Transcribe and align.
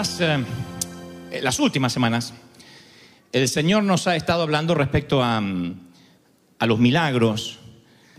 Estas, 0.00 0.18
eh, 1.30 1.42
las 1.42 1.60
últimas 1.60 1.92
semanas, 1.92 2.32
el 3.32 3.46
Señor 3.50 3.82
nos 3.82 4.06
ha 4.06 4.16
estado 4.16 4.42
hablando 4.42 4.74
respecto 4.74 5.22
a, 5.22 5.42
mm, 5.42 5.78
a 6.58 6.64
los 6.64 6.78
milagros. 6.78 7.58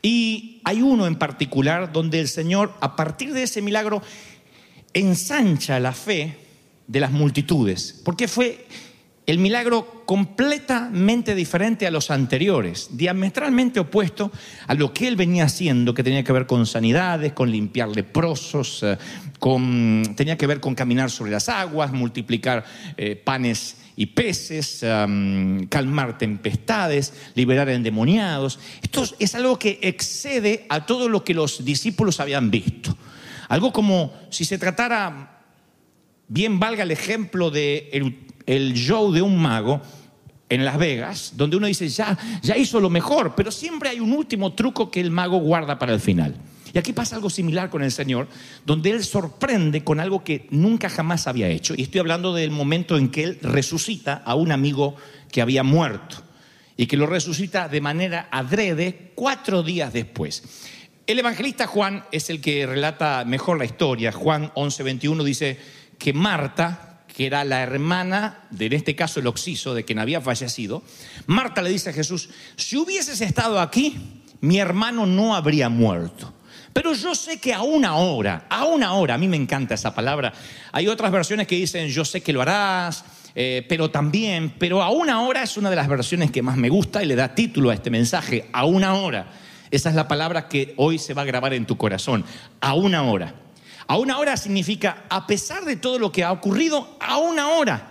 Y 0.04 0.62
hay 0.64 0.84
uno 0.84 1.08
en 1.08 1.16
particular 1.16 1.92
donde 1.92 2.20
el 2.20 2.28
Señor, 2.28 2.76
a 2.82 2.96
partir 2.96 3.34
de 3.34 3.42
ese 3.42 3.64
milagro, 3.64 4.04
ensancha 4.94 5.80
la 5.80 5.92
fe 5.92 6.38
de 6.86 7.00
las 7.00 7.10
multitudes. 7.10 8.00
Porque 8.06 8.28
fue 8.28 8.68
el 9.26 9.40
milagro 9.40 10.04
completamente 10.06 11.34
diferente 11.34 11.88
a 11.88 11.92
los 11.92 12.12
anteriores, 12.12 12.90
diametralmente 12.92 13.80
opuesto 13.80 14.32
a 14.68 14.76
lo 14.76 14.94
que 14.94 15.08
él 15.08 15.16
venía 15.16 15.46
haciendo, 15.46 15.96
que 15.96 16.04
tenía 16.04 16.24
que 16.24 16.34
ver 16.34 16.46
con 16.46 16.68
sanidades, 16.68 17.34
con 17.34 17.50
limpiar 17.50 17.90
leprosos, 17.90 18.84
eh, 18.84 18.98
tenía 20.16 20.38
que 20.38 20.48
ver 20.48 20.60
con 20.60 20.76
caminar 20.76 21.10
sobre 21.10 21.32
las 21.32 21.50
aguas, 21.50 21.92
multiplicar 21.92 22.64
eh, 22.96 23.16
panes 23.16 23.78
y 23.96 24.06
peces, 24.06 24.80
calmar 25.70 26.18
tempestades, 26.18 27.14
liberar 27.36 27.70
endemoniados. 27.70 28.60
Esto 28.82 29.04
es 29.20 29.36
algo 29.36 29.60
que 29.60 29.80
excede 29.82 30.66
a 30.70 30.86
todo 30.86 31.10
lo 31.10 31.24
que 31.24 31.34
los 31.34 31.66
discípulos 31.66 32.20
habían 32.20 32.50
visto. 32.50 32.96
Algo 33.50 33.74
como 33.74 34.14
si 34.30 34.46
se 34.46 34.58
tratara, 34.58 35.42
bien 36.28 36.60
valga 36.60 36.84
el 36.84 36.92
ejemplo 36.92 37.52
de 37.52 37.90
el, 37.92 38.28
el 38.46 38.74
show 38.74 39.12
de 39.12 39.22
un 39.22 39.38
mago, 39.38 39.82
en 40.52 40.66
Las 40.66 40.78
Vegas, 40.78 41.34
donde 41.38 41.56
uno 41.56 41.66
dice, 41.66 41.88
ya, 41.88 42.18
ya 42.42 42.58
hizo 42.58 42.82
lo 42.82 42.90
mejor, 42.90 43.36
pero 43.36 43.52
siempre 43.52 43.88
hay 43.88 44.02
un 44.02 44.12
último 44.12 44.52
truco 44.52 44.92
que 44.92 45.00
el 45.00 45.10
mago 45.10 45.38
guarda 45.38 45.80
para 45.80 45.94
el 45.94 46.02
final. 46.02 46.36
Y 46.74 46.78
aquí 46.78 46.94
pasa 46.94 47.16
algo 47.16 47.30
similar 47.30 47.70
con 47.70 47.84
el 47.84 47.92
Señor, 47.92 48.28
donde 48.66 48.92
Él 48.92 49.04
sorprende 49.04 49.84
con 49.84 50.00
algo 50.00 50.24
que 50.24 50.48
nunca 50.52 50.90
jamás 50.90 51.28
había 51.28 51.50
hecho. 51.50 51.74
Y 51.76 51.84
estoy 51.84 52.00
hablando 52.00 52.34
del 52.34 52.52
momento 52.52 52.98
en 52.98 53.10
que 53.10 53.24
Él 53.24 53.40
resucita 53.42 54.22
a 54.26 54.36
un 54.36 54.52
amigo 54.52 54.96
que 55.32 55.42
había 55.42 55.64
muerto 55.64 56.24
y 56.78 56.88
que 56.88 56.98
lo 56.98 57.06
resucita 57.06 57.68
de 57.68 57.82
manera 57.82 58.28
adrede 58.32 59.12
cuatro 59.16 59.64
días 59.64 59.94
después. 59.94 60.44
El 61.08 61.20
evangelista 61.20 61.68
Juan 61.68 62.06
es 62.12 62.30
el 62.30 62.42
que 62.42 62.66
relata 62.66 63.26
mejor 63.26 63.58
la 63.58 63.66
historia. 63.66 64.12
Juan 64.12 64.52
11:21 64.56 65.24
dice 65.24 65.60
que 65.98 66.14
Marta, 66.14 67.04
que 67.14 67.26
era 67.26 67.44
la 67.44 67.62
hermana 67.62 68.48
de, 68.50 68.68
en 68.68 68.74
este 68.74 68.96
caso, 68.96 69.20
el 69.20 69.28
oxiso, 69.28 69.74
de 69.74 69.84
quien 69.84 70.00
había 70.00 70.22
fallecido, 70.22 70.84
Marta 71.28 71.62
le 71.62 71.70
dice 71.70 71.90
a 71.90 71.94
Jesús, 71.94 72.30
si 72.56 72.78
hubieses 72.78 73.20
estado 73.22 73.60
aquí, 73.60 73.98
mi 74.40 74.60
hermano 74.60 75.06
no 75.06 75.36
habría 75.36 75.70
muerto. 75.70 76.34
Pero 76.74 76.94
yo 76.94 77.14
sé 77.16 77.40
que 77.40 77.54
a 77.54 77.62
una 77.62 77.96
hora, 77.96 78.46
a 78.50 78.66
una 78.66 78.94
hora, 78.94 79.16
a 79.16 79.18
mí 79.18 79.28
me 79.28 79.38
encanta 79.38 79.76
esa 79.76 79.94
palabra. 79.94 80.34
Hay 80.72 80.88
otras 80.88 81.12
versiones 81.12 81.48
que 81.48 81.56
dicen, 81.56 81.88
yo 81.90 82.06
sé 82.06 82.22
que 82.22 82.32
lo 82.32 82.42
harás, 82.42 83.04
eh, 83.36 83.66
pero 83.68 83.92
también, 83.92 84.54
pero 84.58 84.82
a 84.82 84.90
una 84.90 85.22
hora 85.22 85.44
es 85.44 85.58
una 85.58 85.70
de 85.70 85.76
las 85.76 85.88
versiones 85.88 86.32
que 86.32 86.42
más 86.42 86.58
me 86.58 86.70
gusta 86.70 87.04
y 87.04 87.08
le 87.08 87.16
da 87.16 87.36
título 87.36 87.70
a 87.70 87.74
este 87.74 87.90
mensaje, 87.90 88.50
a 88.54 88.66
una 88.66 88.96
hora. 88.96 89.28
Esa 89.70 89.90
es 89.90 89.96
la 89.96 90.08
palabra 90.08 90.48
que 90.48 90.74
hoy 90.78 90.98
se 90.98 91.14
va 91.14 91.22
a 91.22 91.26
grabar 91.26 91.54
en 91.54 91.66
tu 91.66 91.78
corazón, 91.78 92.26
a 92.60 92.74
una 92.74 93.04
hora. 93.04 93.36
A 93.88 93.98
una 93.98 94.18
hora 94.20 94.38
significa, 94.38 95.04
a 95.10 95.28
pesar 95.28 95.66
de 95.66 95.76
todo 95.76 96.00
lo 96.00 96.12
que 96.12 96.24
ha 96.24 96.32
ocurrido, 96.32 96.98
a 97.00 97.18
una 97.18 97.50
hora 97.50 97.88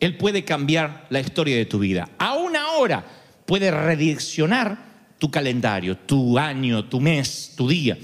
Él 0.00 0.16
puede 0.16 0.44
cambiar 0.44 1.06
la 1.10 1.20
historia 1.20 1.56
de 1.56 1.66
tu 1.66 1.78
vida. 1.78 2.08
A 2.18 2.34
una 2.34 2.72
hora 2.72 3.04
puede 3.46 3.70
redireccionar 3.70 4.93
tu 5.24 5.30
calendario, 5.30 5.96
tu 5.96 6.38
año, 6.38 6.84
tu 6.84 7.00
mes, 7.00 7.54
tu 7.56 7.66
día. 7.66 7.96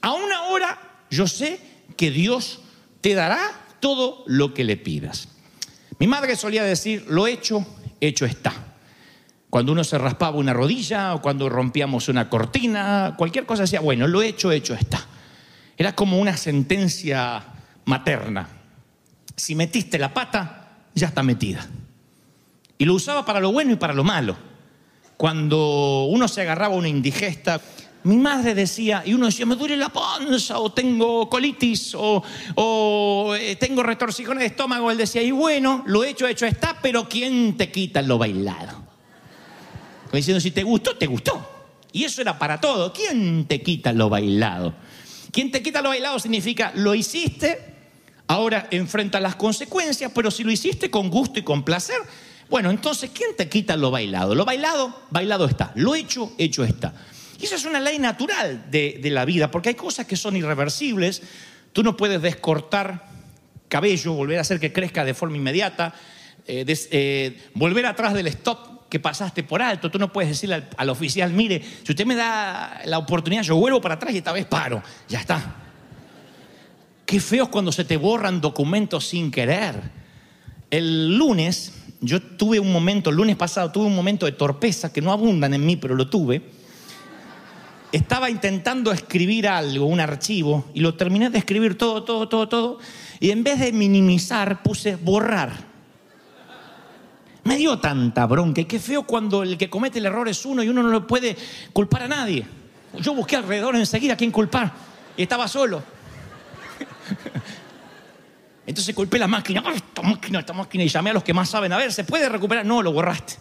A 0.00 0.12
una 0.12 0.44
hora 0.44 0.78
yo 1.10 1.26
sé 1.26 1.58
que 1.96 2.12
Dios 2.12 2.60
te 3.00 3.14
dará 3.14 3.40
todo 3.80 4.22
lo 4.28 4.54
que 4.54 4.62
le 4.62 4.76
pidas. 4.76 5.26
Mi 5.98 6.06
madre 6.06 6.36
solía 6.36 6.62
decir, 6.62 7.04
lo 7.08 7.26
hecho, 7.26 7.66
hecho 8.00 8.26
está. 8.26 8.52
Cuando 9.50 9.72
uno 9.72 9.82
se 9.82 9.98
raspaba 9.98 10.36
una 10.36 10.52
rodilla 10.52 11.16
o 11.16 11.20
cuando 11.20 11.48
rompíamos 11.48 12.08
una 12.08 12.30
cortina, 12.30 13.16
cualquier 13.18 13.44
cosa 13.44 13.62
decía, 13.62 13.80
bueno, 13.80 14.06
lo 14.06 14.22
hecho, 14.22 14.52
hecho 14.52 14.74
está. 14.74 15.04
Era 15.76 15.96
como 15.96 16.20
una 16.20 16.36
sentencia 16.36 17.42
materna. 17.86 18.48
Si 19.34 19.56
metiste 19.56 19.98
la 19.98 20.14
pata, 20.14 20.68
ya 20.94 21.08
está 21.08 21.24
metida. 21.24 21.66
Y 22.78 22.84
lo 22.84 22.94
usaba 22.94 23.24
para 23.24 23.40
lo 23.40 23.50
bueno 23.50 23.72
y 23.72 23.76
para 23.76 23.94
lo 23.94 24.04
malo 24.04 24.47
cuando 25.18 26.04
uno 26.04 26.28
se 26.28 26.42
agarraba 26.42 26.76
una 26.76 26.88
indigesta, 26.88 27.60
mi 28.04 28.16
madre 28.16 28.54
decía, 28.54 29.02
y 29.04 29.14
uno 29.14 29.26
decía, 29.26 29.44
me 29.44 29.56
duele 29.56 29.76
la 29.76 29.88
panza, 29.88 30.60
o 30.60 30.72
tengo 30.72 31.28
colitis, 31.28 31.94
o, 31.96 33.34
eh, 33.34 33.56
tengo 33.56 33.82
retorcijones 33.82 34.40
de 34.40 34.46
estómago. 34.46 34.90
Él 34.92 34.96
decía, 34.96 35.20
y 35.20 35.32
bueno, 35.32 35.82
lo 35.86 36.04
hecho, 36.04 36.26
hecho 36.28 36.46
está, 36.46 36.78
pero 36.80 37.08
¿quién 37.08 37.56
te 37.56 37.70
quita 37.70 38.00
lo 38.00 38.16
bailado? 38.16 38.86
diciendo, 40.12 40.40
si 40.40 40.52
te 40.52 40.62
gustó, 40.62 40.96
te 40.96 41.06
gustó. 41.06 41.46
Y 41.92 42.04
eso 42.04 42.22
era 42.22 42.38
para 42.38 42.60
todo. 42.60 42.92
¿Quién 42.92 43.44
te 43.46 43.60
quita 43.60 43.92
lo 43.92 44.08
bailado? 44.08 44.72
¿Quién 45.32 45.50
te 45.50 45.62
quita 45.62 45.82
lo 45.82 45.90
bailado 45.90 46.18
significa, 46.18 46.72
lo 46.76 46.94
hiciste, 46.94 47.74
ahora 48.28 48.68
enfrenta 48.70 49.20
las 49.20 49.34
consecuencias, 49.34 50.12
pero 50.14 50.30
si 50.30 50.44
lo 50.44 50.52
hiciste 50.52 50.90
con 50.90 51.10
gusto 51.10 51.40
y 51.40 51.42
con 51.42 51.64
placer, 51.64 51.98
bueno, 52.50 52.70
entonces, 52.70 53.10
¿quién 53.12 53.36
te 53.36 53.48
quita 53.48 53.76
lo 53.76 53.90
bailado? 53.90 54.34
Lo 54.34 54.44
bailado, 54.44 55.02
bailado 55.10 55.44
está. 55.46 55.72
Lo 55.74 55.94
hecho, 55.94 56.32
hecho 56.38 56.64
está. 56.64 56.94
Y 57.40 57.44
esa 57.44 57.56
es 57.56 57.64
una 57.64 57.78
ley 57.78 57.98
natural 57.98 58.70
de, 58.70 59.00
la 59.04 59.24
vida, 59.24 59.50
porque 59.50 59.70
hay 59.70 59.74
cosas 59.74 60.06
que 60.06 60.16
son 60.16 60.34
irreversibles. 60.36 61.22
Tú 61.72 61.82
no 61.82 61.96
puedes 61.96 62.22
descortar 62.22 63.06
cabello, 63.68 64.14
volver 64.14 64.38
a 64.38 64.40
hacer 64.40 64.58
que 64.58 64.72
crezca 64.72 65.04
de 65.04 65.12
forma 65.12 65.36
inmediata, 65.36 65.94
eh, 66.46 66.64
eh, 66.90 67.38
volver 67.54 67.84
atrás 67.84 68.14
del 68.14 68.26
stop 68.28 68.88
que 68.88 68.98
pasaste 68.98 69.42
por 69.42 69.60
alto. 69.60 69.90
Tú 69.90 69.98
no 69.98 70.10
puedes 70.10 70.30
decirle 70.30 70.64
al, 70.76 70.88
oficial, 70.88 71.30
mire, 71.32 71.62
si 71.84 71.92
usted 71.92 72.06
me 72.06 72.16
da 72.16 72.80
la 72.86 72.96
oportunidad, 72.96 73.42
yo 73.42 73.56
vuelvo 73.56 73.80
para 73.80 73.96
atrás 73.96 74.14
y 74.14 74.18
esta 74.18 74.32
vez 74.32 74.46
paro. 74.46 74.82
Ya 75.06 75.20
está. 75.20 75.56
Qué 77.04 77.20
feo 77.20 77.50
cuando 77.50 77.72
se 77.72 77.84
te 77.84 77.98
borran 77.98 78.40
documentos 78.40 79.06
sin 79.06 79.30
querer. 79.30 79.98
El 80.70 81.16
lunes 81.16 81.77
yo 82.00 82.22
tuve 82.22 82.60
un 82.60 82.72
momento, 82.72 83.10
el 83.10 83.16
lunes 83.16 83.36
pasado, 83.36 83.72
tuve 83.72 83.86
un 83.86 83.96
momento 83.96 84.26
de 84.26 84.32
torpeza 84.32 84.92
que 84.92 85.00
no 85.00 85.12
abundan 85.12 85.54
en 85.54 85.64
mí, 85.66 85.76
pero 85.76 85.94
lo 85.94 86.08
tuve. 86.08 86.42
Estaba 87.90 88.30
intentando 88.30 88.92
escribir 88.92 89.48
algo, 89.48 89.86
un 89.86 89.98
archivo, 89.98 90.66
y 90.74 90.80
lo 90.80 90.94
terminé 90.94 91.30
de 91.30 91.38
escribir 91.38 91.76
todo, 91.76 92.04
todo, 92.04 92.28
todo, 92.28 92.48
todo, 92.48 92.78
y 93.18 93.30
en 93.30 93.42
vez 93.42 93.58
de 93.58 93.72
minimizar 93.72 94.62
puse 94.62 94.96
borrar. 94.96 95.68
Me 97.44 97.56
dio 97.56 97.78
tanta 97.78 98.26
bronca, 98.26 98.60
y 98.60 98.66
qué 98.66 98.78
feo 98.78 99.04
cuando 99.04 99.42
el 99.42 99.56
que 99.56 99.70
comete 99.70 99.98
el 99.98 100.06
error 100.06 100.28
es 100.28 100.44
uno 100.44 100.62
y 100.62 100.68
uno 100.68 100.82
no 100.82 100.90
lo 100.90 101.06
puede 101.06 101.36
culpar 101.72 102.02
a 102.02 102.08
nadie. 102.08 102.46
Yo 103.00 103.14
busqué 103.14 103.36
alrededor 103.36 103.74
enseguida 103.74 104.12
a 104.12 104.16
quién 104.16 104.30
culpar, 104.30 104.72
y 105.16 105.22
estaba 105.22 105.48
solo. 105.48 105.82
Entonces 108.68 108.94
culpé 108.94 109.18
la 109.18 109.26
máquina, 109.26 109.64
esta 109.74 110.02
máquina, 110.02 110.40
esta 110.40 110.52
máquina, 110.52 110.84
y 110.84 110.88
llamé 110.88 111.08
a 111.08 111.14
los 111.14 111.24
que 111.24 111.32
más 111.32 111.48
saben, 111.48 111.72
a 111.72 111.78
ver, 111.78 111.90
¿se 111.90 112.04
puede 112.04 112.28
recuperar? 112.28 112.66
No, 112.66 112.82
lo 112.82 112.92
borraste. 112.92 113.36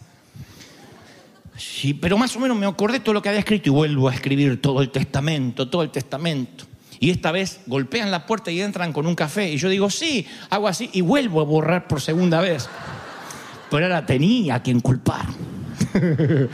Sí, 1.57 1.93
pero 1.93 2.17
más 2.17 2.33
o 2.37 2.39
menos 2.39 2.57
me 2.57 2.65
acordé 2.65 3.01
todo 3.01 3.13
lo 3.13 3.21
que 3.21 3.27
había 3.27 3.39
escrito 3.39 3.67
y 3.67 3.73
vuelvo 3.73 4.07
a 4.07 4.13
escribir 4.13 4.61
todo 4.61 4.81
el 4.81 4.89
testamento, 4.89 5.67
todo 5.69 5.83
el 5.83 5.89
testamento. 5.89 6.63
Y 7.01 7.09
esta 7.09 7.33
vez 7.33 7.59
golpean 7.67 8.09
la 8.09 8.25
puerta 8.25 8.51
y 8.51 8.61
entran 8.61 8.93
con 8.93 9.05
un 9.05 9.15
café. 9.15 9.51
Y 9.51 9.57
yo 9.57 9.67
digo, 9.67 9.89
sí, 9.89 10.25
hago 10.49 10.69
así 10.69 10.89
y 10.93 11.01
vuelvo 11.01 11.41
a 11.41 11.43
borrar 11.43 11.89
por 11.89 11.99
segunda 11.99 12.39
vez. 12.39 12.69
Pero 13.69 13.83
ahora 13.83 14.05
tenía 14.05 14.55
a 14.55 14.63
quien 14.63 14.79
culpar. 14.79 15.25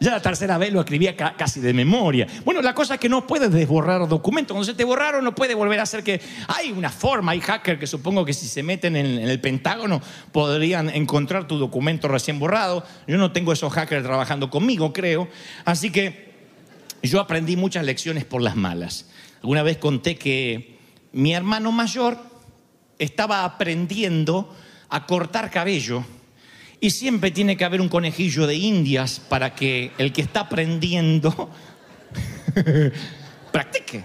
Ya 0.00 0.12
la 0.12 0.22
tercera 0.22 0.58
vez 0.58 0.72
lo 0.72 0.78
escribía 0.78 1.16
casi 1.16 1.58
de 1.58 1.72
memoria. 1.72 2.26
Bueno, 2.44 2.62
la 2.62 2.72
cosa 2.72 2.94
es 2.94 3.00
que 3.00 3.08
no 3.08 3.26
puedes 3.26 3.50
desborrar 3.50 4.06
documentos. 4.06 4.54
Cuando 4.54 4.64
se 4.64 4.74
te 4.74 4.84
borraron, 4.84 5.24
no 5.24 5.34
puede 5.34 5.56
volver 5.56 5.80
a 5.80 5.82
hacer 5.82 6.04
que. 6.04 6.20
Hay 6.46 6.70
una 6.70 6.88
forma, 6.88 7.32
hay 7.32 7.40
hackers 7.40 7.80
que 7.80 7.86
supongo 7.88 8.24
que 8.24 8.32
si 8.32 8.46
se 8.46 8.62
meten 8.62 8.94
en, 8.94 9.18
el 9.18 9.40
Pentágono 9.40 10.00
podrían 10.30 10.88
encontrar 10.88 11.48
tu 11.48 11.58
documento 11.58 12.06
recién 12.06 12.38
borrado. 12.38 12.84
Yo 13.08 13.18
no 13.18 13.32
tengo 13.32 13.52
esos 13.52 13.72
hackers 13.72 14.04
trabajando 14.04 14.50
conmigo, 14.50 14.92
creo. 14.92 15.28
Así 15.64 15.90
que 15.90 16.32
yo 17.02 17.20
aprendí 17.20 17.56
muchas 17.56 17.84
lecciones 17.84 18.24
por 18.24 18.40
las 18.40 18.54
malas. 18.54 19.10
Alguna 19.42 19.64
vez 19.64 19.78
conté 19.78 20.16
que 20.16 20.78
mi 21.10 21.34
hermano 21.34 21.72
mayor 21.72 22.18
estaba 23.00 23.44
aprendiendo 23.44 24.54
a 24.90 25.06
cortar 25.06 25.50
cabello 25.50 26.04
y 26.80 26.90
siempre 26.90 27.30
tiene 27.30 27.56
que 27.56 27.64
haber 27.64 27.80
un 27.80 27.88
conejillo 27.88 28.46
de 28.46 28.54
indias 28.54 29.20
para 29.20 29.54
que 29.54 29.92
el 29.98 30.12
que 30.12 30.22
está 30.22 30.40
aprendiendo 30.40 31.50
practique. 33.52 34.04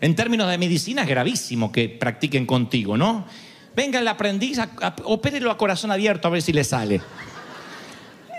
En 0.00 0.14
términos 0.14 0.48
de 0.48 0.58
medicina 0.58 1.02
es 1.02 1.08
gravísimo 1.08 1.72
que 1.72 1.88
practiquen 1.88 2.46
contigo, 2.46 2.96
¿no? 2.96 3.26
Venga 3.74 3.98
el 3.98 4.08
aprendiz, 4.08 4.58
opérelo 5.04 5.50
a 5.50 5.58
corazón 5.58 5.90
abierto 5.90 6.28
a 6.28 6.30
ver 6.30 6.42
si 6.42 6.52
le 6.52 6.64
sale. 6.64 7.00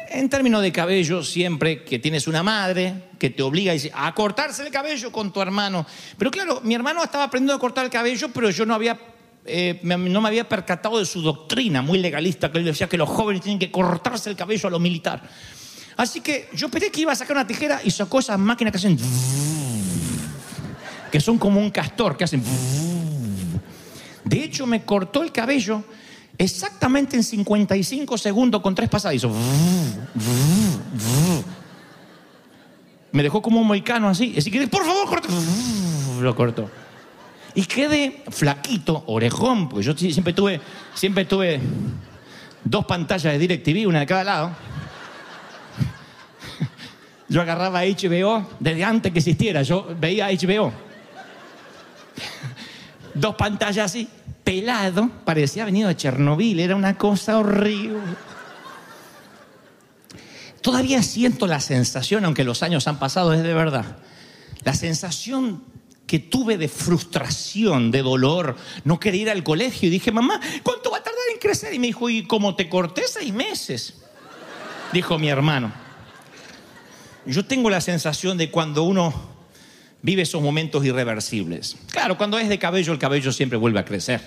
en 0.09 0.27
términos 0.29 0.61
de 0.61 0.71
cabello, 0.71 1.23
siempre 1.23 1.83
que 1.83 1.99
tienes 1.99 2.27
una 2.27 2.41
madre 2.41 3.09
que 3.19 3.29
te 3.29 3.43
obliga 3.43 3.73
a 3.93 4.15
cortarse 4.15 4.63
el 4.63 4.71
cabello 4.71 5.11
con 5.11 5.31
tu 5.31 5.41
hermano. 5.41 5.85
Pero 6.17 6.31
claro, 6.31 6.61
mi 6.63 6.73
hermano 6.73 7.03
estaba 7.03 7.25
aprendiendo 7.25 7.53
a 7.53 7.59
cortar 7.59 7.85
el 7.85 7.91
cabello, 7.91 8.29
pero 8.33 8.49
yo 8.49 8.65
no 8.65 8.73
había 8.73 8.97
eh, 9.45 9.79
no 9.83 10.21
me 10.21 10.27
había 10.27 10.47
percatado 10.47 10.99
de 10.99 11.05
su 11.05 11.21
doctrina 11.21 11.81
muy 11.81 11.99
legalista, 11.99 12.51
que 12.51 12.59
él 12.59 12.65
decía 12.65 12.87
que 12.87 12.97
los 12.97 13.09
jóvenes 13.09 13.41
tienen 13.41 13.59
que 13.59 13.71
cortarse 13.71 14.29
el 14.29 14.35
cabello 14.35 14.67
a 14.67 14.71
lo 14.71 14.79
militar. 14.79 15.21
Así 15.97 16.21
que 16.21 16.49
yo 16.53 16.67
esperé 16.67 16.91
que 16.91 17.01
iba 17.01 17.11
a 17.11 17.15
sacar 17.15 17.35
una 17.35 17.47
tijera 17.47 17.81
y 17.83 17.91
sacó 17.91 18.19
esas 18.19 18.39
máquinas 18.39 18.71
que 18.71 18.77
hacen... 18.77 18.97
que 21.11 21.19
son 21.19 21.37
como 21.37 21.59
un 21.59 21.71
castor, 21.71 22.15
que 22.15 22.23
hacen... 22.23 22.43
De 24.23 24.43
hecho, 24.43 24.67
me 24.67 24.85
cortó 24.85 25.23
el 25.23 25.31
cabello 25.31 25.83
exactamente 26.37 27.17
en 27.17 27.23
55 27.23 28.17
segundos 28.17 28.61
con 28.61 28.75
tres 28.75 28.89
pasadizos. 28.89 29.35
Me 33.11 33.23
dejó 33.23 33.41
como 33.41 33.59
un 33.59 33.67
moicano 33.67 34.07
así. 34.07 34.35
Así 34.37 34.51
que, 34.51 34.67
por 34.67 34.85
favor, 34.85 35.07
corta. 35.07 35.27
Lo 36.21 36.35
cortó. 36.35 36.69
Y 37.55 37.65
quedé 37.65 38.23
flaquito, 38.29 39.03
orejón, 39.07 39.69
porque 39.69 39.85
yo 39.85 39.97
siempre 39.97 40.33
tuve, 40.33 40.61
siempre 40.93 41.25
tuve 41.25 41.59
dos 42.63 42.85
pantallas 42.85 43.33
de 43.33 43.39
DirecTV, 43.39 43.87
una 43.87 44.01
de 44.01 44.05
cada 44.05 44.23
lado. 44.23 44.51
Yo 47.27 47.41
agarraba 47.41 47.81
HBO 47.83 48.47
desde 48.59 48.83
antes 48.83 49.11
que 49.11 49.17
existiera, 49.19 49.61
yo 49.61 49.87
veía 49.99 50.29
HBO. 50.29 50.73
Dos 53.13 53.35
pantallas 53.35 53.85
así, 53.85 54.09
pelado, 54.43 55.11
parecía 55.25 55.65
venido 55.65 55.89
de 55.89 55.95
Chernobyl, 55.95 56.59
era 56.59 56.75
una 56.75 56.97
cosa 56.97 57.37
horrible. 57.37 57.99
Todavía 60.61 61.03
siento 61.03 61.47
la 61.47 61.59
sensación, 61.59 62.25
aunque 62.25 62.43
los 62.43 62.63
años 62.63 62.87
han 62.87 62.99
pasado, 62.99 63.33
es 63.33 63.43
de 63.43 63.53
verdad, 63.53 63.97
la 64.63 64.73
sensación 64.73 65.63
que 66.09 66.17
tuve 66.17 66.57
de 66.57 66.67
frustración, 66.67 67.91
de 67.91 68.01
dolor, 68.01 68.55
no 68.83 68.99
quería 68.99 69.21
ir 69.21 69.29
al 69.29 69.43
colegio. 69.43 69.89
Y 69.89 69.91
dije, 69.91 70.11
mamá, 70.11 70.39
¿cuánto 70.63 70.89
va 70.89 70.97
a 70.97 71.03
tardar 71.03 71.21
en 71.31 71.37
crecer? 71.37 71.71
Y 71.71 71.77
me 71.77 71.85
dijo, 71.85 72.09
¿y 72.09 72.23
cómo 72.23 72.55
te 72.55 72.67
corté 72.67 73.03
seis 73.07 73.31
meses? 73.31 74.01
Dijo 74.91 75.19
mi 75.19 75.29
hermano. 75.29 75.71
Yo 77.27 77.45
tengo 77.45 77.69
la 77.69 77.79
sensación 77.79 78.39
de 78.39 78.49
cuando 78.49 78.81
uno 78.81 79.13
vive 80.01 80.23
esos 80.23 80.41
momentos 80.41 80.83
irreversibles. 80.83 81.77
Claro, 81.91 82.17
cuando 82.17 82.39
es 82.39 82.49
de 82.49 82.57
cabello, 82.57 82.91
el 82.91 82.97
cabello 82.97 83.31
siempre 83.31 83.59
vuelve 83.59 83.77
a 83.77 83.85
crecer. 83.85 84.19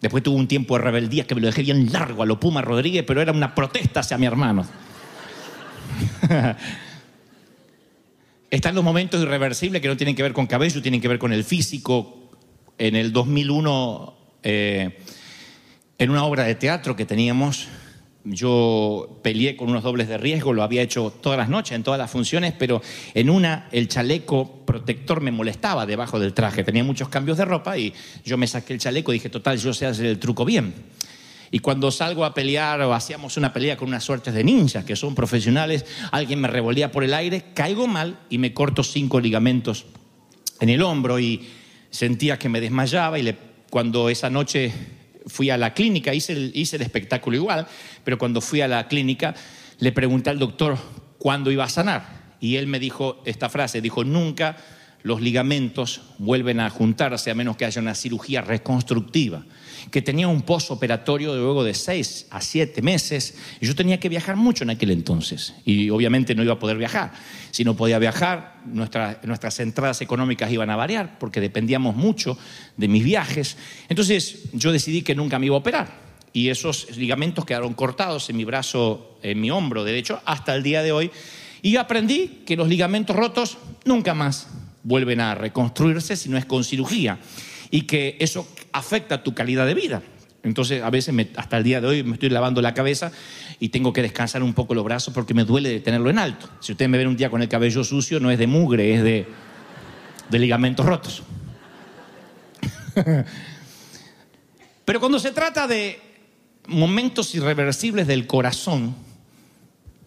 Después 0.00 0.24
tuve 0.24 0.34
un 0.34 0.48
tiempo 0.48 0.76
de 0.76 0.82
rebeldía 0.82 1.28
que 1.28 1.36
me 1.36 1.40
lo 1.40 1.46
dejé 1.46 1.62
bien 1.62 1.92
largo 1.92 2.24
a 2.24 2.26
lo 2.26 2.40
Puma 2.40 2.60
Rodríguez, 2.60 3.04
pero 3.06 3.22
era 3.22 3.30
una 3.30 3.54
protesta 3.54 4.00
hacia 4.00 4.18
mi 4.18 4.26
hermano. 4.26 4.66
Están 8.50 8.74
los 8.74 8.82
momentos 8.82 9.20
irreversibles 9.20 9.82
que 9.82 9.88
no 9.88 9.96
tienen 9.98 10.16
que 10.16 10.22
ver 10.22 10.32
con 10.32 10.46
cabello, 10.46 10.80
tienen 10.80 11.02
que 11.02 11.08
ver 11.08 11.18
con 11.18 11.34
el 11.34 11.44
físico. 11.44 12.30
En 12.78 12.96
el 12.96 13.12
2001, 13.12 14.14
eh, 14.42 14.98
en 15.98 16.10
una 16.10 16.24
obra 16.24 16.44
de 16.44 16.54
teatro 16.54 16.96
que 16.96 17.04
teníamos, 17.04 17.68
yo 18.24 19.20
peleé 19.22 19.54
con 19.54 19.68
unos 19.68 19.82
dobles 19.82 20.08
de 20.08 20.16
riesgo, 20.16 20.54
lo 20.54 20.62
había 20.62 20.80
hecho 20.80 21.12
todas 21.20 21.38
las 21.38 21.50
noches, 21.50 21.72
en 21.72 21.82
todas 21.82 21.98
las 21.98 22.10
funciones, 22.10 22.54
pero 22.58 22.80
en 23.12 23.28
una 23.28 23.68
el 23.70 23.86
chaleco 23.86 24.64
protector 24.64 25.20
me 25.20 25.30
molestaba 25.30 25.84
debajo 25.84 26.18
del 26.18 26.32
traje. 26.32 26.64
Tenía 26.64 26.84
muchos 26.84 27.10
cambios 27.10 27.36
de 27.36 27.44
ropa 27.44 27.76
y 27.76 27.92
yo 28.24 28.38
me 28.38 28.46
saqué 28.46 28.72
el 28.72 28.78
chaleco 28.78 29.12
y 29.12 29.16
dije, 29.16 29.28
total, 29.28 29.58
yo 29.58 29.74
sé 29.74 29.84
hacer 29.84 30.06
el 30.06 30.18
truco 30.18 30.46
bien. 30.46 30.72
Y 31.50 31.60
cuando 31.60 31.90
salgo 31.90 32.24
a 32.24 32.34
pelear 32.34 32.80
o 32.82 32.94
hacíamos 32.94 33.36
una 33.36 33.52
pelea 33.52 33.76
con 33.76 33.88
unas 33.88 34.04
suertes 34.04 34.34
de 34.34 34.44
ninjas 34.44 34.84
que 34.84 34.96
son 34.96 35.14
profesionales, 35.14 35.84
alguien 36.12 36.40
me 36.40 36.48
revolía 36.48 36.92
por 36.92 37.04
el 37.04 37.14
aire, 37.14 37.46
caigo 37.54 37.86
mal 37.86 38.18
y 38.28 38.38
me 38.38 38.52
corto 38.52 38.82
cinco 38.82 39.20
ligamentos 39.20 39.86
en 40.60 40.68
el 40.68 40.82
hombro 40.82 41.18
y 41.18 41.48
sentía 41.90 42.38
que 42.38 42.48
me 42.48 42.60
desmayaba 42.60 43.18
y 43.18 43.36
cuando 43.70 44.08
esa 44.08 44.30
noche 44.30 44.72
fui 45.26 45.50
a 45.50 45.58
la 45.58 45.74
clínica, 45.74 46.14
hice 46.14 46.32
el, 46.32 46.52
hice 46.54 46.76
el 46.76 46.82
espectáculo 46.82 47.36
igual, 47.36 47.66
pero 48.04 48.18
cuando 48.18 48.40
fui 48.40 48.60
a 48.60 48.68
la 48.68 48.88
clínica 48.88 49.34
le 49.78 49.92
pregunté 49.92 50.30
al 50.30 50.38
doctor 50.38 50.78
cuándo 51.18 51.50
iba 51.50 51.64
a 51.64 51.68
sanar. 51.68 52.36
Y 52.40 52.56
él 52.56 52.66
me 52.66 52.78
dijo 52.78 53.20
esta 53.24 53.48
frase, 53.48 53.80
dijo, 53.80 54.04
nunca 54.04 54.56
los 55.02 55.20
ligamentos 55.20 56.02
vuelven 56.18 56.60
a 56.60 56.70
juntarse 56.70 57.30
a 57.30 57.34
menos 57.34 57.56
que 57.56 57.64
haya 57.64 57.80
una 57.80 57.94
cirugía 57.94 58.40
reconstructiva 58.40 59.44
que 59.90 60.02
tenía 60.02 60.28
un 60.28 60.42
postoperatorio 60.42 61.32
de 61.32 61.40
luego 61.40 61.64
de 61.64 61.74
seis 61.74 62.26
a 62.30 62.40
siete 62.40 62.82
meses. 62.82 63.36
Y 63.60 63.66
yo 63.66 63.74
tenía 63.74 63.98
que 63.98 64.08
viajar 64.08 64.36
mucho 64.36 64.64
en 64.64 64.70
aquel 64.70 64.90
entonces. 64.90 65.54
Y 65.64 65.90
obviamente 65.90 66.34
no 66.34 66.42
iba 66.42 66.54
a 66.54 66.58
poder 66.58 66.76
viajar. 66.76 67.12
Si 67.50 67.64
no 67.64 67.76
podía 67.76 67.98
viajar, 67.98 68.60
nuestras 68.66 69.60
entradas 69.60 70.00
económicas 70.00 70.50
iban 70.52 70.70
a 70.70 70.76
variar 70.76 71.18
porque 71.18 71.40
dependíamos 71.40 71.96
mucho 71.96 72.38
de 72.76 72.88
mis 72.88 73.04
viajes. 73.04 73.56
Entonces 73.88 74.50
yo 74.52 74.72
decidí 74.72 75.02
que 75.02 75.14
nunca 75.14 75.38
me 75.38 75.46
iba 75.46 75.54
a 75.54 75.58
operar. 75.58 76.08
Y 76.32 76.50
esos 76.50 76.96
ligamentos 76.96 77.44
quedaron 77.44 77.72
cortados 77.74 78.28
en 78.28 78.36
mi 78.36 78.44
brazo, 78.44 79.18
en 79.22 79.40
mi 79.40 79.50
hombro 79.50 79.84
derecho, 79.84 80.20
hasta 80.26 80.54
el 80.54 80.62
día 80.62 80.82
de 80.82 80.92
hoy. 80.92 81.10
Y 81.62 81.76
aprendí 81.76 82.42
que 82.46 82.56
los 82.56 82.68
ligamentos 82.68 83.16
rotos 83.16 83.58
nunca 83.84 84.14
más 84.14 84.48
vuelven 84.88 85.20
a 85.20 85.34
reconstruirse 85.34 86.16
si 86.16 86.30
no 86.30 86.38
es 86.38 86.46
con 86.46 86.64
cirugía 86.64 87.18
y 87.70 87.82
que 87.82 88.16
eso 88.18 88.48
afecta 88.72 89.22
tu 89.22 89.34
calidad 89.34 89.66
de 89.66 89.74
vida. 89.74 90.02
Entonces, 90.42 90.82
a 90.82 90.88
veces, 90.88 91.14
hasta 91.36 91.58
el 91.58 91.64
día 91.64 91.80
de 91.80 91.88
hoy, 91.88 92.02
me 92.02 92.14
estoy 92.14 92.30
lavando 92.30 92.62
la 92.62 92.72
cabeza 92.72 93.12
y 93.60 93.68
tengo 93.68 93.92
que 93.92 94.00
descansar 94.02 94.42
un 94.42 94.54
poco 94.54 94.74
los 94.74 94.84
brazos 94.84 95.12
porque 95.12 95.34
me 95.34 95.44
duele 95.44 95.68
de 95.68 95.80
tenerlo 95.80 96.08
en 96.08 96.18
alto. 96.18 96.48
Si 96.60 96.72
ustedes 96.72 96.88
me 96.88 96.96
ven 96.96 97.08
un 97.08 97.16
día 97.16 97.28
con 97.28 97.42
el 97.42 97.48
cabello 97.48 97.84
sucio, 97.84 98.18
no 98.18 98.30
es 98.30 98.38
de 98.38 98.46
mugre, 98.46 98.94
es 98.94 99.02
de, 99.02 99.26
de 100.30 100.38
ligamentos 100.38 100.86
rotos. 100.86 101.22
Pero 104.84 105.00
cuando 105.00 105.18
se 105.18 105.32
trata 105.32 105.66
de 105.66 106.00
momentos 106.66 107.34
irreversibles 107.34 108.06
del 108.06 108.26
corazón, 108.26 108.94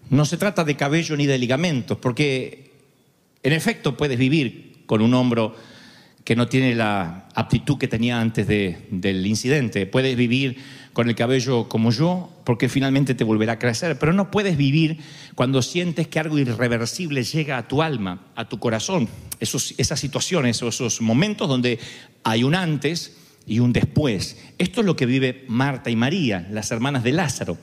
no 0.10 0.26
se 0.26 0.38
trata 0.38 0.64
de 0.64 0.76
cabello 0.76 1.16
ni 1.16 1.28
de 1.28 1.38
ligamentos, 1.38 1.98
porque 2.00 2.72
en 3.44 3.54
efecto 3.54 3.96
puedes 3.96 4.18
vivir 4.18 4.71
con 4.92 5.02
un 5.02 5.14
hombro 5.14 5.56
que 6.26 6.36
no 6.36 6.50
tiene 6.50 6.76
la 6.76 7.30
aptitud 7.34 7.78
que 7.78 7.88
tenía 7.88 8.20
antes 8.20 8.46
del 8.46 9.26
incidente. 9.26 9.86
Puedes 9.86 10.18
vivir 10.18 10.58
con 10.92 11.08
el 11.08 11.16
cabello 11.16 11.70
como 11.70 11.92
yo, 11.92 12.30
porque 12.44 12.68
finalmente 12.68 13.16
te 13.16 13.24
volverá 13.24 13.54
a 13.54 13.58
crecer, 13.58 13.98
pero 13.98 14.12
no 14.12 14.30
puedes 14.30 14.58
vivir 14.58 14.98
cuando 15.34 15.62
sientes 15.62 16.10
que 16.10 16.20
algo 16.20 16.38
irreversible 16.38 17.24
llega 17.24 17.58
a 17.58 17.70
tu 17.70 17.82
alma, 17.82 18.26
a 18.36 18.50
tu 18.50 18.60
corazón. 18.60 19.08
Esos, 19.40 19.76
esas 19.78 19.98
situaciones, 19.98 20.62
esos 20.62 21.00
momentos 21.00 21.48
donde 21.48 21.80
hay 22.26 22.44
un 22.44 22.54
antes 22.54 23.16
y 23.48 23.60
un 23.60 23.72
después. 23.72 24.44
Esto 24.58 24.82
es 24.82 24.86
lo 24.86 24.98
que 24.98 25.06
vive 25.06 25.46
Marta 25.48 25.90
y 25.90 25.96
María, 25.96 26.50
las 26.52 26.70
hermanas 26.70 27.06
de 27.06 27.14
Lázaro. 27.14 27.58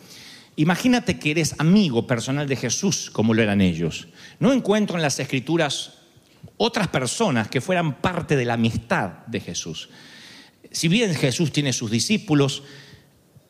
Imagínate 0.56 1.18
que 1.18 1.32
eres 1.32 1.56
amigo 1.58 2.06
personal 2.06 2.48
de 2.48 2.56
Jesús, 2.56 3.10
como 3.10 3.34
lo 3.34 3.42
eran 3.42 3.60
ellos. 3.60 4.08
No 4.40 4.50
encuentro 4.54 4.96
en 4.96 5.02
las 5.02 5.20
escrituras 5.20 5.97
otras 6.56 6.88
personas 6.88 7.48
que 7.48 7.60
fueran 7.60 8.00
parte 8.00 8.36
de 8.36 8.44
la 8.44 8.54
amistad 8.54 9.26
de 9.26 9.40
Jesús. 9.40 9.88
Si 10.70 10.88
bien 10.88 11.14
Jesús 11.14 11.52
tiene 11.52 11.72
sus 11.72 11.90
discípulos, 11.90 12.62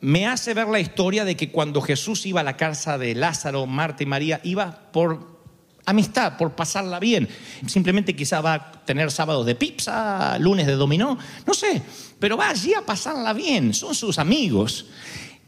me 0.01 0.27
hace 0.27 0.53
ver 0.53 0.67
la 0.67 0.79
historia 0.79 1.25
de 1.25 1.35
que 1.35 1.51
cuando 1.51 1.81
Jesús 1.81 2.25
iba 2.25 2.41
a 2.41 2.43
la 2.43 2.55
casa 2.55 2.97
de 2.97 3.15
Lázaro, 3.15 3.65
Marta 3.65 4.03
y 4.03 4.05
María, 4.05 4.39
iba 4.43 4.91
por 4.91 5.39
amistad, 5.85 6.37
por 6.37 6.55
pasarla 6.55 6.99
bien. 6.99 7.27
Simplemente 7.67 8.15
quizá 8.15 8.41
va 8.41 8.53
a 8.53 8.71
tener 8.85 9.11
sábados 9.11 9.45
de 9.45 9.55
pizza, 9.55 10.37
lunes 10.39 10.67
de 10.67 10.73
dominó, 10.73 11.17
no 11.45 11.53
sé, 11.53 11.81
pero 12.19 12.37
va 12.37 12.49
allí 12.49 12.73
a 12.73 12.85
pasarla 12.85 13.33
bien, 13.33 13.73
son 13.73 13.93
sus 13.95 14.19
amigos. 14.19 14.85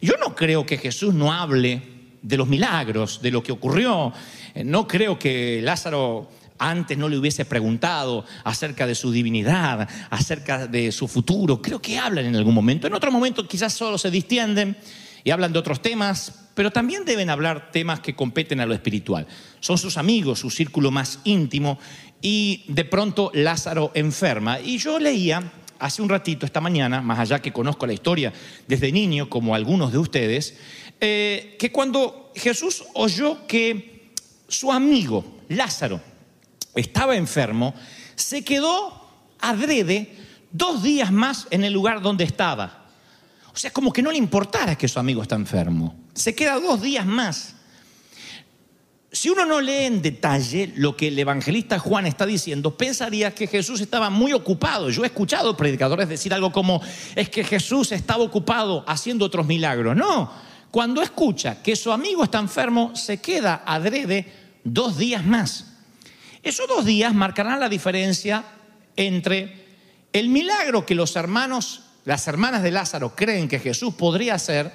Yo 0.02 0.16
no 0.20 0.36
creo 0.36 0.66
que 0.66 0.78
Jesús 0.78 1.14
no 1.14 1.32
hable 1.32 1.82
de 2.22 2.38
los 2.38 2.48
milagros, 2.48 3.22
de 3.22 3.32
lo 3.32 3.44
que 3.44 3.52
ocurrió. 3.52 4.12
No 4.66 4.88
creo 4.88 5.18
que 5.18 5.62
Lázaro 5.62 6.30
antes 6.62 6.96
no 6.96 7.10
le 7.10 7.18
hubiese 7.18 7.44
preguntado 7.44 8.24
acerca 8.44 8.86
de 8.86 8.94
su 8.94 9.12
divinidad, 9.12 9.90
acerca 10.12 10.68
de 10.68 10.92
su 10.92 11.08
futuro. 11.08 11.60
Creo 11.60 11.82
que 11.82 11.98
hablan 11.98 12.26
en 12.26 12.36
algún 12.36 12.54
momento. 12.54 12.86
En 12.86 12.94
otro 12.94 13.12
momento 13.12 13.48
quizás 13.48 13.74
solo 13.74 13.98
se 13.98 14.12
distienden 14.12 14.78
y 15.24 15.32
hablan 15.32 15.52
de 15.54 15.60
otros 15.60 15.82
temas, 15.82 16.50
pero 16.54 16.72
también 16.72 17.04
deben 17.04 17.32
hablar 17.32 17.72
temas 17.72 18.00
que 18.00 18.16
competen 18.16 18.60
a 18.60 18.68
lo 18.68 18.76
espiritual. 18.76 19.26
Son 19.60 19.80
sus 19.80 19.98
amigos, 19.98 20.40
su 20.40 20.52
círculo 20.52 20.92
más 20.92 21.20
íntimo, 21.24 21.80
y 22.22 22.64
de 22.68 22.86
pronto 22.86 23.32
Lázaro 23.34 23.92
enferma. 23.96 24.60
Y 24.60 24.78
yo 24.78 25.00
leía 25.00 25.52
hace 25.80 26.04
un 26.04 26.10
ratito, 26.10 26.46
esta 26.46 26.62
mañana, 26.62 27.02
más 27.02 27.18
allá 27.18 27.40
que 27.40 27.52
conozco 27.52 27.88
la 27.88 27.94
historia 27.94 28.32
desde 28.68 28.92
niño, 28.92 29.30
como 29.30 29.56
algunos 29.56 29.92
de 29.92 29.98
ustedes, 29.98 30.58
eh, 31.00 31.56
que 31.58 31.72
cuando 31.72 32.32
Jesús 32.36 32.84
oyó 32.94 33.48
que 33.48 34.12
su 34.48 34.72
amigo 34.72 35.26
Lázaro 35.50 36.11
estaba 36.76 37.16
enfermo, 37.16 37.74
se 38.16 38.44
quedó 38.44 39.10
adrede 39.40 40.16
dos 40.52 40.84
días 40.84 41.12
más 41.12 41.48
en 41.50 41.64
el 41.64 41.74
lugar 41.74 42.02
donde 42.02 42.24
estaba. 42.24 42.86
O 43.54 43.58
sea, 43.58 43.72
como 43.72 43.92
que 43.92 44.02
no 44.02 44.12
le 44.12 44.18
importara 44.18 44.78
que 44.78 44.88
su 44.88 45.00
amigo 45.00 45.22
está 45.22 45.36
enfermo. 45.36 45.96
Se 46.14 46.34
queda 46.36 46.60
dos 46.60 46.82
días 46.82 47.06
más. 47.06 47.56
si 49.14 49.30
uno 49.30 49.46
no 49.46 49.60
lee 49.60 49.86
en 49.86 50.02
detalle 50.02 50.72
lo 50.78 50.96
que 50.96 51.10
el 51.10 51.20
evangelista 51.20 51.78
Juan 51.80 52.06
está 52.06 52.26
diciendo, 52.26 52.78
pensaría 52.78 53.36
que 53.36 53.46
Jesús 53.46 53.82
estaba 53.82 54.10
muy 54.10 54.32
ocupado. 54.32 54.90
Yo 54.90 55.04
he 55.04 55.08
escuchado 55.08 55.58
predicadores 55.58 56.08
decir 56.08 56.34
algo 56.34 56.54
como, 56.54 56.82
es 57.16 57.30
que 57.30 57.44
Jesús 57.44 57.92
estaba 57.92 58.24
ocupado 58.24 58.86
haciendo 58.88 59.26
otros 59.26 59.46
milagros. 59.46 59.98
No, 59.98 60.32
cuando 60.72 61.02
escucha 61.02 61.62
que 61.62 61.76
su 61.76 61.92
amigo 61.92 62.24
está 62.24 62.40
enfermo, 62.40 62.96
se 62.96 63.18
queda 63.18 63.64
adrede 63.66 64.32
dos 64.64 64.98
días 64.98 65.26
más. 65.26 65.71
Esos 66.44 66.68
dos 66.68 66.86
días 66.86 67.14
marcarán 67.14 67.60
la 67.60 67.70
diferencia 67.70 68.44
entre 68.96 69.66
el 70.14 70.30
milagro 70.30 70.86
que 70.86 70.96
los 70.96 71.16
hermanos, 71.16 71.84
las 72.06 72.28
hermanas 72.28 72.64
de 72.64 72.72
Lázaro 72.72 73.16
creen 73.16 73.48
que 73.48 73.60
Jesús 73.60 73.94
podría 73.94 74.36
hacer 74.36 74.72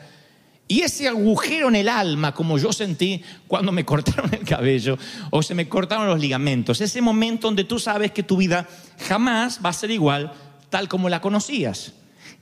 y 0.69 0.81
ese 0.81 1.07
agujero 1.07 1.69
en 1.69 1.77
el 1.77 1.89
alma, 1.89 2.35
como 2.35 2.59
yo 2.59 2.73
sentí 2.73 3.23
cuando 3.47 3.73
me 3.73 3.85
cortaron 3.87 4.33
el 4.35 4.45
cabello 4.45 4.99
o 5.31 5.43
se 5.43 5.55
me 5.55 5.69
cortaron 5.69 6.07
los 6.07 6.21
ligamentos, 6.21 6.81
ese 6.81 7.01
momento 7.01 7.49
donde 7.49 7.65
tú 7.65 7.79
sabes 7.79 8.13
que 8.13 8.23
tu 8.23 8.37
vida 8.37 8.69
jamás 9.09 9.61
va 9.65 9.71
a 9.71 9.75
ser 9.75 9.91
igual 9.91 10.33
tal 10.71 10.89
como 10.89 11.09
la 11.09 11.21
conocías. 11.21 11.93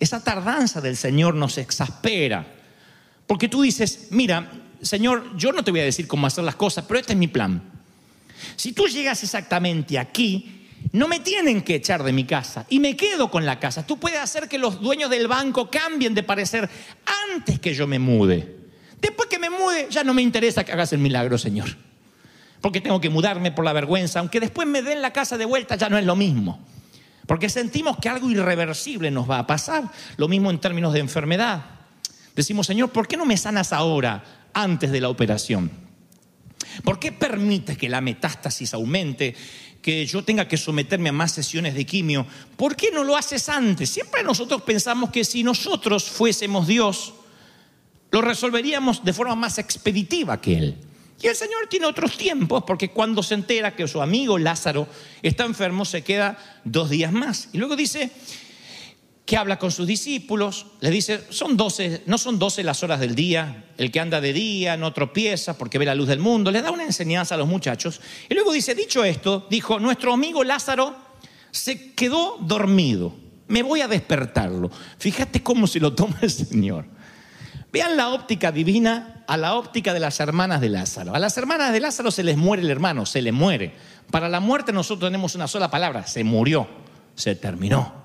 Esa 0.00 0.22
tardanza 0.22 0.80
del 0.80 0.96
Señor 0.96 1.34
nos 1.34 1.58
exaspera. 1.58 2.46
Porque 3.26 3.48
tú 3.48 3.62
dices, 3.62 4.08
mira, 4.10 4.50
Señor, 4.82 5.36
yo 5.36 5.52
no 5.52 5.62
te 5.62 5.70
voy 5.70 5.80
a 5.80 5.84
decir 5.84 6.06
cómo 6.06 6.26
hacer 6.26 6.44
las 6.44 6.56
cosas, 6.56 6.84
pero 6.86 7.00
este 7.00 7.12
es 7.12 7.18
mi 7.18 7.28
plan. 7.28 7.73
Si 8.56 8.72
tú 8.72 8.86
llegas 8.86 9.22
exactamente 9.22 9.98
aquí, 9.98 10.64
no 10.92 11.08
me 11.08 11.20
tienen 11.20 11.62
que 11.62 11.76
echar 11.76 12.02
de 12.02 12.12
mi 12.12 12.24
casa 12.24 12.66
y 12.68 12.78
me 12.78 12.96
quedo 12.96 13.30
con 13.30 13.44
la 13.44 13.58
casa. 13.58 13.86
Tú 13.86 13.98
puedes 13.98 14.20
hacer 14.20 14.48
que 14.48 14.58
los 14.58 14.80
dueños 14.80 15.10
del 15.10 15.26
banco 15.26 15.70
cambien 15.70 16.14
de 16.14 16.22
parecer 16.22 16.68
antes 17.32 17.58
que 17.58 17.74
yo 17.74 17.86
me 17.86 17.98
mude. 17.98 18.56
Después 19.00 19.28
que 19.28 19.38
me 19.38 19.50
mude, 19.50 19.88
ya 19.90 20.04
no 20.04 20.14
me 20.14 20.22
interesa 20.22 20.64
que 20.64 20.72
hagas 20.72 20.92
el 20.92 21.00
milagro, 21.00 21.36
Señor. 21.36 21.68
Porque 22.60 22.80
tengo 22.80 23.00
que 23.00 23.10
mudarme 23.10 23.52
por 23.52 23.64
la 23.64 23.72
vergüenza. 23.72 24.20
Aunque 24.20 24.40
después 24.40 24.66
me 24.66 24.82
den 24.82 25.02
la 25.02 25.12
casa 25.12 25.36
de 25.36 25.44
vuelta, 25.44 25.76
ya 25.76 25.90
no 25.90 25.98
es 25.98 26.04
lo 26.04 26.16
mismo. 26.16 26.64
Porque 27.26 27.48
sentimos 27.48 27.98
que 27.98 28.08
algo 28.08 28.30
irreversible 28.30 29.10
nos 29.10 29.28
va 29.28 29.40
a 29.40 29.46
pasar. 29.46 29.90
Lo 30.16 30.28
mismo 30.28 30.50
en 30.50 30.58
términos 30.58 30.92
de 30.92 31.00
enfermedad. 31.00 31.62
Decimos, 32.34 32.66
Señor, 32.66 32.90
¿por 32.90 33.06
qué 33.06 33.16
no 33.16 33.26
me 33.26 33.36
sanas 33.36 33.72
ahora, 33.72 34.24
antes 34.52 34.90
de 34.90 35.00
la 35.00 35.08
operación? 35.08 35.83
¿Por 36.82 36.98
qué 36.98 37.12
permites 37.12 37.78
que 37.78 37.88
la 37.88 38.00
metástasis 38.00 38.74
aumente 38.74 39.34
que 39.84 40.06
yo 40.06 40.24
tenga 40.24 40.48
que 40.48 40.56
someterme 40.56 41.10
a 41.10 41.12
más 41.12 41.32
sesiones 41.32 41.74
de 41.74 41.84
quimio. 41.84 42.26
¿Por 42.56 42.74
qué 42.74 42.90
no 42.90 43.04
lo 43.04 43.18
haces 43.18 43.50
antes? 43.50 43.90
Siempre 43.90 44.22
nosotros 44.22 44.62
pensamos 44.62 45.10
que 45.10 45.24
si 45.24 45.44
nosotros 45.44 46.04
fuésemos 46.04 46.66
Dios, 46.66 47.12
lo 48.10 48.22
resolveríamos 48.22 49.04
de 49.04 49.12
forma 49.12 49.34
más 49.34 49.58
expeditiva 49.58 50.40
que 50.40 50.56
Él. 50.56 50.78
Y 51.20 51.26
el 51.26 51.36
Señor 51.36 51.66
tiene 51.68 51.84
otros 51.84 52.16
tiempos, 52.16 52.64
porque 52.66 52.92
cuando 52.92 53.22
se 53.22 53.34
entera 53.34 53.76
que 53.76 53.86
su 53.86 54.00
amigo 54.00 54.38
Lázaro 54.38 54.88
está 55.20 55.44
enfermo, 55.44 55.84
se 55.84 56.02
queda 56.02 56.38
dos 56.64 56.88
días 56.88 57.12
más. 57.12 57.50
Y 57.52 57.58
luego 57.58 57.76
dice, 57.76 58.10
que 59.24 59.38
habla 59.38 59.58
con 59.58 59.70
sus 59.70 59.86
discípulos, 59.86 60.66
le 60.80 60.90
dice, 60.90 61.24
son 61.30 61.56
12, 61.56 62.02
no 62.06 62.18
son 62.18 62.38
12 62.38 62.62
las 62.62 62.82
horas 62.82 63.00
del 63.00 63.14
día, 63.14 63.64
el 63.78 63.90
que 63.90 64.00
anda 64.00 64.20
de 64.20 64.34
día 64.34 64.76
no 64.76 64.92
tropieza 64.92 65.56
porque 65.56 65.78
ve 65.78 65.86
la 65.86 65.94
luz 65.94 66.08
del 66.08 66.18
mundo, 66.18 66.50
le 66.50 66.60
da 66.60 66.70
una 66.70 66.84
enseñanza 66.84 67.34
a 67.34 67.38
los 67.38 67.48
muchachos. 67.48 68.00
Y 68.28 68.34
luego 68.34 68.52
dice, 68.52 68.74
dicho 68.74 69.02
esto, 69.02 69.46
dijo, 69.48 69.80
nuestro 69.80 70.12
amigo 70.12 70.44
Lázaro 70.44 70.94
se 71.50 71.92
quedó 71.92 72.36
dormido, 72.40 73.14
me 73.48 73.62
voy 73.62 73.80
a 73.80 73.88
despertarlo. 73.88 74.70
Fíjate 74.98 75.42
cómo 75.42 75.66
se 75.66 75.80
lo 75.80 75.94
toma 75.94 76.18
el 76.20 76.30
Señor. 76.30 76.86
Vean 77.72 77.96
la 77.96 78.10
óptica 78.10 78.52
divina 78.52 79.24
a 79.26 79.36
la 79.38 79.54
óptica 79.54 79.94
de 79.94 80.00
las 80.00 80.20
hermanas 80.20 80.60
de 80.60 80.68
Lázaro. 80.68 81.14
A 81.14 81.18
las 81.18 81.36
hermanas 81.38 81.72
de 81.72 81.80
Lázaro 81.80 82.10
se 82.10 82.22
les 82.22 82.36
muere 82.36 82.62
el 82.62 82.70
hermano, 82.70 83.06
se 83.06 83.22
le 83.22 83.32
muere. 83.32 83.74
Para 84.10 84.28
la 84.28 84.40
muerte 84.40 84.70
nosotros 84.72 85.08
tenemos 85.08 85.34
una 85.34 85.48
sola 85.48 85.70
palabra, 85.70 86.06
se 86.06 86.24
murió, 86.24 86.68
se 87.14 87.34
terminó. 87.34 88.03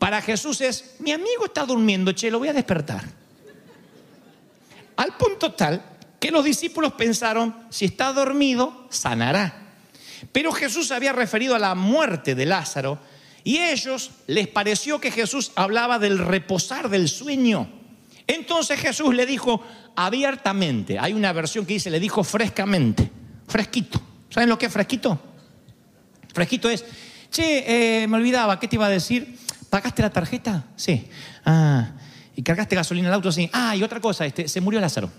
Para 0.00 0.22
Jesús 0.22 0.62
es, 0.62 0.94
mi 1.00 1.12
amigo 1.12 1.44
está 1.44 1.66
durmiendo, 1.66 2.12
che, 2.12 2.30
lo 2.30 2.38
voy 2.38 2.48
a 2.48 2.54
despertar. 2.54 3.04
Al 4.96 5.14
punto 5.18 5.52
tal 5.52 5.84
que 6.18 6.30
los 6.30 6.42
discípulos 6.42 6.94
pensaron, 6.94 7.54
si 7.68 7.84
está 7.84 8.10
dormido, 8.14 8.86
sanará. 8.88 9.74
Pero 10.32 10.52
Jesús 10.52 10.90
había 10.90 11.12
referido 11.12 11.54
a 11.54 11.58
la 11.58 11.74
muerte 11.74 12.34
de 12.34 12.46
Lázaro 12.46 12.98
y 13.44 13.58
a 13.58 13.72
ellos 13.72 14.12
les 14.26 14.48
pareció 14.48 15.02
que 15.02 15.10
Jesús 15.10 15.52
hablaba 15.54 15.98
del 15.98 16.18
reposar 16.18 16.88
del 16.88 17.06
sueño. 17.06 17.68
Entonces 18.26 18.80
Jesús 18.80 19.14
le 19.14 19.26
dijo 19.26 19.62
abiertamente, 19.96 20.98
hay 20.98 21.12
una 21.12 21.34
versión 21.34 21.66
que 21.66 21.74
dice, 21.74 21.90
le 21.90 22.00
dijo 22.00 22.24
frescamente, 22.24 23.10
fresquito. 23.46 24.00
¿Saben 24.30 24.48
lo 24.48 24.56
que 24.56 24.64
es 24.64 24.72
fresquito? 24.72 25.20
Fresquito 26.32 26.70
es, 26.70 26.86
che, 27.30 28.02
eh, 28.02 28.08
me 28.08 28.16
olvidaba, 28.16 28.58
¿qué 28.58 28.66
te 28.66 28.76
iba 28.76 28.86
a 28.86 28.90
decir? 28.90 29.36
¿Pagaste 29.70 30.02
la 30.02 30.10
tarjeta? 30.10 30.64
Sí. 30.74 31.08
Ah, 31.44 31.92
¿y 32.34 32.42
cargaste 32.42 32.74
gasolina 32.74 33.08
al 33.08 33.14
auto? 33.14 33.30
Sí. 33.30 33.48
Ah, 33.52 33.76
y 33.76 33.82
otra 33.84 34.00
cosa, 34.00 34.26
este, 34.26 34.48
se 34.48 34.60
murió 34.60 34.80
Lázaro. 34.80 35.10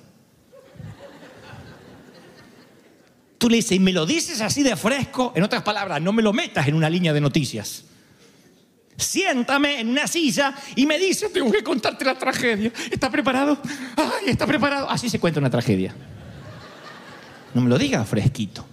Tú 3.37 3.49
le 3.49 3.55
dices, 3.55 3.71
y 3.71 3.79
me 3.79 3.91
lo 3.91 4.05
dices 4.05 4.39
así 4.41 4.61
de 4.61 4.75
fresco, 4.75 5.33
en 5.35 5.41
otras 5.41 5.63
palabras, 5.63 5.99
no 5.99 6.13
me 6.13 6.21
lo 6.21 6.31
metas 6.31 6.67
en 6.67 6.75
una 6.75 6.89
línea 6.89 7.11
de 7.11 7.21
noticias. 7.21 7.85
Siéntame 8.97 9.79
en 9.79 9.89
una 9.89 10.05
silla 10.05 10.53
y 10.75 10.85
me 10.85 10.99
dices, 10.99 11.33
tengo 11.33 11.51
que 11.51 11.63
contarte 11.63 12.05
la 12.05 12.19
tragedia. 12.19 12.71
¿Está 12.91 13.09
preparado? 13.09 13.57
Ay, 13.95 14.29
está 14.29 14.45
preparado. 14.45 14.87
Así 14.89 15.09
se 15.09 15.19
cuenta 15.19 15.39
una 15.39 15.49
tragedia. 15.49 15.95
No 17.55 17.61
me 17.61 17.69
lo 17.69 17.79
digas 17.79 18.07
fresquito. 18.07 18.63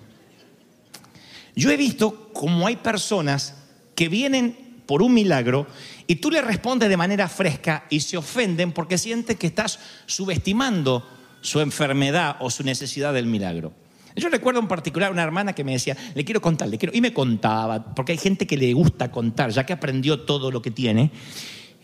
Yo 1.56 1.70
he 1.70 1.76
visto 1.76 2.30
como 2.34 2.66
hay 2.66 2.76
personas 2.76 3.54
que 3.94 4.08
vienen 4.08 4.67
por 4.88 5.02
un 5.02 5.12
milagro 5.12 5.66
y 6.06 6.16
tú 6.16 6.30
le 6.30 6.40
respondes 6.40 6.88
de 6.88 6.96
manera 6.96 7.28
fresca 7.28 7.84
y 7.90 8.00
se 8.00 8.16
ofenden 8.16 8.72
porque 8.72 8.96
sienten 8.96 9.36
que 9.36 9.46
estás 9.46 9.78
subestimando 10.06 11.06
su 11.42 11.60
enfermedad 11.60 12.36
o 12.40 12.48
su 12.48 12.64
necesidad 12.64 13.12
del 13.12 13.26
milagro. 13.26 13.74
Yo 14.16 14.30
recuerdo 14.30 14.60
en 14.60 14.66
particular 14.66 15.12
una 15.12 15.22
hermana 15.22 15.52
que 15.52 15.62
me 15.62 15.72
decía, 15.72 15.94
le 16.14 16.24
quiero 16.24 16.40
contar, 16.40 16.68
le 16.68 16.78
quiero, 16.78 16.96
y 16.96 17.02
me 17.02 17.12
contaba, 17.12 17.94
porque 17.94 18.12
hay 18.12 18.18
gente 18.18 18.46
que 18.46 18.56
le 18.56 18.72
gusta 18.72 19.10
contar, 19.10 19.50
ya 19.50 19.66
que 19.66 19.74
aprendió 19.74 20.20
todo 20.20 20.50
lo 20.50 20.62
que 20.62 20.70
tiene 20.70 21.10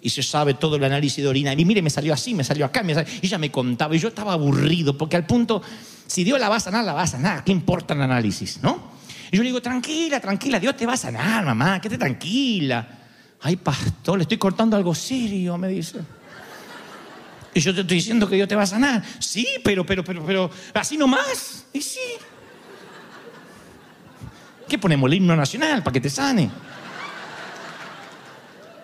y 0.01 0.09
se 0.09 0.23
sabe 0.23 0.55
todo 0.55 0.77
el 0.77 0.85
análisis 0.85 1.23
de 1.23 1.29
orina. 1.29 1.53
Y 1.53 1.63
mire, 1.67 1.83
me 1.83 1.91
salió 1.91 2.15
así, 2.15 2.33
me 2.33 2.43
salió 2.43 2.65
acá, 2.65 2.83
me 2.83 2.95
y 2.95 3.27
ella 3.27 3.37
me 3.37 3.51
contaba, 3.51 3.95
y 3.95 3.99
yo 3.99 4.09
estaba 4.09 4.33
aburrido, 4.33 4.97
porque 4.97 5.17
al 5.17 5.27
punto, 5.27 5.61
si 6.07 6.25
Dios 6.25 6.41
la 6.41 6.49
va 6.49 6.57
a 6.57 6.61
sanar, 6.61 6.87
la 6.87 6.95
va 6.95 7.03
a 7.03 7.07
sanar, 7.07 7.45
¿qué 7.45 7.53
importa 7.53 7.93
el 7.93 8.01
análisis? 8.01 8.61
¿No? 8.63 8.94
Y 9.35 9.37
yo 9.37 9.43
le 9.43 9.49
digo, 9.49 9.61
tranquila, 9.61 10.21
tranquila, 10.21 10.61
Dios 10.61 10.77
te 10.77 10.87
va 10.87 10.93
a 10.93 10.97
sanar, 10.97 11.45
mamá, 11.45 11.81
quédate 11.81 11.99
tranquila. 11.99 12.87
Ay, 13.41 13.57
pastor, 13.57 14.17
le 14.17 14.23
estoy 14.23 14.39
cortando 14.39 14.77
algo 14.77 14.95
serio, 14.95 15.59
me 15.59 15.67
dice. 15.67 15.99
Y 17.53 17.59
yo 17.59 17.75
te 17.75 17.81
estoy 17.81 17.97
diciendo 17.97 18.29
que 18.29 18.37
Dios 18.37 18.47
te 18.47 18.55
va 18.55 18.63
a 18.63 18.67
sanar. 18.67 19.03
Sí, 19.19 19.45
pero, 19.65 19.85
pero, 19.85 20.05
pero, 20.05 20.25
pero, 20.25 20.49
así 20.75 20.97
nomás. 20.97 21.67
Y 21.73 21.83
sí. 21.83 21.99
¿Qué 24.69 24.79
ponemos 24.79 25.09
el 25.09 25.15
himno 25.15 25.35
nacional 25.35 25.83
para 25.83 25.95
que 25.95 26.01
te 26.01 26.11
sane? 26.11 26.49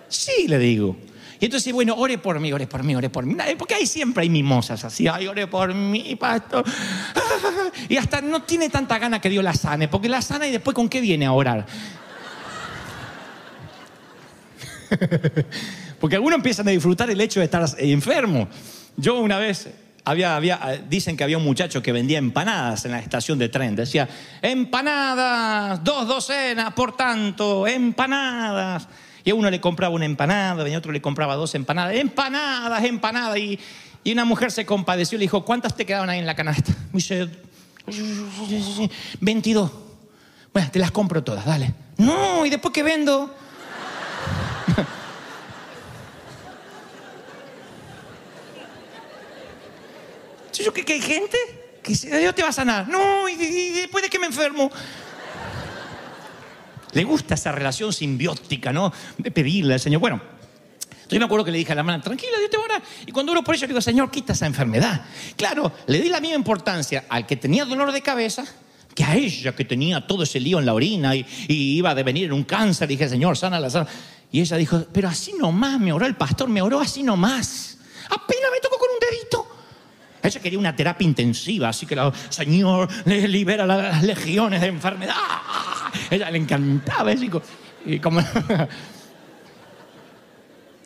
Sí, 0.09 0.49
le 0.49 0.59
digo. 0.59 0.97
Y 1.41 1.47
entonces, 1.47 1.73
bueno, 1.73 1.95
ore 1.97 2.19
por 2.19 2.39
mí, 2.39 2.53
ore 2.53 2.67
por 2.67 2.83
mí, 2.83 2.95
ore 2.95 3.09
por 3.09 3.25
mí. 3.25 3.35
Porque 3.59 3.75
ahí 3.75 3.87
siempre 3.87 4.23
hay 4.23 4.29
mimosas 4.29 4.85
así. 4.85 5.09
Ay, 5.09 5.27
ore 5.27 5.47
por 5.47 5.75
mí, 5.75 6.15
pastor. 6.17 6.65
Y 7.89 7.97
hasta 7.97 8.21
no 8.21 8.43
tiene 8.43 8.69
tanta 8.69 8.99
gana 8.99 9.21
que 9.21 9.31
Dios 9.31 9.43
la 9.43 9.55
sane, 9.55 9.89
porque 9.89 10.09
la 10.09 10.21
sana 10.21 10.47
y 10.47 10.53
después 10.53 10.75
con 10.75 10.89
qué 10.89 11.01
viene 11.01 11.25
a 11.25 11.33
orar. 11.33 11.67
porque 16.01 16.17
algunos 16.17 16.37
empiezan 16.37 16.69
a 16.69 16.73
disfrutar 16.73 17.09
el 17.11 17.21
hecho 17.21 17.41
de 17.41 17.45
estar 17.45 17.65
enfermo. 17.79 18.49
Yo 18.97 19.19
una 19.21 19.39
vez 19.39 19.71
había, 20.05 20.83
dicen 20.89 21.17
que 21.17 21.25
había 21.25 21.39
un 21.39 21.45
muchacho 21.45 21.83
que 21.83 21.93
vendía 21.93 22.19
empanadas 22.19 22.85
en 22.85 22.93
la 22.93 22.99
estación 22.99 23.39
de 23.39 23.49
tren. 23.49 23.77
Decía, 23.77 24.09
empanadas, 24.43 25.83
dos 25.83 26.07
docenas, 26.07 26.75
por 26.75 26.97
tanto, 26.97 27.67
empanadas. 27.67 28.89
Y 29.25 29.31
a 29.31 29.35
uno 29.35 29.51
le 29.51 29.61
compraba 29.61 29.95
una 29.95 30.05
empanada, 30.05 30.69
y 30.69 30.75
a 30.75 30.79
otro 30.79 30.93
le 30.93 31.01
compraba 31.01 31.37
dos 31.37 31.55
empanadas. 31.55 31.95
Empanadas, 31.95 32.85
empanadas. 32.85 33.39
Y, 33.39 33.59
y 34.05 34.13
una 34.13 34.25
mujer 34.25 34.51
se 34.51 34.65
compadeció 34.65 35.17
y 35.17 35.21
le 35.21 35.25
dijo, 35.25 35.45
¿cuántas 35.45 35.77
te 35.77 35.85
quedaban 35.85 36.11
ahí 36.11 36.19
en 36.19 36.27
la 36.27 36.35
canasta? 36.35 36.73
Y 36.93 36.97
dice, 36.97 37.29
22. 39.21 39.71
Bueno, 40.53 40.71
te 40.71 40.79
las 40.79 40.91
compro 40.91 41.23
todas, 41.23 41.45
dale. 41.45 41.75
No, 41.97 42.45
¿y 42.47 42.51
después 42.51 42.73
qué 42.73 42.83
vendo? 42.83 43.35
que, 50.85 50.93
hay 50.93 51.01
gente 51.01 51.39
Dios 51.85 52.35
te 52.35 52.43
va 52.43 52.49
a 52.49 52.53
sanar. 52.53 52.89
No, 52.89 53.29
y, 53.29 53.37
después 53.71 54.03
de 54.03 54.11
que 54.11 54.19
me 54.19 54.27
enfermo. 54.27 54.71
Le 56.93 57.05
gusta 57.05 57.35
esa 57.35 57.53
relación 57.53 57.93
simbiótica, 57.93 58.73
¿no? 58.73 58.93
De 59.19 59.31
pedirle 59.31 59.75
al 59.75 59.81
Señor. 59.81 60.01
Bueno, 60.01 60.21
Yo 61.09 61.19
me 61.19 61.25
acuerdo 61.25 61.45
que 61.45 61.51
le 61.51 61.59
dije 61.59 61.73
a 61.73 61.75
la 61.75 61.81
hermana, 61.81 62.01
tranquila, 62.01 62.39
Dios 62.39 62.51
te 62.51 62.57
va. 62.57 62.83
Y 63.05 63.11
cuando 63.11 63.33
oro 63.33 63.43
por 63.43 63.55
ella, 63.55 63.67
le 63.67 63.69
digo, 63.69 63.81
Señor, 63.81 64.11
quita 64.11 64.33
esa 64.33 64.47
enfermedad. 64.47 65.05
Claro, 65.37 65.73
le 65.87 66.01
di 66.01 66.09
la 66.09 66.21
misma 66.21 66.37
importancia 66.37 67.07
al 67.09 67.27
que 67.27 67.37
tenía 67.37 67.65
dolor 67.65 67.91
de 67.91 68.01
cabeza 68.01 68.45
que 68.95 69.05
a 69.05 69.15
ella 69.17 69.55
que 69.55 69.65
tenía 69.65 70.07
todo 70.07 70.25
ese 70.25 70.41
lío 70.41 70.59
en 70.59 70.67
la 70.67 70.75
orina 70.75 71.15
y, 71.15 71.25
iba 71.49 71.91
a 71.91 71.95
devenir 71.95 72.27
en 72.27 72.33
un 72.33 72.45
cáncer. 72.45 72.89
dije, 72.89 73.09
Señor, 73.09 73.37
sana 73.37 73.59
la 73.61 73.71
sana. 73.71 73.89
Y 74.33 74.41
ella 74.41 74.57
dijo, 74.57 74.85
pero 74.93 75.09
así 75.09 75.33
nomás 75.39 75.81
me 75.81 75.93
oró 75.93 76.07
el 76.07 76.17
pastor, 76.17 76.49
me 76.49 76.63
oró 76.63 76.81
así 76.81 77.03
nomás. 77.03 77.79
Apenas 78.09 78.51
me 78.53 78.61
tocó. 78.61 78.80
Ella 80.23 80.41
quería 80.41 80.59
una 80.59 80.77
terapia 80.77 81.07
intensiva, 81.07 81.71
así 81.71 81.87
que 81.87 81.95
el 81.95 82.13
Señor 82.29 82.89
le 83.07 83.27
libera 83.27 83.67
las 83.67 84.03
legiones 84.03 84.61
de 84.61 84.67
enfermedad. 84.67 85.15
Ella 86.11 86.31
le 86.31 86.39
encantaba, 86.39 87.15
chico. 87.17 87.43
Y 87.87 87.99
como... 87.99 88.21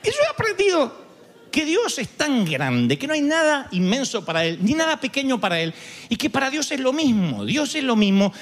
Y 0.04 0.08
yo 0.08 0.16
he 0.22 0.30
aprendido 0.30 1.04
que 1.50 1.64
Dios 1.64 1.98
es 1.98 2.08
tan 2.10 2.44
grande, 2.44 2.98
que 2.98 3.06
no 3.06 3.14
hay 3.14 3.22
nada 3.22 3.68
inmenso 3.70 4.24
para 4.24 4.44
Él, 4.44 4.58
ni 4.60 4.74
nada 4.74 5.00
pequeño 5.00 5.40
para 5.40 5.60
Él, 5.60 5.72
y 6.08 6.16
que 6.16 6.28
para 6.28 6.50
Dios 6.50 6.70
es 6.72 6.80
lo 6.80 6.92
mismo. 6.92 7.44
Dios 7.44 7.74
es 7.74 7.84
lo 7.84 7.96
mismo. 7.96 8.32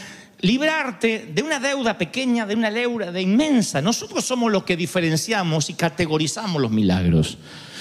Librarte 0.40 1.30
de 1.32 1.42
una 1.42 1.60
deuda 1.60 1.96
pequeña, 1.96 2.46
de 2.46 2.56
una 2.56 2.70
deuda 2.70 3.12
de 3.12 3.22
inmensa. 3.22 3.80
Nosotros 3.80 4.24
somos 4.24 4.50
los 4.50 4.64
que 4.64 4.76
diferenciamos 4.76 5.70
y 5.70 5.74
categorizamos 5.74 6.60
los 6.60 6.72
milagros. 6.72 7.38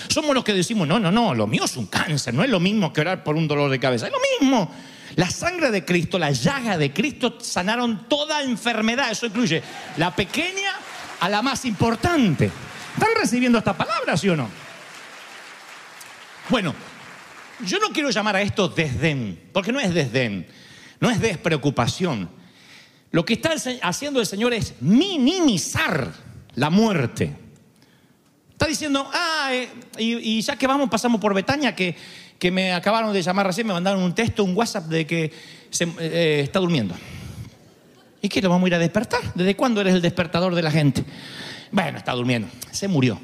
Somos 0.07 0.35
los 0.35 0.43
que 0.43 0.53
decimos, 0.53 0.87
no, 0.87 0.99
no, 0.99 1.11
no, 1.11 1.33
lo 1.33 1.47
mío 1.47 1.65
es 1.65 1.77
un 1.77 1.87
cáncer, 1.87 2.33
no 2.33 2.43
es 2.43 2.49
lo 2.49 2.59
mismo 2.59 2.91
que 2.91 3.01
orar 3.01 3.23
por 3.23 3.35
un 3.35 3.47
dolor 3.47 3.69
de 3.69 3.79
cabeza, 3.79 4.07
es 4.07 4.13
lo 4.13 4.19
mismo. 4.39 4.71
La 5.15 5.29
sangre 5.29 5.71
de 5.71 5.83
Cristo, 5.83 6.17
la 6.17 6.31
llaga 6.31 6.77
de 6.77 6.93
Cristo 6.93 7.37
sanaron 7.41 8.07
toda 8.07 8.41
enfermedad, 8.41 9.11
eso 9.11 9.25
incluye 9.25 9.61
la 9.97 10.15
pequeña 10.15 10.71
a 11.19 11.29
la 11.29 11.41
más 11.41 11.65
importante. 11.65 12.49
¿Están 12.93 13.09
recibiendo 13.19 13.57
esta 13.57 13.75
palabra, 13.75 14.15
sí 14.17 14.29
o 14.29 14.35
no? 14.35 14.49
Bueno, 16.49 16.73
yo 17.65 17.79
no 17.79 17.89
quiero 17.89 18.09
llamar 18.09 18.35
a 18.35 18.41
esto 18.41 18.67
desdén, 18.67 19.49
porque 19.53 19.71
no 19.71 19.79
es 19.79 19.93
desdén, 19.93 20.47
no 20.99 21.09
es 21.09 21.19
despreocupación. 21.19 22.29
Lo 23.11 23.25
que 23.25 23.33
está 23.33 23.53
haciendo 23.83 24.19
el 24.19 24.25
Señor 24.25 24.53
es 24.53 24.75
minimizar 24.79 26.13
la 26.55 26.69
muerte. 26.69 27.35
Está 28.61 28.69
diciendo, 28.69 29.09
ah, 29.11 29.49
eh, 29.51 29.69
y, 29.97 30.39
ya 30.39 30.55
que 30.55 30.67
vamos, 30.67 30.87
pasamos 30.87 31.19
por 31.19 31.33
Betania, 31.33 31.75
que, 31.75 31.95
que, 32.37 32.51
me 32.51 32.73
acabaron 32.73 33.11
de 33.11 33.19
llamar 33.19 33.47
recién, 33.47 33.65
me 33.65 33.73
mandaron 33.73 34.03
un 34.03 34.13
texto, 34.13 34.43
un 34.43 34.55
WhatsApp 34.55 34.85
de 34.85 35.07
que 35.07 35.33
se, 35.71 35.85
eh, 35.99 36.41
está 36.43 36.59
durmiendo. 36.59 36.93
¿Y 38.21 38.29
qué 38.29 38.39
lo 38.39 38.49
vamos 38.49 38.65
a 38.65 38.67
ir 38.67 38.75
a 38.75 38.77
despertar? 38.77 39.19
¿Desde 39.33 39.55
cuándo 39.55 39.81
eres 39.81 39.95
el 39.95 40.01
despertador 40.03 40.53
de 40.53 40.61
la 40.61 40.69
gente? 40.69 41.03
Bueno, 41.71 41.97
está 41.97 42.11
durmiendo. 42.11 42.49
Se 42.69 42.87
murió. 42.87 43.19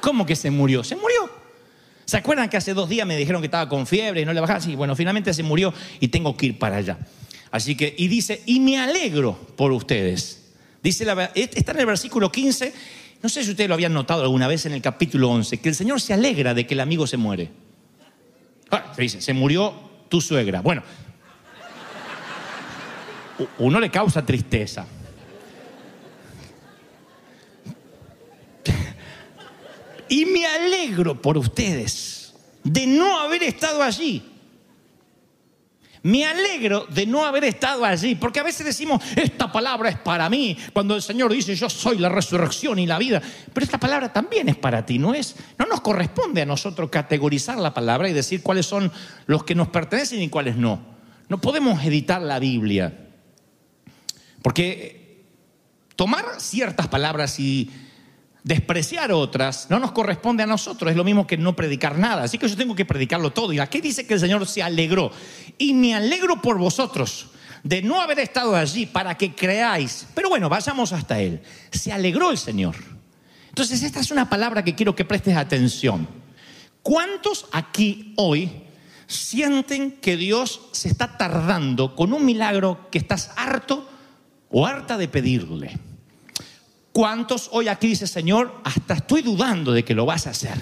¿Cómo 0.00 0.24
que 0.24 0.36
se 0.36 0.50
murió? 0.50 0.82
Se 0.82 0.96
murió. 0.96 1.30
¿Se 2.06 2.16
acuerdan 2.16 2.48
que 2.48 2.56
hace 2.56 2.72
dos 2.72 2.88
días 2.88 3.06
me 3.06 3.18
dijeron 3.18 3.42
que 3.42 3.48
estaba 3.48 3.68
con 3.68 3.86
fiebre 3.86 4.22
y 4.22 4.24
no 4.24 4.32
le 4.32 4.40
bajaba? 4.40 4.62
Sí, 4.62 4.76
bueno, 4.76 4.96
finalmente 4.96 5.34
se 5.34 5.42
murió 5.42 5.74
y 6.00 6.08
tengo 6.08 6.38
que 6.38 6.46
ir 6.46 6.58
para 6.58 6.76
allá. 6.76 6.96
Así 7.50 7.76
que, 7.76 7.94
y 7.98 8.08
dice, 8.08 8.42
y 8.46 8.60
me 8.60 8.78
alegro 8.78 9.38
por 9.56 9.72
ustedes. 9.72 10.40
Dice 10.84 11.04
la, 11.06 11.32
está 11.34 11.72
en 11.72 11.80
el 11.80 11.86
versículo 11.86 12.30
15, 12.30 12.74
no 13.22 13.30
sé 13.30 13.42
si 13.42 13.52
ustedes 13.52 13.68
lo 13.68 13.74
habían 13.74 13.94
notado 13.94 14.22
alguna 14.22 14.46
vez 14.46 14.66
en 14.66 14.72
el 14.72 14.82
capítulo 14.82 15.30
11, 15.30 15.58
que 15.58 15.70
el 15.70 15.74
Señor 15.74 15.98
se 15.98 16.12
alegra 16.12 16.52
de 16.52 16.66
que 16.66 16.74
el 16.74 16.80
amigo 16.80 17.06
se 17.06 17.16
muere. 17.16 17.50
Ah, 18.70 18.92
se 18.94 19.00
dice, 19.00 19.22
se 19.22 19.32
murió 19.32 19.72
tu 20.10 20.20
suegra. 20.20 20.60
Bueno, 20.60 20.82
uno 23.60 23.80
le 23.80 23.90
causa 23.90 24.26
tristeza. 24.26 24.86
Y 30.10 30.26
me 30.26 30.44
alegro 30.44 31.20
por 31.22 31.38
ustedes 31.38 32.34
de 32.62 32.86
no 32.86 33.20
haber 33.20 33.42
estado 33.44 33.82
allí. 33.82 34.33
Me 36.04 36.26
alegro 36.26 36.86
de 36.90 37.06
no 37.06 37.24
haber 37.24 37.44
estado 37.44 37.82
allí, 37.82 38.14
porque 38.14 38.38
a 38.38 38.42
veces 38.42 38.66
decimos, 38.66 39.02
esta 39.16 39.50
palabra 39.50 39.88
es 39.88 39.98
para 39.98 40.28
mí, 40.28 40.54
cuando 40.74 40.94
el 40.94 41.00
Señor 41.00 41.32
dice, 41.32 41.54
yo 41.54 41.70
soy 41.70 41.96
la 41.96 42.10
resurrección 42.10 42.78
y 42.78 42.86
la 42.86 42.98
vida, 42.98 43.22
pero 43.54 43.64
esta 43.64 43.80
palabra 43.80 44.12
también 44.12 44.50
es 44.50 44.56
para 44.56 44.84
ti, 44.84 44.98
no 44.98 45.14
es, 45.14 45.34
no 45.58 45.64
nos 45.64 45.80
corresponde 45.80 46.42
a 46.42 46.46
nosotros 46.46 46.90
categorizar 46.90 47.56
la 47.56 47.72
palabra 47.72 48.06
y 48.06 48.12
decir 48.12 48.42
cuáles 48.42 48.66
son 48.66 48.92
los 49.24 49.44
que 49.44 49.54
nos 49.54 49.68
pertenecen 49.68 50.20
y 50.20 50.28
cuáles 50.28 50.56
no. 50.56 50.78
No 51.30 51.40
podemos 51.40 51.82
editar 51.82 52.20
la 52.20 52.38
Biblia. 52.38 53.08
Porque 54.42 55.24
tomar 55.96 56.26
ciertas 56.36 56.88
palabras 56.88 57.40
y 57.40 57.70
despreciar 58.44 59.10
otras 59.10 59.66
no 59.70 59.80
nos 59.80 59.90
corresponde 59.90 60.44
a 60.44 60.46
nosotros, 60.46 60.90
es 60.90 60.96
lo 60.96 61.02
mismo 61.02 61.26
que 61.26 61.36
no 61.36 61.56
predicar 61.56 61.98
nada. 61.98 62.22
Así 62.22 62.38
que 62.38 62.48
yo 62.48 62.56
tengo 62.56 62.76
que 62.76 62.84
predicarlo 62.84 63.32
todo. 63.32 63.52
¿Y 63.52 63.58
aquí 63.58 63.80
dice 63.80 64.06
que 64.06 64.14
el 64.14 64.20
Señor 64.20 64.46
se 64.46 64.62
alegró? 64.62 65.10
Y 65.58 65.74
me 65.74 65.94
alegro 65.94 66.40
por 66.40 66.58
vosotros 66.58 67.30
de 67.64 67.82
no 67.82 68.00
haber 68.00 68.20
estado 68.20 68.54
allí 68.54 68.86
para 68.86 69.16
que 69.16 69.34
creáis. 69.34 70.06
Pero 70.14 70.28
bueno, 70.28 70.48
vayamos 70.48 70.92
hasta 70.92 71.20
Él. 71.20 71.42
Se 71.72 71.92
alegró 71.92 72.30
el 72.30 72.38
Señor. 72.38 72.76
Entonces 73.48 73.82
esta 73.82 73.98
es 73.98 74.10
una 74.12 74.30
palabra 74.30 74.62
que 74.62 74.74
quiero 74.74 74.94
que 74.94 75.04
prestes 75.04 75.36
atención. 75.36 76.06
¿Cuántos 76.82 77.46
aquí 77.50 78.12
hoy 78.16 78.64
sienten 79.06 79.92
que 79.92 80.16
Dios 80.16 80.68
se 80.72 80.88
está 80.88 81.16
tardando 81.16 81.94
con 81.94 82.12
un 82.12 82.24
milagro 82.24 82.88
que 82.90 82.98
estás 82.98 83.30
harto 83.36 83.88
o 84.50 84.66
harta 84.66 84.96
de 84.96 85.08
pedirle. 85.08 85.78
¿Cuántos 86.94 87.48
hoy 87.50 87.66
aquí 87.66 87.88
dice, 87.88 88.06
Señor, 88.06 88.60
hasta 88.62 88.94
estoy 88.94 89.22
dudando 89.22 89.72
de 89.72 89.84
que 89.84 89.94
lo 89.94 90.06
vas 90.06 90.28
a 90.28 90.30
hacer? 90.30 90.56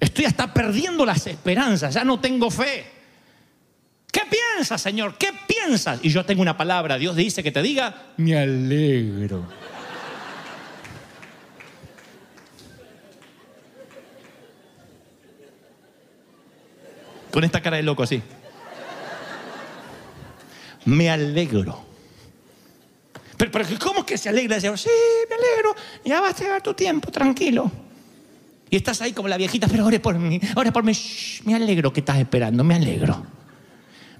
Estoy 0.00 0.24
hasta 0.24 0.52
perdiendo 0.52 1.06
las 1.06 1.24
esperanzas, 1.28 1.94
ya 1.94 2.02
no 2.02 2.18
tengo 2.18 2.50
fe. 2.50 2.84
¿Qué 4.10 4.22
piensas, 4.28 4.82
Señor? 4.82 5.16
¿Qué 5.16 5.28
piensas? 5.46 6.00
Y 6.02 6.08
yo 6.08 6.24
tengo 6.24 6.42
una 6.42 6.56
palabra, 6.56 6.98
Dios 6.98 7.14
dice 7.14 7.44
que 7.44 7.52
te 7.52 7.62
diga, 7.62 8.08
me 8.16 8.36
alegro. 8.36 9.46
Con 17.30 17.44
esta 17.44 17.62
cara 17.62 17.76
de 17.76 17.84
loco 17.84 18.02
así. 18.02 18.20
Me 20.86 21.08
alegro. 21.08 21.83
Pero, 23.36 23.50
pero 23.50 23.64
¿cómo 23.80 24.06
que 24.06 24.16
se 24.16 24.28
alegra? 24.28 24.60
Señor? 24.60 24.78
Sí, 24.78 24.88
me 25.28 25.34
alegro. 25.34 25.74
Ya 26.04 26.20
vas 26.20 26.40
a 26.40 26.42
llegar 26.42 26.62
tu 26.62 26.74
tiempo, 26.74 27.10
tranquilo. 27.10 27.70
Y 28.70 28.76
estás 28.76 29.00
ahí 29.02 29.12
como 29.12 29.28
la 29.28 29.36
viejita, 29.36 29.68
pero 29.68 29.86
ore 29.86 30.00
por 30.00 30.18
mí, 30.18 30.40
ore 30.56 30.72
por 30.72 30.82
mí. 30.82 30.92
me 31.44 31.54
alegro 31.54 31.92
que 31.92 32.00
estás 32.00 32.18
esperando, 32.18 32.64
me 32.64 32.74
alegro. 32.74 33.24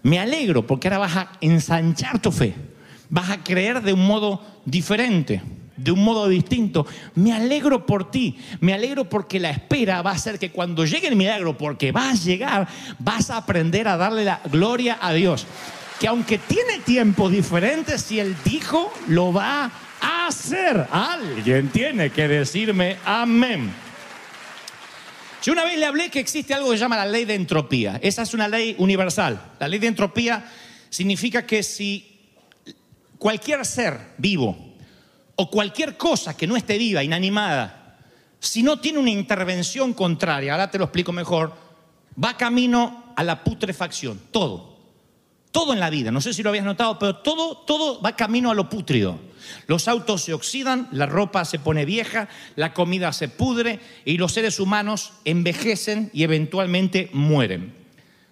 Me 0.03 0.19
alegro 0.19 0.67
porque 0.67 0.89
ahora 0.89 0.99
vas 0.99 1.17
a 1.17 1.33
ensanchar 1.41 2.21
tu 2.21 2.31
fe. 2.31 2.55
Vas 3.09 3.31
a 3.31 3.43
creer 3.43 3.83
de 3.83 3.93
un 3.93 4.07
modo 4.07 4.43
diferente, 4.65 5.43
de 5.77 5.91
un 5.91 6.05
modo 6.05 6.29
distinto. 6.29 6.87
Me 7.15 7.33
alegro 7.33 7.87
por 7.87 8.11
ti. 8.11 8.37
Me 8.61 8.75
alegro 8.75 9.09
porque 9.09 9.41
la 9.41 9.51
espera 9.51 10.03
va 10.03 10.11
a 10.11 10.19
ser 10.19 10.39
que 10.39 10.51
cuando 10.51 10.85
llegue 10.85 11.09
el 11.09 11.17
milagro, 11.17 11.57
porque 11.57 11.91
va 11.91 12.11
a 12.11 12.15
llegar, 12.15 12.69
vas 12.99 13.31
a 13.31 13.39
aprender 13.39 13.89
a 13.89 13.97
darle 13.97 14.25
la 14.25 14.41
gloria 14.51 14.99
a 15.01 15.13
Dios 15.13 15.47
que 16.01 16.09
aunque 16.09 16.39
tiene 16.39 16.81
tiempos 16.81 17.31
diferentes, 17.31 18.03
si 18.03 18.19
Él 18.21 18.37
dijo, 18.45 18.93
lo 19.09 19.33
va 19.33 19.71
a 20.01 20.27
hacer. 20.27 20.87
Alguien 20.91 21.69
tiene 21.69 22.11
que 22.11 22.29
decirme 22.29 22.97
amén. 23.05 23.73
Yo 25.43 25.53
una 25.53 25.65
vez 25.65 25.79
le 25.79 25.85
hablé 25.85 26.11
que 26.11 26.21
existe 26.21 26.55
algo 26.55 26.71
que 26.71 26.77
se 26.77 26.81
llama 26.81 26.97
la 26.97 27.07
ley 27.07 27.27
de 27.27 27.35
entropía. 27.35 28.01
Esa 28.03 28.23
es 28.23 28.33
una 28.33 28.49
ley 28.49 28.75
universal. 28.79 29.53
La 29.59 29.69
ley 29.69 29.79
de 29.79 29.89
entropía 29.89 30.51
significa 30.89 31.45
que 31.45 31.63
si 31.63 32.19
cualquier 33.19 33.65
ser 33.67 34.15
vivo 34.17 34.75
o 35.37 35.51
cualquier 35.51 35.97
cosa 35.97 36.37
que 36.37 36.47
no 36.47 36.57
esté 36.57 36.79
viva, 36.79 37.05
inanimada, 37.05 37.99
si 38.41 38.63
no 38.63 38.81
tiene 38.81 38.99
una 38.99 39.11
intervención 39.11 39.93
contraria, 39.93 40.53
ahora 40.53 40.71
te 40.71 40.79
lo 40.79 40.85
explico 40.85 41.13
mejor, 41.13 41.55
va 42.23 42.37
camino 42.37 43.13
a 43.17 43.23
la 43.23 43.45
putrefacción, 43.45 44.21
todo. 44.31 44.74
Todo 45.55 45.73
en 45.73 45.79
la 45.79 45.89
vida, 45.89 46.11
no 46.11 46.21
sé 46.21 46.35
si 46.35 46.43
lo 46.43 46.49
habías 46.49 46.65
notado, 46.65 46.99
pero 46.99 47.19
todo, 47.19 47.59
todo 47.59 48.03
va 48.03 48.17
camino 48.17 48.51
a 48.51 48.55
lo 48.55 48.69
pútrido. 48.69 49.21
Los 49.69 49.87
autos 49.87 50.25
se 50.25 50.35
oxidan, 50.35 50.89
la 50.91 51.07
ropa 51.07 51.45
se 51.45 51.61
pone 51.61 51.85
vieja, 51.85 52.29
la 52.57 52.75
comida 52.75 53.13
se 53.13 53.29
pudre 53.29 53.79
y 54.05 54.19
los 54.19 54.33
seres 54.33 54.59
humanos 54.59 55.13
envejecen 55.25 56.11
y 56.13 56.25
eventualmente 56.25 57.09
mueren. 57.13 57.73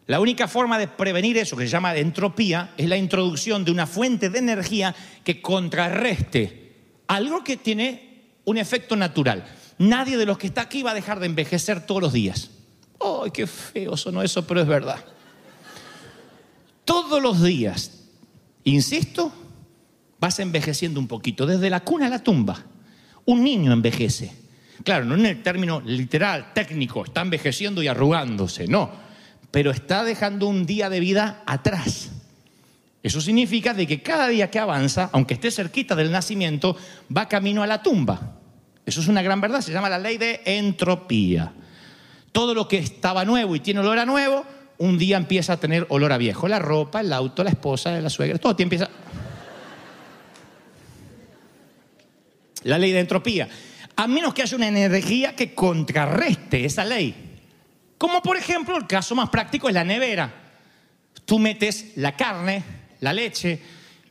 La 0.09 0.19
única 0.19 0.49
forma 0.49 0.81
de 0.81 0.89
prevenir 0.89 1.39
eso, 1.39 1.57
que 1.57 1.63
se 1.63 1.71
llama 1.71 1.95
entropía, 1.95 2.75
es 2.77 2.89
la 2.89 2.97
introducción 2.97 3.65
de 3.65 3.71
una 3.71 3.87
fuente 3.87 4.29
de 4.29 4.41
energía 4.41 4.93
que 5.23 5.41
contrarreste 5.41 6.75
algo 7.07 7.45
que 7.45 7.57
tiene 7.57 8.33
un 8.47 8.59
efecto 8.59 8.97
natural. 8.97 9.45
Nadie 9.79 10.17
de 10.17 10.27
los 10.27 10.39
que 10.39 10.49
está 10.49 10.63
aquí 10.63 10.83
va 10.83 10.91
a 10.91 10.95
dejar 10.95 11.21
de 11.21 11.27
envejecer 11.27 11.87
todos 11.87 12.03
los 12.03 12.13
días. 12.13 12.51
¡Ay, 13.01 13.31
qué 13.31 13.47
feo 13.47 13.97
sonó 13.97 14.25
eso, 14.25 14.45
pero 14.45 14.61
es 14.61 14.67
verdad! 14.67 15.05
Todos 16.85 17.23
los 17.23 17.42
días, 17.42 17.92
insisto, 18.64 19.33
vas 20.21 20.38
envejeciendo 20.38 21.01
un 21.01 21.09
poquito, 21.09 21.47
desde 21.47 21.71
la 21.71 21.81
cuna 21.81 22.07
a 22.07 22.11
la 22.11 22.23
tumba. 22.23 22.64
Un 23.25 23.42
niño 23.45 23.73
envejece. 23.73 24.33
Claro, 24.85 25.05
no 25.05 25.14
en 25.14 25.27
el 25.27 25.42
término 25.42 25.81
literal, 25.81 26.53
técnico, 26.55 27.05
está 27.05 27.21
envejeciendo 27.21 27.83
y 27.83 27.88
arrugándose, 27.88 28.66
no, 28.66 28.90
pero 29.51 29.71
está 29.71 30.03
dejando 30.05 30.49
un 30.49 30.66
día 30.66 30.88
de 30.88 31.01
vida 31.01 31.42
atrás. 31.47 32.11
Eso 33.03 33.21
significa 33.21 33.75
de 33.75 33.87
que 33.87 34.03
cada 34.03 34.29
día 34.29 34.51
que 34.51 34.59
avanza, 34.59 35.11
aunque 35.12 35.35
esté 35.35 35.51
cerquita 35.51 35.95
del 35.95 36.12
nacimiento, 36.12 36.77
va 37.14 37.29
camino 37.29 37.62
a 37.62 37.66
la 37.66 37.83
tumba. 37.83 38.38
Eso 38.87 39.01
es 39.01 39.09
una 39.09 39.23
gran 39.23 39.40
verdad, 39.40 39.61
se 39.61 39.73
llama 39.73 39.88
la 39.88 39.99
ley 39.99 40.18
de 40.18 40.40
entropía. 40.45 41.53
Todo 42.31 42.55
lo 42.55 42.68
que 42.68 42.79
estaba 42.79 43.25
nuevo 43.25 43.55
y 43.57 43.61
tiene 43.61 43.81
olor 43.81 43.99
a 43.99 44.07
nuevo, 44.07 44.45
un 44.83 44.99
día 44.99 45.16
empieza 45.16 45.53
a 45.53 45.57
tener 45.59 45.87
olor 45.90 46.12
a 46.12 46.18
viejo. 46.18 46.49
La 46.49 46.59
ropa, 46.59 47.03
el 47.03 47.12
auto, 47.12 47.45
la 47.45 47.51
esposa, 47.51 48.01
la 48.01 48.11
suegra, 48.11 48.38
todo 48.38 48.57
empieza... 48.59 48.88
La 52.64 52.79
ley 52.79 52.90
de 52.90 52.99
entropía. 52.99 53.49
A 53.95 54.09
menos 54.09 54.35
que 54.35 54.42
haya 54.42 54.57
una 54.57 54.66
energía 54.66 55.37
que 55.37 55.55
contrarreste 55.55 56.64
esa 56.64 56.85
ley. 56.85 57.14
Como 57.97 58.23
por 58.23 58.37
ejemplo, 58.37 58.77
el 58.77 58.88
caso 58.88 59.14
más 59.14 59.31
práctico 59.31 59.68
es 59.68 59.75
la 59.75 59.85
nevera. 59.85 60.33
Tú 61.25 61.38
metes 61.38 61.92
la 61.97 62.16
carne, 62.16 62.64
la 63.01 63.12
leche, 63.12 63.61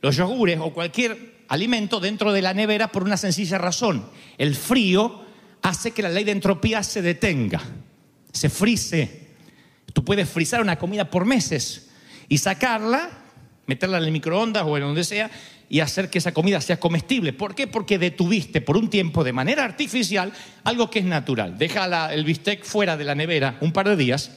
los 0.00 0.16
yogures 0.16 0.58
o 0.58 0.72
cualquier 0.72 1.44
alimento 1.48 2.00
dentro 2.00 2.32
de 2.32 2.40
la 2.40 2.54
nevera 2.54 2.88
por 2.88 3.04
una 3.04 3.18
sencilla 3.18 3.58
razón. 3.58 4.06
El 4.38 4.54
frío 4.54 5.22
hace 5.60 5.90
que 5.90 6.02
la 6.02 6.08
ley 6.08 6.24
de 6.24 6.32
entropía 6.32 6.82
se 6.82 7.02
detenga, 7.02 7.60
se 8.32 8.48
frise. 8.48 9.21
Tú 9.92 10.04
puedes 10.04 10.28
frizar 10.28 10.60
una 10.60 10.78
comida 10.78 11.10
por 11.10 11.24
meses 11.24 11.90
y 12.28 12.38
sacarla, 12.38 13.10
meterla 13.66 13.98
en 13.98 14.04
el 14.04 14.12
microondas 14.12 14.64
o 14.66 14.76
en 14.76 14.82
donde 14.82 15.04
sea 15.04 15.30
y 15.68 15.80
hacer 15.80 16.10
que 16.10 16.18
esa 16.18 16.32
comida 16.32 16.60
sea 16.60 16.78
comestible. 16.78 17.32
¿Por 17.32 17.54
qué? 17.54 17.66
Porque 17.66 17.98
detuviste 17.98 18.60
por 18.60 18.76
un 18.76 18.90
tiempo 18.90 19.24
de 19.24 19.32
manera 19.32 19.64
artificial 19.64 20.32
algo 20.64 20.90
que 20.90 20.98
es 20.98 21.04
natural. 21.04 21.56
Deja 21.58 22.12
el 22.12 22.24
bistec 22.24 22.64
fuera 22.64 22.96
de 22.96 23.04
la 23.04 23.14
nevera 23.14 23.56
un 23.60 23.72
par 23.72 23.88
de 23.88 23.96
días 23.96 24.30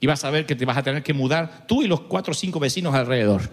y 0.00 0.06
vas 0.06 0.24
a 0.24 0.30
ver 0.30 0.46
que 0.46 0.56
te 0.56 0.64
vas 0.64 0.78
a 0.78 0.82
tener 0.82 1.02
que 1.02 1.12
mudar 1.12 1.66
tú 1.66 1.82
y 1.82 1.86
los 1.86 2.02
cuatro 2.02 2.32
o 2.32 2.34
cinco 2.34 2.58
vecinos 2.60 2.94
alrededor 2.94 3.50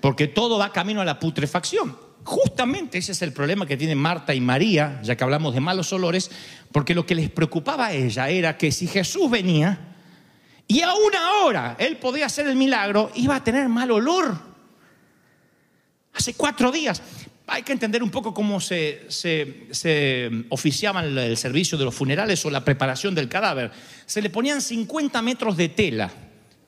porque 0.00 0.26
todo 0.26 0.58
va 0.58 0.72
camino 0.72 1.00
a 1.00 1.04
la 1.04 1.18
putrefacción. 1.18 1.96
Justamente 2.24 2.98
ese 2.98 3.12
es 3.12 3.22
el 3.22 3.32
problema 3.32 3.66
que 3.66 3.76
tienen 3.76 3.98
Marta 3.98 4.34
y 4.34 4.40
María, 4.40 5.00
ya 5.02 5.16
que 5.16 5.24
hablamos 5.24 5.54
de 5.54 5.60
malos 5.60 5.92
olores, 5.92 6.30
porque 6.72 6.94
lo 6.94 7.06
que 7.06 7.14
les 7.14 7.30
preocupaba 7.30 7.86
a 7.86 7.92
ella 7.92 8.28
era 8.28 8.56
que 8.56 8.72
si 8.72 8.86
Jesús 8.88 9.30
venía 9.30 9.95
y 10.68 10.80
aún 10.82 11.14
ahora 11.14 11.76
él 11.78 11.96
podía 11.96 12.26
hacer 12.26 12.46
el 12.48 12.56
milagro, 12.56 13.10
iba 13.14 13.36
a 13.36 13.44
tener 13.44 13.68
mal 13.68 13.90
olor. 13.90 14.36
Hace 16.12 16.34
cuatro 16.34 16.72
días. 16.72 17.02
Hay 17.48 17.62
que 17.62 17.72
entender 17.72 18.02
un 18.02 18.10
poco 18.10 18.34
cómo 18.34 18.60
se, 18.60 19.06
se, 19.08 20.30
oficiaban 20.48 21.16
el 21.16 21.36
servicio 21.36 21.78
de 21.78 21.84
los 21.84 21.94
funerales 21.94 22.44
o 22.44 22.50
la 22.50 22.64
preparación 22.64 23.14
del 23.14 23.28
cadáver. 23.28 23.70
Se 24.04 24.20
le 24.20 24.30
ponían 24.30 24.60
50 24.60 25.22
metros 25.22 25.56
de 25.56 25.68
tela 25.68 26.10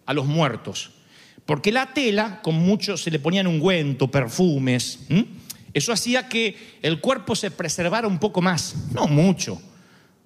a 0.07 0.15
los 0.15 0.27
muertos. 0.27 0.93
Porque 1.45 1.73
la 1.73 1.93
tela, 1.93 2.41
con 2.43 2.55
mucho, 2.55 2.97
se 2.97 3.11
le 3.11 3.19
ponían 3.19 3.49
ungüento, 3.49 4.09
perfumes. 4.09 5.01
Eso 5.73 5.93
hacía 5.93 6.29
que 6.29 6.79
el 6.83 7.01
cuerpo 7.01 7.35
se 7.35 7.51
preservara 7.51 8.07
un 8.07 8.19
poco 8.19 8.41
más, 8.41 8.77
no 8.93 9.09
mucho. 9.09 9.61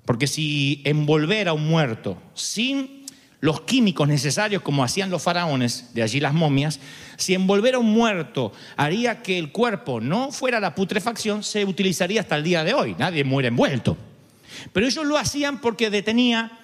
Porque 0.04 0.26
si 0.26 0.82
envolver 0.84 1.48
a 1.48 1.52
un 1.52 1.66
muerto 1.66 2.20
sin 2.34 3.01
los 3.42 3.62
químicos 3.62 4.06
necesarios 4.06 4.62
como 4.62 4.84
hacían 4.84 5.10
los 5.10 5.20
faraones, 5.20 5.92
de 5.94 6.04
allí 6.04 6.20
las 6.20 6.32
momias, 6.32 6.78
si 7.16 7.34
envolver 7.34 7.74
a 7.74 7.80
un 7.80 7.90
muerto 7.90 8.52
haría 8.76 9.20
que 9.20 9.36
el 9.36 9.50
cuerpo 9.50 10.00
no 10.00 10.30
fuera 10.30 10.60
la 10.60 10.76
putrefacción, 10.76 11.42
se 11.42 11.64
utilizaría 11.64 12.20
hasta 12.20 12.36
el 12.36 12.44
día 12.44 12.62
de 12.62 12.72
hoy. 12.72 12.94
Nadie 13.00 13.24
muere 13.24 13.48
envuelto. 13.48 13.96
Pero 14.72 14.86
ellos 14.86 15.04
lo 15.04 15.18
hacían 15.18 15.60
porque 15.60 15.90
detenía 15.90 16.60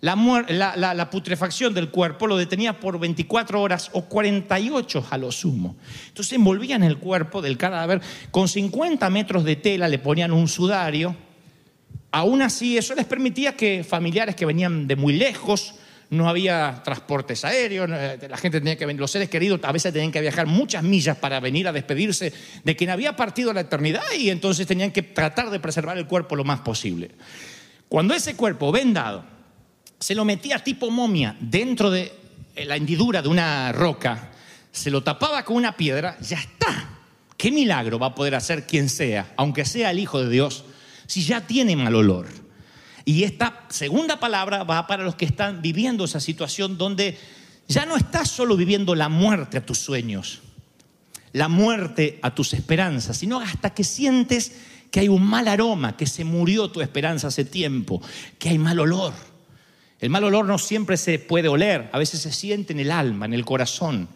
la, 0.00 1.10
putrefacción 1.10 1.74
del 1.74 1.90
cuerpo 1.90 2.26
lo 2.26 2.38
detenía 2.38 2.80
por 2.80 2.98
24 2.98 3.60
horas 3.60 3.90
o 3.92 4.06
48 4.06 5.08
a 5.10 5.18
lo 5.18 5.30
sumo. 5.30 5.76
Entonces 6.08 6.32
envolvían 6.32 6.82
el 6.82 6.96
cuerpo 6.96 7.42
del 7.42 7.58
cadáver 7.58 8.00
con 8.30 8.48
50 8.48 9.08
metros 9.10 9.44
de 9.44 9.56
tela, 9.56 9.86
le 9.86 9.98
ponían 9.98 10.32
un 10.32 10.48
sudario. 10.48 11.14
Aún 12.10 12.40
así, 12.40 12.78
eso 12.78 12.94
les 12.94 13.04
permitía 13.04 13.54
que 13.54 13.84
familiares 13.84 14.34
que 14.34 14.46
venían 14.46 14.86
de 14.86 14.96
muy 14.96 15.12
lejos, 15.12 15.74
no 16.12 16.28
había 16.28 16.82
transportes 16.84 17.42
aéreos, 17.42 17.88
la 17.88 18.36
gente 18.36 18.60
tenía 18.60 18.76
que 18.76 18.84
venir, 18.84 19.00
los 19.00 19.10
seres 19.10 19.30
queridos 19.30 19.58
a 19.62 19.72
veces 19.72 19.94
tenían 19.94 20.12
que 20.12 20.20
viajar 20.20 20.46
muchas 20.46 20.82
millas 20.82 21.16
para 21.16 21.40
venir 21.40 21.66
a 21.66 21.72
despedirse 21.72 22.34
de 22.62 22.76
quien 22.76 22.90
había 22.90 23.16
partido 23.16 23.50
la 23.54 23.62
eternidad 23.62 24.02
y 24.18 24.28
entonces 24.28 24.66
tenían 24.66 24.90
que 24.90 25.00
tratar 25.00 25.48
de 25.48 25.58
preservar 25.58 25.96
el 25.96 26.06
cuerpo 26.06 26.36
lo 26.36 26.44
más 26.44 26.60
posible. 26.60 27.12
Cuando 27.88 28.12
ese 28.12 28.36
cuerpo 28.36 28.70
vendado 28.70 29.24
se 29.98 30.14
lo 30.14 30.26
metía 30.26 30.58
tipo 30.58 30.90
momia 30.90 31.34
dentro 31.40 31.90
de 31.90 32.12
la 32.56 32.76
hendidura 32.76 33.22
de 33.22 33.28
una 33.28 33.72
roca, 33.72 34.32
se 34.70 34.90
lo 34.90 35.02
tapaba 35.02 35.42
con 35.46 35.56
una 35.56 35.78
piedra, 35.78 36.18
ya 36.20 36.36
está. 36.36 36.90
¿Qué 37.38 37.50
milagro 37.50 37.98
va 37.98 38.08
a 38.08 38.14
poder 38.14 38.34
hacer 38.34 38.66
quien 38.66 38.90
sea, 38.90 39.32
aunque 39.38 39.64
sea 39.64 39.90
el 39.90 39.98
Hijo 39.98 40.22
de 40.22 40.28
Dios, 40.28 40.66
si 41.06 41.24
ya 41.24 41.46
tiene 41.46 41.74
mal 41.74 41.94
olor? 41.94 42.41
Y 43.04 43.24
esta 43.24 43.64
segunda 43.68 44.20
palabra 44.20 44.64
va 44.64 44.86
para 44.86 45.04
los 45.04 45.16
que 45.16 45.24
están 45.24 45.62
viviendo 45.62 46.04
esa 46.04 46.20
situación 46.20 46.78
donde 46.78 47.18
ya 47.68 47.86
no 47.86 47.96
estás 47.96 48.28
solo 48.28 48.56
viviendo 48.56 48.94
la 48.94 49.08
muerte 49.08 49.58
a 49.58 49.66
tus 49.66 49.78
sueños, 49.78 50.40
la 51.32 51.48
muerte 51.48 52.18
a 52.22 52.34
tus 52.34 52.52
esperanzas, 52.54 53.16
sino 53.16 53.40
hasta 53.40 53.70
que 53.70 53.84
sientes 53.84 54.52
que 54.90 55.00
hay 55.00 55.08
un 55.08 55.24
mal 55.24 55.48
aroma, 55.48 55.96
que 55.96 56.06
se 56.06 56.24
murió 56.24 56.70
tu 56.70 56.80
esperanza 56.80 57.28
hace 57.28 57.44
tiempo, 57.44 58.02
que 58.38 58.50
hay 58.50 58.58
mal 58.58 58.78
olor. 58.78 59.14
El 59.98 60.10
mal 60.10 60.24
olor 60.24 60.44
no 60.44 60.58
siempre 60.58 60.96
se 60.96 61.18
puede 61.18 61.48
oler, 61.48 61.88
a 61.92 61.98
veces 61.98 62.20
se 62.20 62.32
siente 62.32 62.72
en 62.72 62.80
el 62.80 62.90
alma, 62.90 63.24
en 63.24 63.32
el 63.32 63.44
corazón. 63.44 64.08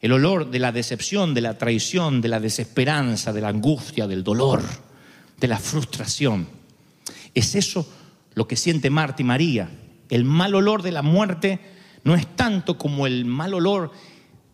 El 0.00 0.12
olor 0.12 0.50
de 0.50 0.58
la 0.58 0.72
decepción, 0.72 1.32
de 1.32 1.40
la 1.40 1.56
traición, 1.56 2.20
de 2.20 2.28
la 2.28 2.40
desesperanza, 2.40 3.32
de 3.32 3.40
la 3.40 3.48
angustia, 3.48 4.06
del 4.06 4.24
dolor, 4.24 4.62
de 5.38 5.48
la 5.48 5.58
frustración. 5.58 6.48
Es 7.34 7.54
eso 7.54 7.88
lo 8.34 8.48
que 8.48 8.56
siente 8.56 8.90
Marta 8.90 9.22
y 9.22 9.24
María. 9.24 9.70
El 10.08 10.24
mal 10.24 10.54
olor 10.54 10.82
de 10.82 10.92
la 10.92 11.02
muerte 11.02 11.60
no 12.04 12.14
es 12.14 12.26
tanto 12.36 12.78
como 12.78 13.06
el 13.06 13.24
mal 13.24 13.54
olor 13.54 13.92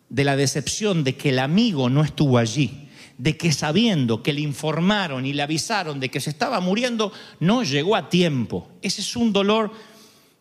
de 0.08 0.24
la 0.24 0.36
decepción 0.36 1.04
de 1.04 1.16
que 1.16 1.30
el 1.30 1.38
amigo 1.38 1.90
no 1.90 2.02
estuvo 2.02 2.38
allí, 2.38 2.88
de 3.18 3.36
que 3.36 3.52
sabiendo 3.52 4.22
que 4.22 4.32
le 4.32 4.40
informaron 4.40 5.26
y 5.26 5.32
le 5.32 5.42
avisaron 5.42 6.00
de 6.00 6.10
que 6.10 6.20
se 6.20 6.30
estaba 6.30 6.60
muriendo, 6.60 7.12
no 7.40 7.62
llegó 7.62 7.96
a 7.96 8.08
tiempo. 8.08 8.70
Ese 8.82 9.00
es 9.00 9.16
un 9.16 9.32
dolor 9.32 9.72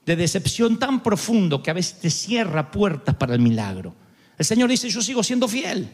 de 0.06 0.16
decepción 0.16 0.80
tan 0.80 1.04
profundo 1.04 1.62
que 1.62 1.72
a 1.72 1.74
veces 1.74 2.00
te 2.00 2.10
cierra 2.10 2.72
puertas 2.72 3.16
para 3.16 3.34
el 3.34 3.42
milagro. 3.42 3.94
El 4.38 4.46
Señor 4.46 4.70
dice, 4.70 4.90
yo 4.90 5.02
sigo 5.02 5.24
siendo 5.24 5.48
fiel. 5.48 5.90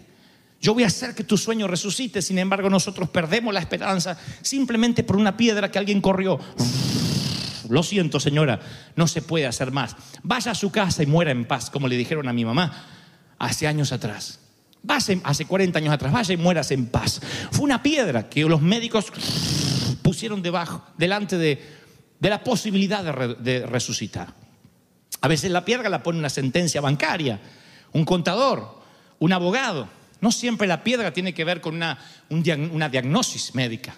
Yo 0.62 0.73
voy 0.73 0.84
a 0.84 0.88
hacer 0.88 1.15
que 1.15 1.23
tu 1.23 1.38
sueño 1.38 1.67
resucite. 1.67 2.21
Sin 2.21 2.38
embargo, 2.38 2.69
nosotros 2.69 3.10
perdemos 3.10 3.53
la 3.53 3.60
esperanza 3.60 4.17
simplemente 4.41 5.03
por 5.03 5.15
una 5.15 5.36
piedra 5.36 5.71
que 5.71 5.79
alguien 5.79 5.99
corrió. 5.99 6.39
Lo 7.69 7.84
siento, 7.84 8.19
señora, 8.19 8.60
no 8.95 9.08
se 9.08 9.21
puede 9.21 9.45
hacer 9.45 9.71
más. 9.71 9.95
Vaya 10.23 10.52
a 10.52 10.56
su 10.56 10.71
casa 10.71 11.04
y 11.04 11.06
muera 11.06 11.32
en 11.32 11.45
paz, 11.45 11.69
como 11.69 11.88
le 11.88 11.97
dijeron 11.97 12.28
a 12.28 12.34
mi 12.34 12.45
mamá 12.45 12.86
hace 13.39 13.67
años 13.67 13.91
atrás. 13.91 14.39
Vaya, 14.82 15.15
hace 15.23 15.45
40 15.45 15.80
años 15.80 15.93
atrás, 15.93 16.12
vaya 16.12 16.34
y 16.34 16.38
mueras 16.38 16.71
en 16.71 16.88
paz. 16.88 17.21
Fue 17.52 17.63
una 17.63 17.82
piedra 17.82 18.30
que 18.30 18.43
los 18.43 18.62
médicos 18.62 19.12
pusieron 20.02 20.41
debajo, 20.41 20.84
delante 20.97 21.38
de 21.38 21.60
la 22.19 22.43
posibilidad 22.43 23.04
de, 23.04 23.65
resucitar. 23.65 24.34
A 25.21 25.28
veces 25.28 25.52
la 25.52 25.63
piedra 25.63 25.89
la 25.89 26.04
pone 26.04 26.19
una 26.19 26.30
sentencia 26.30 26.82
bancaria, 26.82 27.39
un 27.93 28.04
contador, 28.04 28.82
un 29.19 29.32
abogado. 29.32 29.88
No 30.19 30.32
siempre 30.32 30.67
la 30.67 30.84
piedra 30.84 31.13
tiene 31.13 31.34
que 31.34 31.45
ver 31.45 31.62
con 31.62 31.76
una, 31.76 31.97
una 32.30 32.89
diagnosis 32.89 33.56
médica. 33.56 33.95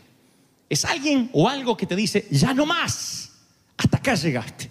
Es 0.69 0.85
alguien 0.85 1.29
o 1.33 1.47
algo 1.47 1.77
que 1.77 1.85
te 1.85 1.95
dice, 1.95 2.27
ya 2.31 2.53
no 2.53 2.65
más, 2.65 3.31
hasta 3.77 3.97
acá 3.97 4.15
llegaste. 4.15 4.69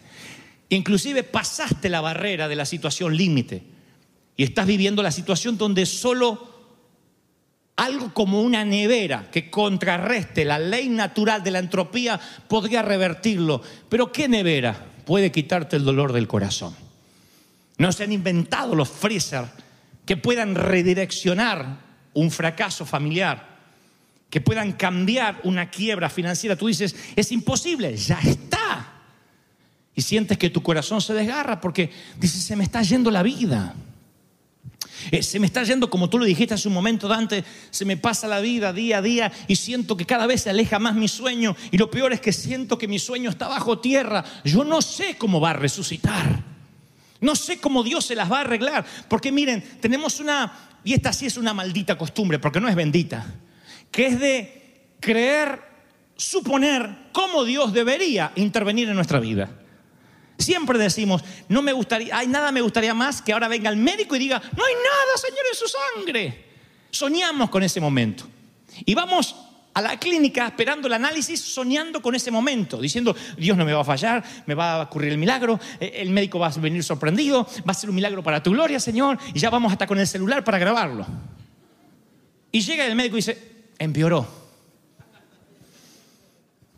Inclusive 0.70 1.22
pasaste 1.22 1.88
la 1.88 2.00
barrera 2.00 2.48
de 2.48 2.56
la 2.56 2.64
situación 2.64 3.16
límite 3.16 3.62
y 4.36 4.44
estás 4.44 4.66
viviendo 4.66 5.02
la 5.02 5.12
situación 5.12 5.56
donde 5.56 5.86
solo 5.86 6.54
algo 7.76 8.14
como 8.14 8.40
una 8.40 8.64
nevera 8.64 9.28
que 9.30 9.50
contrarreste 9.50 10.44
la 10.44 10.58
ley 10.58 10.88
natural 10.88 11.42
de 11.42 11.50
la 11.50 11.58
entropía 11.58 12.20
podría 12.48 12.82
revertirlo. 12.82 13.62
Pero 13.88 14.12
¿qué 14.12 14.28
nevera 14.28 14.76
puede 15.04 15.32
quitarte 15.32 15.76
el 15.76 15.84
dolor 15.84 16.12
del 16.12 16.28
corazón? 16.28 16.74
No 17.78 17.90
se 17.92 18.04
han 18.04 18.12
inventado 18.12 18.74
los 18.74 18.88
freezer 18.88 19.44
que 20.06 20.16
puedan 20.16 20.54
redireccionar 20.54 21.78
un 22.12 22.30
fracaso 22.30 22.86
familiar, 22.86 23.54
que 24.30 24.40
puedan 24.40 24.72
cambiar 24.72 25.40
una 25.44 25.70
quiebra 25.70 26.08
financiera. 26.08 26.56
Tú 26.56 26.68
dices, 26.68 26.94
es 27.16 27.32
imposible, 27.32 27.96
ya 27.96 28.20
está. 28.20 28.93
Y 29.96 30.02
sientes 30.02 30.38
que 30.38 30.50
tu 30.50 30.62
corazón 30.62 31.00
se 31.00 31.14
desgarra 31.14 31.60
porque 31.60 31.90
dices, 32.18 32.42
se 32.42 32.56
me 32.56 32.64
está 32.64 32.82
yendo 32.82 33.10
la 33.10 33.22
vida. 33.22 33.74
Eh, 35.10 35.22
se 35.22 35.38
me 35.38 35.46
está 35.46 35.62
yendo, 35.62 35.90
como 35.90 36.08
tú 36.08 36.18
lo 36.18 36.24
dijiste 36.24 36.54
hace 36.54 36.68
un 36.68 36.74
momento, 36.74 37.08
Dante, 37.08 37.44
se 37.70 37.84
me 37.84 37.96
pasa 37.96 38.26
la 38.26 38.40
vida 38.40 38.72
día 38.72 38.98
a 38.98 39.02
día 39.02 39.32
y 39.46 39.56
siento 39.56 39.96
que 39.96 40.06
cada 40.06 40.26
vez 40.26 40.42
se 40.42 40.50
aleja 40.50 40.78
más 40.78 40.94
mi 40.94 41.08
sueño. 41.08 41.56
Y 41.70 41.78
lo 41.78 41.90
peor 41.90 42.12
es 42.12 42.20
que 42.20 42.32
siento 42.32 42.78
que 42.78 42.88
mi 42.88 42.98
sueño 42.98 43.30
está 43.30 43.48
bajo 43.48 43.78
tierra. 43.78 44.24
Yo 44.44 44.64
no 44.64 44.82
sé 44.82 45.16
cómo 45.16 45.40
va 45.40 45.50
a 45.50 45.54
resucitar. 45.54 46.42
No 47.20 47.36
sé 47.36 47.58
cómo 47.58 47.82
Dios 47.82 48.04
se 48.04 48.14
las 48.14 48.30
va 48.30 48.38
a 48.38 48.40
arreglar. 48.42 48.84
Porque 49.08 49.32
miren, 49.32 49.62
tenemos 49.80 50.20
una, 50.20 50.80
y 50.84 50.92
esta 50.94 51.12
sí 51.12 51.26
es 51.26 51.36
una 51.36 51.54
maldita 51.54 51.96
costumbre, 51.96 52.38
porque 52.38 52.60
no 52.60 52.68
es 52.68 52.74
bendita, 52.74 53.26
que 53.90 54.06
es 54.06 54.20
de 54.20 54.88
creer, 55.00 55.60
suponer 56.16 57.08
cómo 57.12 57.44
Dios 57.44 57.72
debería 57.72 58.32
intervenir 58.36 58.88
en 58.88 58.96
nuestra 58.96 59.20
vida. 59.20 59.50
Siempre 60.38 60.78
decimos, 60.78 61.22
no 61.48 61.62
me 61.62 61.72
gustaría, 61.72 62.16
hay 62.16 62.26
nada 62.26 62.50
me 62.50 62.60
gustaría 62.60 62.92
más 62.92 63.22
que 63.22 63.32
ahora 63.32 63.48
venga 63.48 63.70
el 63.70 63.76
médico 63.76 64.16
y 64.16 64.18
diga, 64.18 64.42
no 64.56 64.64
hay 64.64 64.74
nada, 64.74 65.16
Señor, 65.16 65.44
en 65.50 65.56
su 65.56 65.66
sangre. 65.68 66.44
Soñamos 66.90 67.50
con 67.50 67.62
ese 67.62 67.80
momento. 67.80 68.26
Y 68.84 68.94
vamos 68.94 69.36
a 69.74 69.82
la 69.82 69.98
clínica 69.98 70.46
esperando 70.46 70.86
el 70.86 70.92
análisis, 70.92 71.40
soñando 71.40 72.00
con 72.00 72.14
ese 72.14 72.30
momento, 72.30 72.80
diciendo, 72.80 73.14
Dios 73.36 73.56
no 73.56 73.64
me 73.64 73.72
va 73.72 73.80
a 73.80 73.84
fallar, 73.84 74.24
me 74.46 74.54
va 74.54 74.74
a 74.74 74.82
ocurrir 74.82 75.12
el 75.12 75.18
milagro, 75.18 75.58
eh, 75.80 75.94
el 75.96 76.10
médico 76.10 76.38
va 76.38 76.48
a 76.48 76.58
venir 76.58 76.82
sorprendido, 76.84 77.46
va 77.68 77.72
a 77.72 77.74
ser 77.74 77.90
un 77.90 77.96
milagro 77.96 78.22
para 78.22 78.42
tu 78.42 78.52
gloria, 78.52 78.78
Señor, 78.78 79.18
y 79.32 79.38
ya 79.38 79.50
vamos 79.50 79.72
hasta 79.72 79.86
con 79.86 79.98
el 79.98 80.06
celular 80.06 80.44
para 80.44 80.58
grabarlo. 80.58 81.06
Y 82.52 82.60
llega 82.60 82.86
el 82.86 82.94
médico 82.94 83.16
y 83.16 83.18
dice, 83.18 83.66
empeoró. 83.78 84.43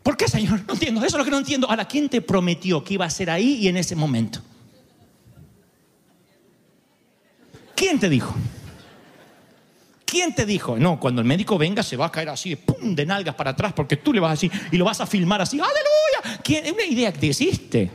¿Por 0.07 0.15
qué, 0.15 0.29
Señor? 0.29 0.61
No 0.65 0.73
entiendo. 0.73 1.01
Eso 1.01 1.17
es 1.17 1.19
lo 1.19 1.25
que 1.25 1.31
no 1.31 1.37
entiendo. 1.37 1.69
Ahora, 1.69 1.83
¿quién 1.83 2.07
te 2.07 2.21
prometió 2.21 2.81
que 2.81 2.93
iba 2.93 3.03
a 3.03 3.09
ser 3.09 3.29
ahí 3.29 3.55
y 3.55 3.67
en 3.67 3.75
ese 3.75 3.93
momento? 3.93 4.39
¿Quién 7.75 7.99
te 7.99 8.07
dijo? 8.07 8.33
¿Quién 10.05 10.33
te 10.33 10.45
dijo? 10.45 10.77
No, 10.77 10.97
cuando 10.97 11.19
el 11.19 11.27
médico 11.27 11.57
venga 11.57 11.83
se 11.83 11.97
va 11.97 12.05
a 12.05 12.11
caer 12.13 12.29
así, 12.29 12.55
pum, 12.55 12.95
de 12.95 13.05
nalgas 13.05 13.35
para 13.35 13.51
atrás, 13.51 13.73
porque 13.73 13.97
tú 13.97 14.13
le 14.13 14.21
vas 14.21 14.29
a 14.29 14.35
decir 14.35 14.51
y 14.71 14.77
lo 14.77 14.85
vas 14.85 15.01
a 15.01 15.05
filmar 15.05 15.41
así. 15.41 15.59
¡Aleluya! 15.59 16.41
¿Quién? 16.41 16.65
Es 16.65 16.71
una 16.71 16.85
idea 16.85 17.11
que 17.11 17.27
existe. 17.27 17.91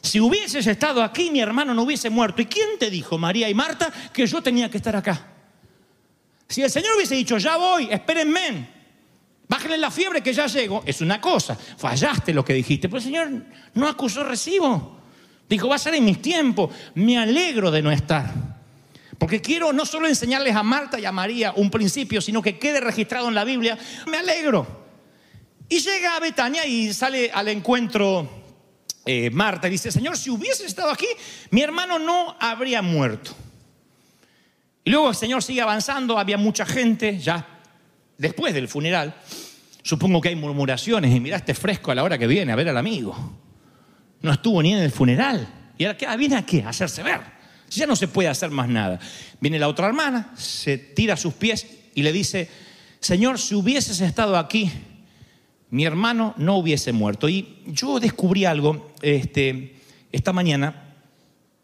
Si 0.00 0.20
hubieses 0.20 0.64
estado 0.64 1.02
aquí, 1.02 1.32
mi 1.32 1.40
hermano 1.40 1.74
no 1.74 1.82
hubiese 1.82 2.08
muerto. 2.08 2.40
¿Y 2.40 2.46
quién 2.46 2.78
te 2.78 2.88
dijo, 2.88 3.18
María 3.18 3.50
y 3.50 3.54
Marta, 3.54 3.92
que 4.12 4.24
yo 4.28 4.40
tenía 4.42 4.70
que 4.70 4.76
estar 4.76 4.94
acá? 4.94 5.26
Si 6.46 6.62
el 6.62 6.70
Señor 6.70 6.94
hubiese 6.94 7.16
dicho, 7.16 7.36
ya 7.36 7.56
voy, 7.56 7.88
espérenme, 7.90 8.77
Bájenle 9.48 9.78
la 9.78 9.90
fiebre 9.90 10.22
que 10.22 10.32
ya 10.32 10.46
llego. 10.46 10.82
Es 10.84 11.00
una 11.00 11.20
cosa. 11.20 11.56
Fallaste 11.56 12.34
lo 12.34 12.44
que 12.44 12.52
dijiste. 12.52 12.88
Pero 12.88 12.98
el 12.98 13.04
Señor 13.04 13.30
no 13.74 13.88
acusó 13.88 14.22
recibo. 14.22 14.98
Dijo, 15.48 15.68
va 15.68 15.76
a 15.76 15.78
ser 15.78 15.94
en 15.94 16.04
mis 16.04 16.20
tiempos. 16.20 16.74
Me 16.94 17.18
alegro 17.18 17.70
de 17.70 17.80
no 17.80 17.90
estar. 17.90 18.30
Porque 19.16 19.40
quiero 19.40 19.72
no 19.72 19.86
solo 19.86 20.06
enseñarles 20.06 20.54
a 20.54 20.62
Marta 20.62 21.00
y 21.00 21.06
a 21.06 21.12
María 21.12 21.52
un 21.56 21.70
principio, 21.70 22.20
sino 22.20 22.42
que 22.42 22.58
quede 22.58 22.80
registrado 22.80 23.28
en 23.28 23.34
la 23.34 23.44
Biblia. 23.44 23.78
Me 24.06 24.18
alegro. 24.18 24.86
Y 25.68 25.80
llega 25.80 26.16
a 26.16 26.20
Betania 26.20 26.66
y 26.66 26.92
sale 26.92 27.30
al 27.32 27.48
encuentro 27.48 28.28
eh, 29.04 29.30
Marta 29.30 29.68
y 29.68 29.72
dice, 29.72 29.90
Señor, 29.90 30.16
si 30.18 30.28
hubiese 30.28 30.66
estado 30.66 30.90
aquí, 30.90 31.08
mi 31.50 31.62
hermano 31.62 31.98
no 31.98 32.36
habría 32.38 32.82
muerto. 32.82 33.34
Y 34.84 34.90
luego 34.90 35.08
el 35.08 35.16
Señor 35.16 35.42
sigue 35.42 35.60
avanzando, 35.62 36.18
había 36.18 36.38
mucha 36.38 36.64
gente, 36.64 37.18
ya 37.18 37.46
después 38.18 38.52
del 38.52 38.68
funeral, 38.68 39.14
supongo 39.82 40.20
que 40.20 40.28
hay 40.28 40.36
murmuraciones 40.36 41.14
y 41.14 41.20
miraste 41.20 41.54
fresco 41.54 41.90
a 41.90 41.94
la 41.94 42.04
hora 42.04 42.18
que 42.18 42.26
viene 42.26 42.52
a 42.52 42.56
ver 42.56 42.68
al 42.68 42.76
amigo. 42.76 43.16
No 44.20 44.32
estuvo 44.32 44.62
ni 44.62 44.72
en 44.72 44.80
el 44.80 44.90
funeral. 44.90 45.72
¿Y 45.76 45.84
ahora 45.84 46.16
viene 46.16 46.36
a 46.36 46.44
qué? 46.44 46.62
A 46.62 46.70
hacerse 46.70 47.02
ver. 47.02 47.20
Ya 47.70 47.86
no 47.86 47.96
se 47.96 48.08
puede 48.08 48.28
hacer 48.28 48.50
más 48.50 48.68
nada. 48.68 48.98
Viene 49.40 49.58
la 49.58 49.68
otra 49.68 49.86
hermana, 49.86 50.32
se 50.36 50.78
tira 50.78 51.14
a 51.14 51.16
sus 51.16 51.34
pies 51.34 51.66
y 51.94 52.02
le 52.02 52.12
dice, 52.12 52.48
Señor, 53.00 53.38
si 53.38 53.54
hubieses 53.54 54.00
estado 54.00 54.36
aquí, 54.36 54.70
mi 55.70 55.84
hermano 55.84 56.34
no 56.38 56.56
hubiese 56.56 56.92
muerto. 56.92 57.28
Y 57.28 57.62
yo 57.66 58.00
descubrí 58.00 58.44
algo 58.44 58.92
este, 59.02 59.76
esta 60.10 60.32
mañana, 60.32 60.94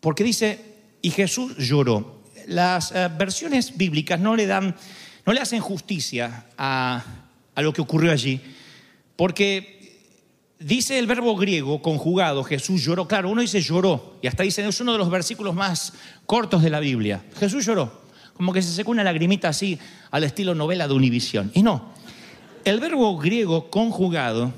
porque 0.01 0.23
dice, 0.23 0.61
y 1.03 1.11
Jesús 1.11 1.57
lloró. 1.57 2.23
Las 2.47 2.93
eh, 2.93 3.09
versiones 3.19 3.77
bíblicas 3.77 4.21
no 4.21 4.37
le 4.37 4.47
dan 4.47 4.77
no 5.27 5.33
le 5.33 5.41
hacen 5.41 5.61
justicia 5.61 6.47
a, 6.59 7.03
lo 7.63 7.73
que 7.73 7.83
ocurrió 7.83 8.13
allí, 8.13 8.41
porque 9.17 10.01
dice 10.59 10.99
el 10.99 11.07
verbo 11.07 11.37
griego 11.37 11.83
conjugado, 11.83 12.45
Jesús 12.45 12.83
lloró, 12.83 13.07
claro, 13.07 13.31
uno 13.31 13.43
dice 13.43 13.61
lloró, 13.61 14.19
y 14.23 14.27
hasta 14.27 14.43
dice, 14.43 14.67
es 14.67 14.81
uno 14.81 14.93
de 14.93 14.99
los 14.99 15.11
versículos 15.11 15.55
más 15.55 15.93
cortos 16.27 16.63
de 16.63 16.71
la 16.71 16.81
Biblia, 16.81 17.25
Jesús 17.39 17.65
lloró, 17.65 18.03
como 18.35 18.53
que 18.53 18.63
se 18.63 18.73
secó 18.73 18.91
una 18.91 19.05
lagrimita 19.05 19.49
así 19.49 19.79
al 20.11 20.25
estilo 20.25 20.55
novela 20.55 20.89
de 20.89 20.95
Univisión, 20.95 21.51
y 21.55 21.63
no, 21.63 21.93
el 22.65 22.81
verbo 22.81 23.17
griego 23.19 23.71
conjugado 23.71 24.53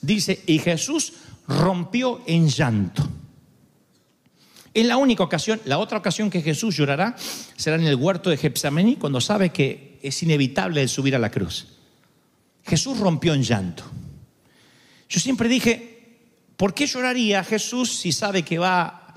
dice, 0.00 0.42
y 0.46 0.58
Jesús 0.58 1.14
rompió 1.48 2.20
en 2.26 2.48
llanto. 2.48 3.08
Es 4.74 4.86
la 4.86 4.96
única 4.96 5.22
ocasión, 5.22 5.60
la 5.64 5.78
otra 5.78 5.98
ocasión 5.98 6.30
que 6.30 6.40
Jesús 6.40 6.76
llorará 6.76 7.14
será 7.56 7.76
en 7.76 7.86
el 7.86 7.96
huerto 7.96 8.30
de 8.30 8.38
Getsemaní 8.38 8.96
cuando 8.96 9.20
sabe 9.20 9.50
que 9.50 9.98
es 10.02 10.22
inevitable 10.22 10.82
el 10.82 10.88
subir 10.88 11.14
a 11.14 11.18
la 11.18 11.30
cruz. 11.30 11.68
Jesús 12.64 12.98
rompió 12.98 13.34
en 13.34 13.42
llanto. 13.42 13.84
Yo 15.08 15.20
siempre 15.20 15.48
dije, 15.48 16.18
¿por 16.56 16.74
qué 16.74 16.86
lloraría 16.86 17.44
Jesús 17.44 17.90
si 17.90 18.12
sabe 18.12 18.42
que 18.42 18.58
va 18.58 19.16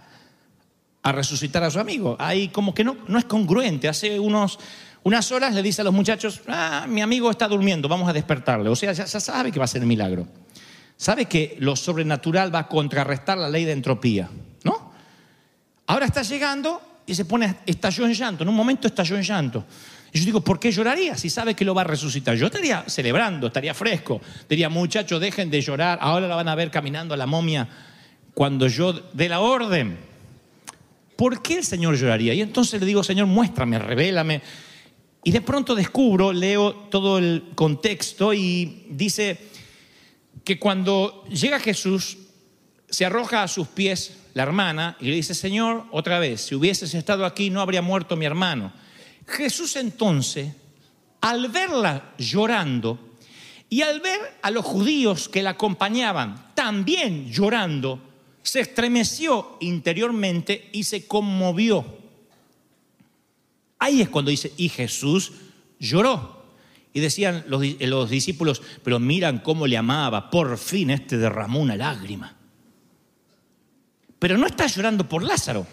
a 1.01 1.11
resucitar 1.11 1.63
a 1.63 1.71
su 1.71 1.79
amigo? 1.79 2.15
Ahí 2.19 2.49
como 2.49 2.73
que 2.73 2.83
no, 2.83 2.97
no 3.07 3.17
es 3.17 3.25
congruente. 3.25 3.87
Hace 3.87 4.19
unos, 4.19 4.59
unas 5.03 5.31
horas 5.31 5.53
le 5.53 5.61
dice 5.61 5.81
a 5.81 5.83
los 5.83 5.93
muchachos, 5.93 6.41
ah, 6.47 6.87
mi 6.89 7.01
amigo 7.01 7.29
está 7.29 7.47
durmiendo, 7.47 7.87
vamos 7.87 8.09
a 8.09 8.13
despertarle. 8.13 8.69
O 8.69 8.75
sea, 8.75 8.91
ya, 8.91 9.05
sabe 9.07 9.51
que 9.51 9.59
va 9.59 9.65
a 9.65 9.67
ser 9.67 9.81
el 9.81 9.87
milagro. 9.87 10.27
Sabe 10.97 11.25
que 11.25 11.55
lo 11.59 11.75
sobrenatural 11.75 12.53
va 12.53 12.59
a 12.59 12.67
contrarrestar 12.67 13.37
la 13.37 13.47
ley 13.47 13.65
de 13.65 13.73
entropía, 13.73 14.29
¿no? 14.63 14.91
Ahora 15.85 16.07
está 16.07 16.23
llegando 16.23 16.81
y 17.05 17.13
se 17.13 17.25
pone, 17.25 17.57
estalló 17.67 18.05
en 18.05 18.13
llanto, 18.13 18.43
en 18.43 18.49
un 18.49 18.55
momento 18.55 18.87
estalló 18.87 19.15
en 19.15 19.23
llanto. 19.23 19.63
Y 20.15 20.19
yo 20.19 20.25
digo, 20.27 20.39
¿por 20.39 20.61
qué 20.61 20.71
lloraría 20.71 21.17
si 21.17 21.29
sabe 21.29 21.55
que 21.55 21.65
lo 21.65 21.75
va 21.75 21.81
a 21.81 21.83
resucitar? 21.83 22.37
Yo 22.37 22.45
estaría 22.45 22.85
celebrando, 22.87 23.47
estaría 23.47 23.73
fresco. 23.73 24.21
Diría, 24.47 24.69
muchachos, 24.69 25.19
dejen 25.19 25.49
de 25.49 25.59
llorar, 25.59 25.99
ahora 26.01 26.25
la 26.25 26.37
van 26.37 26.47
a 26.47 26.55
ver 26.55 26.71
caminando 26.71 27.13
a 27.13 27.17
la 27.17 27.25
momia 27.25 27.67
cuando 28.33 28.65
yo 28.69 28.93
dé 29.11 29.27
la 29.27 29.41
orden. 29.41 29.97
¿Por 31.17 31.41
qué 31.41 31.57
el 31.57 31.65
Señor 31.65 31.97
lloraría? 31.97 32.33
Y 32.33 32.39
entonces 32.39 32.79
le 32.79 32.87
digo, 32.87 33.03
Señor, 33.03 33.27
muéstrame, 33.27 33.77
revélame. 33.77 34.41
Y 35.25 35.31
de 35.31 35.41
pronto 35.41 35.75
descubro, 35.75 36.31
leo 36.31 36.73
todo 36.89 37.17
el 37.17 37.49
contexto 37.53 38.33
y 38.33 38.85
dice 38.91 39.37
que 40.45 40.57
cuando 40.57 41.25
llega 41.25 41.59
Jesús, 41.59 42.19
se 42.89 43.03
arroja 43.03 43.43
a 43.43 43.49
sus 43.49 43.67
pies 43.67 44.15
la 44.33 44.43
hermana 44.43 44.95
y 45.01 45.09
le 45.09 45.15
dice, 45.15 45.35
Señor, 45.35 45.83
otra 45.91 46.19
vez, 46.19 46.39
si 46.39 46.55
hubieses 46.55 46.93
estado 46.93 47.25
aquí 47.25 47.49
no 47.49 47.59
habría 47.59 47.81
muerto 47.81 48.15
mi 48.15 48.25
hermano. 48.25 48.84
Jesús 49.27 49.75
entonces, 49.75 50.53
al 51.21 51.49
verla 51.49 52.13
llorando 52.17 53.17
y 53.69 53.81
al 53.81 53.99
ver 53.99 54.19
a 54.41 54.51
los 54.51 54.63
judíos 54.63 55.27
que 55.27 55.41
la 55.41 55.51
acompañaban 55.51 56.51
también 56.53 57.31
llorando, 57.31 57.99
se 58.43 58.59
estremeció 58.59 59.57
interiormente 59.59 60.69
y 60.71 60.83
se 60.83 61.07
conmovió. 61.07 61.97
Ahí 63.79 64.01
es 64.01 64.09
cuando 64.09 64.31
dice, 64.31 64.53
y 64.57 64.69
Jesús 64.69 65.33
lloró. 65.79 66.45
Y 66.93 67.01
decían 67.01 67.43
los, 67.47 67.61
los 67.81 68.09
discípulos, 68.09 68.61
pero 68.83 68.99
miran 68.99 69.39
cómo 69.39 69.67
le 69.67 69.77
amaba, 69.77 70.29
por 70.29 70.57
fin 70.57 70.91
este 70.91 71.17
derramó 71.17 71.59
una 71.59 71.75
lágrima. 71.75 72.35
Pero 74.19 74.37
no 74.37 74.47
está 74.47 74.67
llorando 74.67 75.09
por 75.09 75.23
Lázaro, 75.23 75.67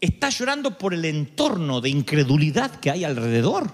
está 0.00 0.28
llorando 0.28 0.78
por 0.78 0.94
el 0.94 1.04
entorno 1.04 1.80
de 1.80 1.90
incredulidad 1.90 2.80
que 2.80 2.90
hay 2.90 3.04
alrededor. 3.04 3.70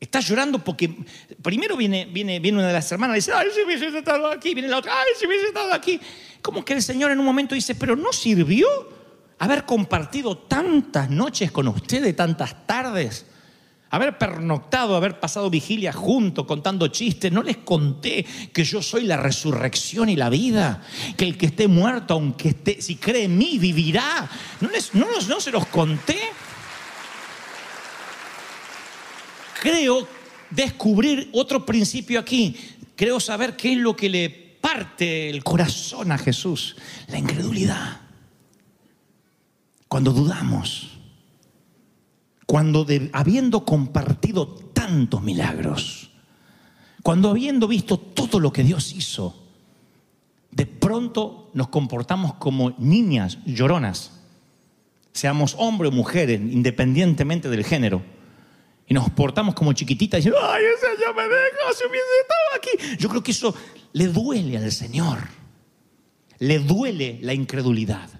Está 0.00 0.20
llorando 0.20 0.64
porque 0.64 0.96
primero 1.42 1.76
viene, 1.76 2.06
viene, 2.06 2.40
viene 2.40 2.58
una 2.58 2.68
de 2.68 2.72
las 2.72 2.90
hermanas 2.90 3.16
y 3.16 3.18
dice, 3.18 3.32
ay, 3.34 3.48
si 3.54 3.62
hubiese 3.62 3.96
estado 3.96 4.28
aquí, 4.28 4.54
viene 4.54 4.68
la 4.68 4.78
otra, 4.78 4.92
ay, 4.98 5.08
si 5.18 5.26
hubiese 5.26 5.48
estado 5.48 5.72
aquí. 5.72 6.00
Como 6.40 6.64
que 6.64 6.72
el 6.72 6.82
Señor 6.82 7.10
en 7.10 7.18
un 7.18 7.26
momento 7.26 7.54
dice, 7.54 7.74
pero 7.74 7.96
no 7.96 8.12
sirvió 8.12 8.66
haber 9.38 9.64
compartido 9.64 10.38
tantas 10.38 11.10
noches 11.10 11.52
con 11.52 11.68
ustedes, 11.68 12.16
tantas 12.16 12.66
tardes 12.66 13.26
haber 13.90 14.16
pernoctado, 14.18 14.96
haber 14.96 15.18
pasado 15.18 15.50
vigilia 15.50 15.92
juntos, 15.92 16.46
contando 16.46 16.88
chistes. 16.88 17.32
No 17.32 17.42
les 17.42 17.58
conté 17.58 18.24
que 18.52 18.64
yo 18.64 18.80
soy 18.82 19.04
la 19.04 19.16
resurrección 19.16 20.08
y 20.08 20.16
la 20.16 20.30
vida, 20.30 20.82
que 21.16 21.24
el 21.24 21.36
que 21.36 21.46
esté 21.46 21.68
muerto, 21.68 22.14
aunque 22.14 22.50
esté, 22.50 22.80
si 22.80 22.96
cree 22.96 23.24
en 23.24 23.36
mí, 23.36 23.58
vivirá. 23.58 24.30
No 24.60 25.40
se 25.40 25.50
los 25.50 25.66
conté. 25.66 26.18
Creo 29.60 30.08
descubrir 30.50 31.28
otro 31.32 31.66
principio 31.66 32.20
aquí. 32.20 32.56
Creo 32.96 33.18
saber 33.18 33.56
qué 33.56 33.72
es 33.72 33.78
lo 33.78 33.96
que 33.96 34.08
le 34.08 34.30
parte 34.30 35.28
el 35.30 35.42
corazón 35.42 36.12
a 36.12 36.18
Jesús. 36.18 36.76
La 37.08 37.18
incredulidad. 37.18 38.00
Cuando 39.88 40.12
dudamos 40.12 40.99
cuando 42.50 42.84
habiendo 43.12 43.64
compartido 43.64 44.48
tantos 44.48 45.22
milagros, 45.22 46.10
cuando 47.00 47.30
habiendo 47.30 47.68
visto 47.68 47.96
todo 47.96 48.40
lo 48.40 48.52
que 48.52 48.64
Dios 48.64 48.92
hizo, 48.92 49.40
de 50.50 50.66
pronto 50.66 51.52
nos 51.54 51.68
comportamos 51.68 52.34
como 52.34 52.70
niñas 52.76 53.38
lloronas, 53.46 54.18
seamos 55.12 55.54
hombres 55.58 55.92
o 55.92 55.94
mujeres, 55.94 56.40
independientemente 56.40 57.48
del 57.48 57.64
género, 57.64 58.02
y 58.88 58.94
nos 58.94 59.10
portamos 59.10 59.54
como 59.54 59.72
chiquititas 59.72 60.18
y 60.18 60.24
diciendo, 60.24 60.40
ay, 60.42 60.64
ese 60.76 61.00
ya 61.00 61.12
me 61.12 61.22
dejó, 61.22 61.72
si 61.72 61.84
hubiese 61.86 62.04
estado 62.20 62.56
aquí. 62.56 62.98
Yo 62.98 63.08
creo 63.10 63.22
que 63.22 63.30
eso 63.30 63.54
le 63.92 64.08
duele 64.08 64.56
al 64.56 64.72
Señor, 64.72 65.18
le 66.40 66.58
duele 66.58 67.20
la 67.22 67.32
incredulidad. 67.32 68.10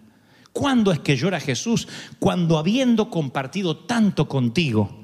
¿Cuándo 0.53 0.93
es 0.93 0.99
que 1.01 1.17
llora 1.17 1.41
Jesús? 1.41 1.87
Cuando 2.19 2.59
habiendo 2.59 3.11
compartido 3.11 3.77
tanto 3.77 4.29
contigo, 4.29 5.01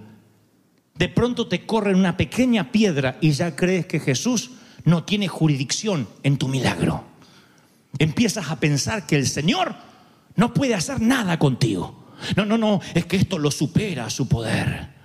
de 0.94 1.08
pronto 1.08 1.46
te 1.46 1.66
corre 1.66 1.94
una 1.94 2.16
pequeña 2.16 2.72
piedra 2.72 3.18
y 3.20 3.32
ya 3.32 3.54
crees 3.54 3.86
que 3.86 4.00
Jesús 4.00 4.50
no 4.84 5.04
tiene 5.04 5.28
jurisdicción 5.28 6.08
en 6.22 6.36
tu 6.38 6.48
milagro. 6.48 7.04
Empiezas 7.98 8.50
a 8.50 8.58
pensar 8.58 9.06
que 9.06 9.16
el 9.16 9.26
Señor 9.26 9.74
no 10.36 10.52
puede 10.52 10.74
hacer 10.74 11.00
nada 11.00 11.38
contigo. 11.38 12.06
No, 12.34 12.44
no, 12.44 12.56
no, 12.56 12.80
es 12.94 13.06
que 13.06 13.16
esto 13.16 13.38
lo 13.38 13.50
supera 13.50 14.08
su 14.10 14.28
poder. 14.28 14.95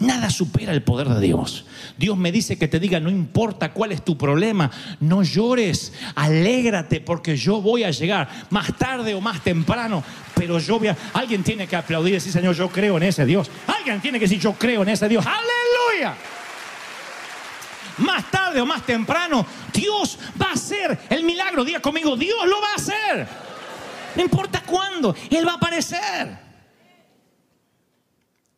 Nada 0.00 0.30
supera 0.30 0.72
el 0.72 0.82
poder 0.82 1.08
de 1.08 1.20
Dios. 1.20 1.64
Dios 1.96 2.16
me 2.16 2.30
dice 2.30 2.56
que 2.56 2.68
te 2.68 2.78
diga, 2.78 3.00
no 3.00 3.10
importa 3.10 3.72
cuál 3.72 3.90
es 3.90 4.04
tu 4.04 4.16
problema, 4.16 4.70
no 5.00 5.24
llores, 5.24 5.92
alégrate 6.14 7.00
porque 7.00 7.36
yo 7.36 7.60
voy 7.60 7.82
a 7.82 7.90
llegar 7.90 8.28
más 8.50 8.76
tarde 8.78 9.14
o 9.14 9.20
más 9.20 9.42
temprano, 9.42 10.04
pero 10.36 10.60
yo 10.60 10.78
voy 10.78 10.88
a... 10.88 10.96
Alguien 11.14 11.42
tiene 11.42 11.66
que 11.66 11.74
aplaudir 11.74 12.12
y 12.12 12.14
decir, 12.14 12.32
Señor, 12.32 12.54
yo 12.54 12.68
creo 12.68 12.96
en 12.96 13.02
ese 13.02 13.26
Dios. 13.26 13.50
Alguien 13.66 14.00
tiene 14.00 14.20
que 14.20 14.26
decir, 14.26 14.38
yo 14.38 14.52
creo 14.52 14.82
en 14.82 14.90
ese 14.90 15.08
Dios. 15.08 15.24
Aleluya. 15.26 16.14
Más 17.98 18.30
tarde 18.30 18.60
o 18.60 18.66
más 18.66 18.86
temprano, 18.86 19.44
Dios 19.72 20.16
va 20.40 20.50
a 20.50 20.52
hacer 20.52 20.96
el 21.10 21.24
milagro. 21.24 21.64
Diga 21.64 21.80
conmigo, 21.80 22.16
Dios 22.16 22.46
lo 22.46 22.60
va 22.60 22.68
a 22.70 22.76
hacer. 22.76 23.28
No 24.14 24.22
importa 24.22 24.62
cuándo, 24.64 25.16
Él 25.28 25.44
va 25.44 25.54
a 25.54 25.56
aparecer. 25.56 26.47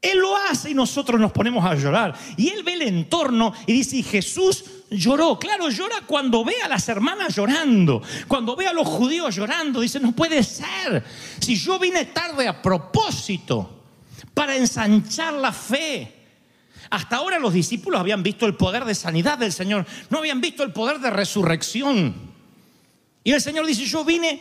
Él 0.03 0.19
lo 0.19 0.35
hace 0.35 0.71
y 0.71 0.75
nosotros 0.75 1.21
nos 1.21 1.31
ponemos 1.31 1.65
a 1.65 1.75
llorar. 1.75 2.15
Y 2.37 2.49
él 2.49 2.63
ve 2.63 2.73
el 2.73 2.83
entorno 2.83 3.53
y 3.67 3.73
dice, 3.75 4.03
Jesús 4.03 4.65
lloró. 4.91 5.39
Claro, 5.39 5.69
llora 5.69 5.97
cuando 6.07 6.43
ve 6.43 6.55
a 6.65 6.69
las 6.69 6.89
hermanas 6.89 7.37
llorando, 7.37 8.03
cuando 8.27 8.57
ve 8.57 8.67
a 8.67 8.73
los 8.73 8.89
judíos 8.89 9.37
llorando. 9.37 9.81
Dice, 9.81 10.01
no 10.01 10.13
puede 10.13 10.43
ser. 10.43 11.05
Si 11.39 11.55
yo 11.55 11.79
vine 11.79 12.07
tarde 12.07 12.49
a 12.49 12.63
propósito 12.63 13.85
para 14.33 14.57
ensanchar 14.57 15.35
la 15.35 15.53
fe. 15.53 16.17
Hasta 16.89 17.17
ahora 17.17 17.39
los 17.39 17.53
discípulos 17.53 18.01
habían 18.01 18.23
visto 18.23 18.47
el 18.47 18.57
poder 18.57 18.85
de 18.85 18.95
sanidad 18.95 19.39
del 19.39 19.53
Señor, 19.53 19.87
no 20.09 20.19
habían 20.19 20.41
visto 20.41 20.63
el 20.63 20.73
poder 20.73 20.99
de 20.99 21.11
resurrección. 21.11 22.15
Y 23.23 23.33
el 23.33 23.41
Señor 23.41 23.67
dice, 23.67 23.85
yo 23.85 24.05
vine 24.05 24.41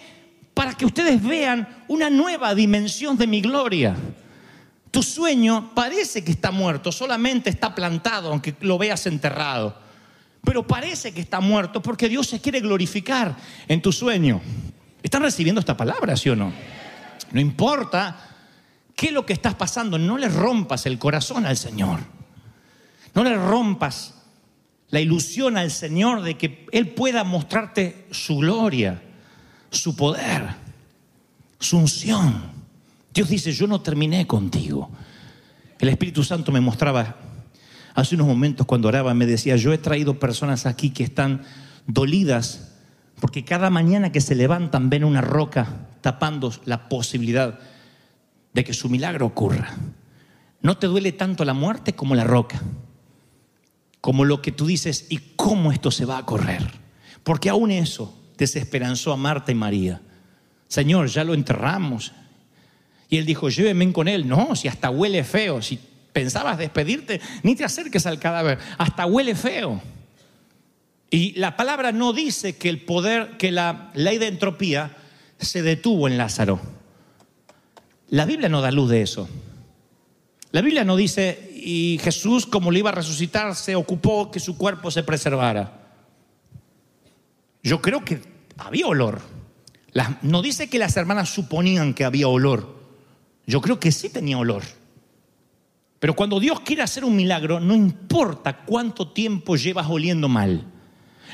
para 0.53 0.73
que 0.73 0.85
ustedes 0.85 1.21
vean 1.21 1.85
una 1.89 2.09
nueva 2.09 2.55
dimensión 2.55 3.17
de 3.17 3.27
mi 3.27 3.41
gloria. 3.41 3.95
Tu 4.91 5.03
sueño 5.03 5.71
parece 5.75 6.23
que 6.23 6.31
está 6.31 6.51
muerto, 6.51 6.91
solamente 6.91 7.49
está 7.49 7.75
plantado, 7.75 8.29
aunque 8.31 8.55
lo 8.61 8.77
veas 8.77 9.05
enterrado. 9.05 9.77
Pero 10.43 10.65
parece 10.65 11.13
que 11.13 11.21
está 11.21 11.39
muerto 11.39 11.81
porque 11.81 12.09
Dios 12.09 12.27
se 12.27 12.41
quiere 12.41 12.59
glorificar 12.59 13.35
en 13.67 13.81
tu 13.81 13.91
sueño. 13.91 14.41
¿Están 15.03 15.21
recibiendo 15.21 15.59
esta 15.59 15.77
palabra, 15.77 16.17
sí 16.17 16.29
o 16.29 16.35
no? 16.35 16.51
No 17.31 17.39
importa 17.39 18.29
qué 18.95 19.07
es 19.07 19.13
lo 19.13 19.25
que 19.25 19.33
estás 19.33 19.55
pasando, 19.55 19.97
no 19.97 20.17
le 20.17 20.27
rompas 20.27 20.85
el 20.85 20.97
corazón 20.97 21.45
al 21.45 21.57
Señor. 21.57 21.99
No 23.13 23.23
le 23.23 23.35
rompas 23.35 24.15
la 24.89 24.99
ilusión 24.99 25.57
al 25.57 25.71
Señor 25.71 26.21
de 26.23 26.37
que 26.37 26.65
Él 26.71 26.89
pueda 26.89 27.23
mostrarte 27.23 28.07
su 28.11 28.37
gloria, 28.37 29.01
su 29.69 29.95
poder, 29.95 30.55
su 31.59 31.77
unción. 31.77 32.58
Dios 33.19 33.27
dice, 33.27 33.51
yo 33.51 33.67
no 33.67 33.81
terminé 33.81 34.25
contigo. 34.25 34.89
El 35.77 35.89
Espíritu 35.89 36.23
Santo 36.23 36.53
me 36.53 36.61
mostraba 36.61 37.17
hace 37.93 38.15
unos 38.15 38.27
momentos 38.27 38.65
cuando 38.65 38.87
oraba, 38.87 39.13
me 39.13 39.25
decía, 39.25 39.57
yo 39.57 39.73
he 39.73 39.77
traído 39.77 40.21
personas 40.21 40.65
aquí 40.65 40.91
que 40.91 41.03
están 41.03 41.43
dolidas 41.85 42.77
porque 43.19 43.43
cada 43.43 43.69
mañana 43.69 44.13
que 44.13 44.21
se 44.21 44.35
levantan 44.35 44.89
ven 44.89 45.03
una 45.03 45.19
roca 45.19 45.89
tapando 45.99 46.53
la 46.63 46.87
posibilidad 46.87 47.59
de 48.53 48.63
que 48.63 48.71
su 48.71 48.87
milagro 48.87 49.25
ocurra. 49.25 49.75
No 50.61 50.77
te 50.77 50.87
duele 50.87 51.11
tanto 51.11 51.43
la 51.43 51.53
muerte 51.53 51.95
como 51.95 52.15
la 52.15 52.23
roca, 52.23 52.61
como 53.99 54.23
lo 54.23 54.41
que 54.41 54.53
tú 54.53 54.65
dices, 54.65 55.07
¿y 55.09 55.17
cómo 55.35 55.73
esto 55.73 55.91
se 55.91 56.05
va 56.05 56.19
a 56.19 56.25
correr? 56.25 56.65
Porque 57.23 57.49
aún 57.49 57.71
eso 57.71 58.17
desesperanzó 58.37 59.11
a 59.11 59.17
Marta 59.17 59.51
y 59.51 59.55
María. 59.55 60.01
Señor, 60.69 61.09
ya 61.09 61.25
lo 61.25 61.33
enterramos, 61.33 62.13
y 63.09 63.17
él 63.17 63.25
dijo, 63.25 63.49
llévenme 63.49 63.91
con 63.91 64.07
él. 64.07 64.27
No, 64.27 64.55
si 64.55 64.67
hasta 64.67 64.91
huele 64.91 65.23
feo, 65.23 65.61
si 65.61 65.79
pensabas 66.13 66.57
despedirte, 66.57 67.19
ni 67.43 67.55
te 67.55 67.63
acerques 67.63 68.05
al 68.05 68.19
cadáver, 68.19 68.59
hasta 68.77 69.05
huele 69.07 69.35
feo. 69.35 69.81
Y 71.09 71.33
la 71.39 71.57
palabra 71.57 71.91
no 71.91 72.13
dice 72.13 72.55
que 72.57 72.69
el 72.69 72.81
poder, 72.81 73.37
que 73.37 73.51
la 73.51 73.89
ley 73.95 74.19
de 74.19 74.27
entropía 74.27 74.95
se 75.39 75.63
detuvo 75.63 76.07
en 76.07 76.17
Lázaro. 76.17 76.59
La 78.09 78.25
Biblia 78.25 78.47
no 78.47 78.61
da 78.61 78.71
luz 78.71 78.89
de 78.91 79.01
eso. 79.01 79.27
La 80.51 80.61
Biblia 80.61 80.83
no 80.83 80.95
dice, 80.95 81.51
y 81.55 81.99
Jesús, 82.03 82.45
como 82.45 82.69
le 82.71 82.79
iba 82.79 82.89
a 82.89 82.93
resucitar, 82.93 83.55
se 83.55 83.75
ocupó 83.75 84.29
que 84.29 84.39
su 84.39 84.55
cuerpo 84.57 84.91
se 84.91 85.03
preservara. 85.03 85.79
Yo 87.63 87.81
creo 87.81 88.05
que 88.05 88.21
había 88.57 88.85
olor. 88.85 89.21
no 90.21 90.41
dice 90.43 90.69
que 90.69 90.79
las 90.79 90.95
hermanas 90.95 91.29
suponían 91.29 91.95
que 91.95 92.05
había 92.05 92.27
olor. 92.27 92.78
Yo 93.49 93.61
creo 93.61 93.79
que 93.79 93.91
sí 93.91 94.09
tenía 94.09 94.37
olor. 94.37 94.61
Pero 95.99 96.15
cuando 96.15 96.39
Dios 96.39 96.59
quiere 96.59 96.83
hacer 96.83 97.03
un 97.03 97.15
milagro, 97.15 97.59
no 97.59 97.73
importa 97.73 98.63
cuánto 98.63 99.11
tiempo 99.11 99.55
llevas 99.55 99.87
oliendo 99.89 100.29
mal. 100.29 100.71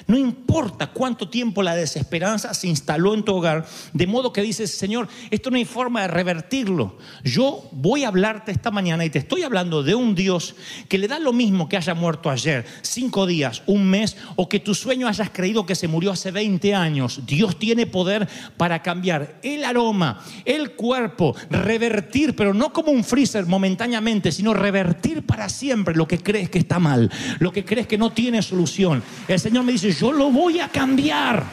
No 0.08 0.18
importa 0.18 0.88
cuánto 0.88 1.30
tiempo 1.30 1.64
la 1.64 1.76
desesperanza 1.76 2.54
se 2.54 2.68
instaló 2.68 3.14
en 3.14 3.24
tu 3.24 3.36
hogar, 3.36 3.66
de 3.94 4.08
modo 4.08 4.34
que 4.34 4.42
dices, 4.42 4.72
Señor, 4.78 5.08
esto 5.32 5.50
no 5.52 5.58
hay 5.58 5.66
forma 5.66 6.02
de 6.02 6.08
revertirlo. 6.08 6.98
Yo 7.24 7.68
voy 7.72 8.04
a 8.04 8.10
hablarte 8.10 8.52
esta 8.52 8.72
mañana 8.72 9.06
y 9.06 9.10
te 9.10 9.20
estoy 9.20 9.44
hablando 9.44 9.84
de 9.84 9.96
un 9.96 10.16
Dios 10.16 10.56
que 10.90 10.98
le 10.98 11.08
da 11.08 11.20
lo 11.20 11.34
mismo 11.34 11.70
que 11.70 11.78
haya 11.78 11.94
muerto 11.94 12.30
ayer, 12.30 12.66
cinco 12.82 13.26
días, 13.26 13.64
un 13.66 13.90
mes, 13.90 14.18
o 14.36 14.50
que 14.50 14.60
tu 14.60 14.74
sueño 14.74 15.08
hayas 15.08 15.30
creído 15.30 15.66
que 15.66 15.76
se 15.76 15.88
murió 15.88 16.12
hace 16.12 16.32
20 16.32 16.74
años. 16.76 17.22
Dios 17.26 17.58
tiene 17.58 17.88
poder 17.88 18.28
para 18.58 18.82
cambiar 18.82 19.40
el 19.44 19.64
aroma, 19.64 20.24
el 20.46 20.72
cuerpo, 20.72 21.36
revertir, 21.50 22.36
pero 22.36 22.54
no 22.54 22.72
como 22.74 22.92
un 22.92 23.04
freezer 23.04 23.46
momentáneamente, 23.46 24.32
sino 24.32 24.54
revertir 24.54 25.26
para 25.26 25.50
siempre 25.50 25.96
lo 25.96 26.08
que 26.08 26.20
crees 26.20 26.50
que 26.50 26.60
está 26.60 26.80
mal, 26.80 27.12
lo 27.40 27.52
que 27.52 27.66
crees 27.66 27.88
que 27.88 27.98
no 27.98 28.12
tiene 28.12 28.42
solución. 28.42 29.04
El 29.28 29.40
Señor 29.40 29.64
me 29.64 29.72
dice, 29.72 29.85
yo 29.92 30.12
lo 30.12 30.32
voy 30.32 30.60
a 30.60 30.70
cambiar. 30.70 31.44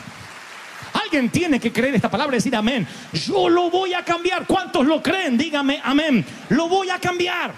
Alguien 0.93 1.31
tiene 1.31 1.59
que 1.59 1.73
creer 1.73 1.95
esta 1.95 2.11
palabra 2.11 2.37
y 2.37 2.39
decir 2.39 2.55
amén. 2.55 2.87
Yo 3.13 3.49
lo 3.49 3.71
voy 3.71 3.95
a 3.95 4.05
cambiar. 4.05 4.47
¿Cuántos 4.47 4.87
lo 4.87 5.03
creen? 5.03 5.39
Dígame 5.39 5.81
amén. 5.83 6.25
Lo 6.51 6.69
voy 6.69 6.91
a 6.91 6.99
cambiar. 6.99 7.53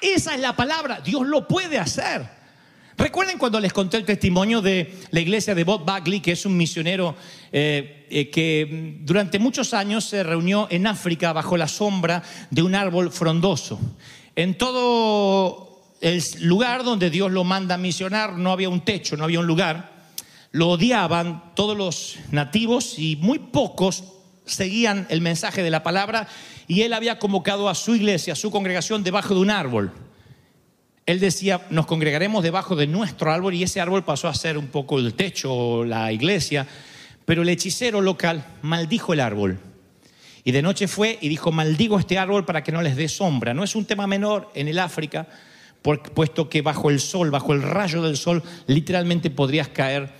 Esa 0.00 0.34
es 0.34 0.40
la 0.40 0.54
palabra. 0.54 1.00
Dios 1.00 1.26
lo 1.26 1.46
puede 1.46 1.78
hacer. 1.78 2.42
Recuerden 2.98 3.38
cuando 3.38 3.58
les 3.58 3.72
conté 3.72 3.96
el 3.96 4.04
testimonio 4.04 4.60
de 4.60 4.98
la 5.10 5.20
iglesia 5.20 5.54
de 5.54 5.64
Bob 5.64 5.84
Bagley, 5.84 6.20
que 6.20 6.32
es 6.32 6.44
un 6.44 6.56
misionero 6.56 7.16
eh, 7.50 8.06
eh, 8.10 8.30
que 8.30 8.98
durante 9.00 9.38
muchos 9.38 9.72
años 9.72 10.04
se 10.04 10.22
reunió 10.22 10.68
en 10.70 10.86
África 10.86 11.32
bajo 11.32 11.56
la 11.56 11.68
sombra 11.68 12.22
de 12.50 12.62
un 12.62 12.74
árbol 12.74 13.10
frondoso. 13.10 13.80
En 14.36 14.56
todo 14.58 15.71
el 16.02 16.20
lugar 16.40 16.82
donde 16.82 17.10
Dios 17.10 17.30
lo 17.30 17.44
manda 17.44 17.76
a 17.76 17.78
misionar 17.78 18.32
no 18.32 18.50
había 18.50 18.68
un 18.68 18.80
techo, 18.80 19.16
no 19.16 19.24
había 19.24 19.38
un 19.38 19.46
lugar. 19.46 19.92
Lo 20.50 20.68
odiaban 20.70 21.54
todos 21.54 21.76
los 21.76 22.16
nativos 22.32 22.98
y 22.98 23.16
muy 23.16 23.38
pocos 23.38 24.04
seguían 24.44 25.06
el 25.10 25.20
mensaje 25.20 25.62
de 25.62 25.70
la 25.70 25.84
palabra 25.84 26.26
y 26.66 26.82
él 26.82 26.92
había 26.92 27.20
convocado 27.20 27.68
a 27.68 27.76
su 27.76 27.94
iglesia, 27.94 28.32
a 28.32 28.36
su 28.36 28.50
congregación 28.50 29.04
debajo 29.04 29.32
de 29.32 29.40
un 29.40 29.50
árbol. 29.50 29.92
Él 31.06 31.20
decía, 31.20 31.66
nos 31.70 31.86
congregaremos 31.86 32.42
debajo 32.42 32.74
de 32.74 32.88
nuestro 32.88 33.32
árbol 33.32 33.54
y 33.54 33.62
ese 33.62 33.80
árbol 33.80 34.04
pasó 34.04 34.26
a 34.26 34.34
ser 34.34 34.58
un 34.58 34.66
poco 34.66 34.98
el 34.98 35.14
techo, 35.14 35.84
la 35.84 36.10
iglesia, 36.10 36.66
pero 37.24 37.42
el 37.42 37.48
hechicero 37.48 38.00
local 38.00 38.44
maldijo 38.62 39.12
el 39.12 39.20
árbol. 39.20 39.60
Y 40.42 40.50
de 40.50 40.62
noche 40.62 40.88
fue 40.88 41.18
y 41.20 41.28
dijo, 41.28 41.52
maldigo 41.52 41.96
este 41.96 42.18
árbol 42.18 42.44
para 42.44 42.64
que 42.64 42.72
no 42.72 42.82
les 42.82 42.96
dé 42.96 43.08
sombra. 43.08 43.54
No 43.54 43.62
es 43.62 43.76
un 43.76 43.84
tema 43.84 44.08
menor 44.08 44.50
en 44.54 44.66
el 44.66 44.80
África, 44.80 45.28
puesto 45.82 46.48
que 46.48 46.62
bajo 46.62 46.90
el 46.90 47.00
sol, 47.00 47.30
bajo 47.30 47.52
el 47.52 47.62
rayo 47.62 48.02
del 48.02 48.16
sol, 48.16 48.42
literalmente 48.66 49.30
podrías 49.30 49.68
caer 49.68 50.10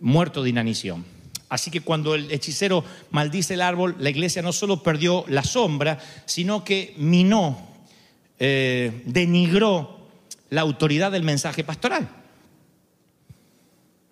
muerto 0.00 0.42
de 0.42 0.50
inanición. 0.50 1.04
Así 1.48 1.70
que 1.70 1.80
cuando 1.80 2.14
el 2.14 2.30
hechicero 2.30 2.84
maldice 3.10 3.54
el 3.54 3.62
árbol, 3.62 3.96
la 3.98 4.10
iglesia 4.10 4.40
no 4.40 4.52
solo 4.52 4.82
perdió 4.82 5.24
la 5.28 5.42
sombra, 5.42 5.98
sino 6.24 6.64
que 6.64 6.94
minó 6.96 7.70
eh, 8.42 9.02
denigró 9.04 10.08
la 10.48 10.62
autoridad 10.62 11.12
del 11.12 11.22
mensaje 11.22 11.62
pastoral. 11.62 12.08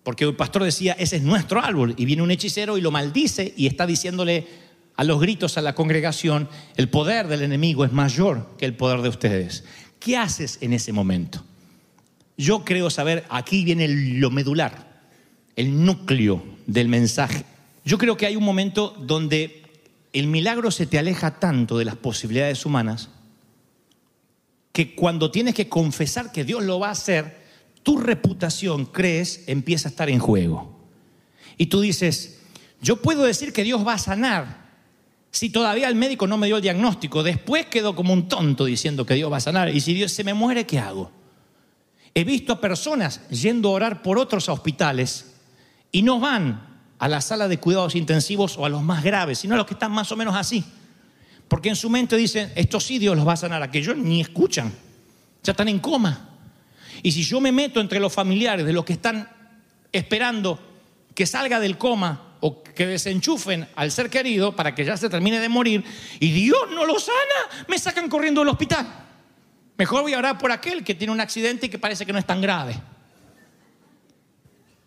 Porque 0.03 0.23
el 0.23 0.35
pastor 0.35 0.63
decía, 0.63 0.95
ese 0.99 1.15
es 1.15 1.23
nuestro 1.23 1.59
árbol, 1.63 1.95
y 1.97 2.05
viene 2.05 2.21
un 2.21 2.29
hechicero 2.29 2.77
y 2.77 2.81
lo 2.81 2.91
maldice 2.91 3.55
y 3.57 3.65
está 3.65 3.87
diciéndole 3.87 4.47
a 4.95 5.03
los 5.03 5.19
gritos 5.19 5.57
a 5.57 5.63
la 5.63 5.73
congregación, 5.73 6.47
el 6.77 6.89
poder 6.89 7.27
del 7.27 7.41
enemigo 7.41 7.85
es 7.85 7.91
mayor 7.91 8.55
que 8.59 8.65
el 8.65 8.75
poder 8.75 9.01
de 9.01 9.09
ustedes. 9.09 9.63
¿Qué 9.99 10.17
haces 10.17 10.57
en 10.61 10.73
ese 10.73 10.93
momento? 10.93 11.43
Yo 12.37 12.63
creo 12.63 12.89
saber, 12.89 13.25
aquí 13.29 13.65
viene 13.65 13.87
lo 13.87 14.31
medular, 14.31 15.03
el 15.55 15.83
núcleo 15.83 16.41
del 16.67 16.87
mensaje. 16.87 17.43
Yo 17.83 17.97
creo 17.97 18.15
que 18.15 18.25
hay 18.25 18.35
un 18.35 18.43
momento 18.43 18.95
donde 18.97 19.63
el 20.13 20.27
milagro 20.27 20.71
se 20.71 20.85
te 20.85 20.97
aleja 20.97 21.39
tanto 21.39 21.77
de 21.77 21.85
las 21.85 21.95
posibilidades 21.95 22.65
humanas 22.65 23.09
que 24.71 24.95
cuando 24.95 25.31
tienes 25.31 25.53
que 25.53 25.67
confesar 25.67 26.31
que 26.31 26.45
Dios 26.45 26.63
lo 26.63 26.79
va 26.79 26.87
a 26.87 26.91
hacer, 26.91 27.43
tu 27.83 27.97
reputación, 27.97 28.85
crees, 28.85 29.43
empieza 29.47 29.89
a 29.89 29.91
estar 29.91 30.09
en 30.09 30.19
juego. 30.19 30.79
Y 31.57 31.65
tú 31.65 31.81
dices, 31.81 32.39
yo 32.81 33.01
puedo 33.01 33.23
decir 33.23 33.51
que 33.51 33.63
Dios 33.63 33.85
va 33.85 33.93
a 33.93 33.97
sanar 33.97 34.58
si 35.31 35.49
todavía 35.49 35.87
el 35.87 35.95
médico 35.95 36.27
no 36.27 36.37
me 36.37 36.47
dio 36.47 36.57
el 36.57 36.61
diagnóstico. 36.61 37.23
Después 37.23 37.67
quedo 37.67 37.95
como 37.95 38.13
un 38.13 38.27
tonto 38.27 38.65
diciendo 38.65 39.05
que 39.05 39.13
Dios 39.13 39.31
va 39.31 39.37
a 39.37 39.41
sanar. 39.41 39.69
Y 39.75 39.81
si 39.81 39.93
Dios 39.93 40.11
se 40.11 40.23
me 40.23 40.33
muere, 40.33 40.65
¿qué 40.65 40.79
hago? 40.79 41.11
He 42.15 42.23
visto 42.23 42.53
a 42.53 42.61
personas 42.61 43.27
yendo 43.29 43.69
a 43.69 43.73
orar 43.73 44.01
por 44.01 44.17
otros 44.17 44.49
hospitales 44.49 45.33
y 45.91 46.01
no 46.01 46.19
van 46.19 46.67
a 46.97 47.07
la 47.07 47.21
sala 47.21 47.47
de 47.47 47.59
cuidados 47.59 47.95
intensivos 47.95 48.57
o 48.57 48.65
a 48.65 48.69
los 48.69 48.81
más 48.81 49.03
graves, 49.03 49.39
sino 49.39 49.53
a 49.53 49.57
los 49.57 49.67
que 49.67 49.73
están 49.75 49.91
más 49.91 50.11
o 50.11 50.17
menos 50.17 50.35
así. 50.35 50.65
Porque 51.47 51.69
en 51.69 51.75
su 51.75 51.89
mente 51.89 52.17
dicen, 52.17 52.51
estos 52.55 52.83
sí 52.83 52.99
Dios 52.99 53.15
los 53.15 53.27
va 53.27 53.33
a 53.33 53.37
sanar, 53.37 53.63
aquellos 53.63 53.95
ni 53.97 54.21
escuchan, 54.21 54.71
ya 55.43 55.51
están 55.51 55.69
en 55.69 55.79
coma. 55.79 56.29
Y 57.01 57.11
si 57.11 57.23
yo 57.23 57.39
me 57.39 57.51
meto 57.51 57.79
entre 57.79 57.99
los 57.99 58.11
familiares 58.11 58.65
de 58.65 58.73
los 58.73 58.83
que 58.83 58.93
están 58.93 59.29
esperando 59.91 60.59
que 61.15 61.25
salga 61.25 61.59
del 61.59 61.77
coma 61.77 62.28
o 62.41 62.63
que 62.63 62.87
desenchufen 62.87 63.67
al 63.75 63.91
ser 63.91 64.09
querido 64.09 64.55
para 64.55 64.73
que 64.73 64.85
ya 64.85 64.95
se 64.97 65.09
termine 65.09 65.39
de 65.39 65.49
morir 65.49 65.83
y 66.19 66.31
Dios 66.31 66.69
no 66.73 66.85
lo 66.85 66.99
sana, 66.99 67.65
me 67.67 67.77
sacan 67.77 68.09
corriendo 68.09 68.41
del 68.41 68.49
hospital. 68.49 68.87
Mejor 69.77 70.01
voy 70.01 70.13
a 70.13 70.17
orar 70.17 70.37
por 70.37 70.51
aquel 70.51 70.83
que 70.83 70.95
tiene 70.95 71.13
un 71.13 71.21
accidente 71.21 71.67
y 71.67 71.69
que 71.69 71.79
parece 71.79 72.05
que 72.05 72.13
no 72.13 72.19
es 72.19 72.25
tan 72.25 72.41
grave. 72.41 72.75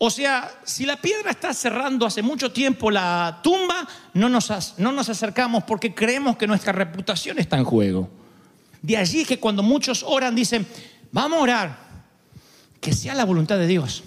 O 0.05 0.11
sea, 0.11 0.51
si 0.65 0.85
la 0.85 1.01
piedra 1.01 1.31
está 1.31 1.55
cerrando 1.55 2.05
hace 2.05 2.23
mucho 2.23 2.51
tiempo 2.51 2.91
la 2.91 3.41
tumba, 3.43 3.87
no 4.15 4.29
nos, 4.29 4.75
no 4.79 4.91
nos 4.91 5.09
acercamos 5.09 5.63
porque 5.63 5.95
creemos 5.95 6.37
que 6.37 6.47
nuestra 6.47 6.73
reputación 6.73 7.39
está 7.39 7.57
en 7.57 7.65
juego. 7.65 8.11
De 8.83 8.97
allí 8.97 9.25
que 9.25 9.39
cuando 9.39 9.63
muchos 9.63 10.03
oran 10.03 10.35
dicen, 10.35 10.67
vamos 11.13 11.39
a 11.39 11.43
orar, 11.43 11.79
que 12.81 12.93
sea 12.93 13.15
la 13.15 13.25
voluntad 13.25 13.57
de 13.59 13.69
Dios. 13.69 14.03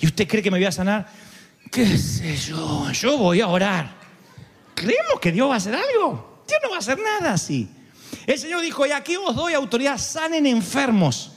¿Y 0.00 0.06
usted 0.06 0.26
cree 0.28 0.42
que 0.42 0.50
me 0.50 0.58
voy 0.58 0.66
a 0.66 0.72
sanar? 0.72 1.08
¿Qué 1.70 1.98
sé 1.98 2.36
yo? 2.36 2.90
Yo 2.92 3.18
voy 3.18 3.40
a 3.40 3.48
orar. 3.48 3.94
¿Creemos 4.74 5.20
que 5.20 5.32
Dios 5.32 5.48
va 5.48 5.54
a 5.54 5.56
hacer 5.56 5.74
algo? 5.74 6.44
Dios 6.46 6.60
no 6.62 6.70
va 6.70 6.76
a 6.76 6.78
hacer 6.78 6.98
nada 6.98 7.32
así. 7.32 7.68
El 8.26 8.38
Señor 8.38 8.62
dijo, 8.62 8.86
y 8.86 8.92
aquí 8.92 9.16
os 9.16 9.34
doy 9.34 9.54
autoridad, 9.54 9.98
sanen 9.98 10.46
enfermos. 10.46 11.32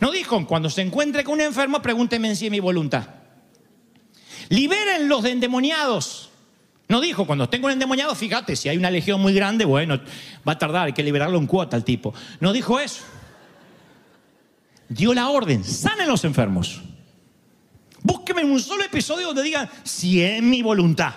No 0.00 0.10
dijo, 0.10 0.46
cuando 0.46 0.70
se 0.70 0.82
encuentre 0.82 1.24
con 1.24 1.34
un 1.34 1.40
enfermo, 1.42 1.82
pregúnteme 1.82 2.34
si 2.34 2.46
es 2.46 2.50
mi 2.50 2.60
voluntad. 2.60 3.06
Liberen 4.48 5.08
los 5.08 5.24
endemoniados. 5.24 6.30
No 6.88 7.00
dijo, 7.00 7.26
cuando 7.26 7.48
tengo 7.48 7.66
un 7.66 7.72
endemoniado, 7.72 8.14
fíjate, 8.14 8.56
si 8.56 8.68
hay 8.68 8.76
una 8.76 8.90
legión 8.90 9.20
muy 9.20 9.32
grande, 9.32 9.64
bueno, 9.64 10.00
va 10.46 10.52
a 10.52 10.58
tardar, 10.58 10.86
hay 10.86 10.92
que 10.92 11.04
liberarlo 11.04 11.38
en 11.38 11.46
cuota 11.46 11.76
al 11.76 11.84
tipo. 11.84 12.12
No 12.40 12.52
dijo 12.52 12.80
eso. 12.80 13.04
Dio 14.88 15.14
la 15.14 15.28
orden, 15.28 15.62
sanen 15.62 16.08
los 16.08 16.24
enfermos. 16.24 16.82
Búsqueme 18.10 18.42
un 18.42 18.58
solo 18.58 18.82
episodio 18.82 19.28
donde 19.28 19.44
digan, 19.44 19.70
si 19.84 20.20
es 20.20 20.42
mi 20.42 20.62
voluntad, 20.62 21.14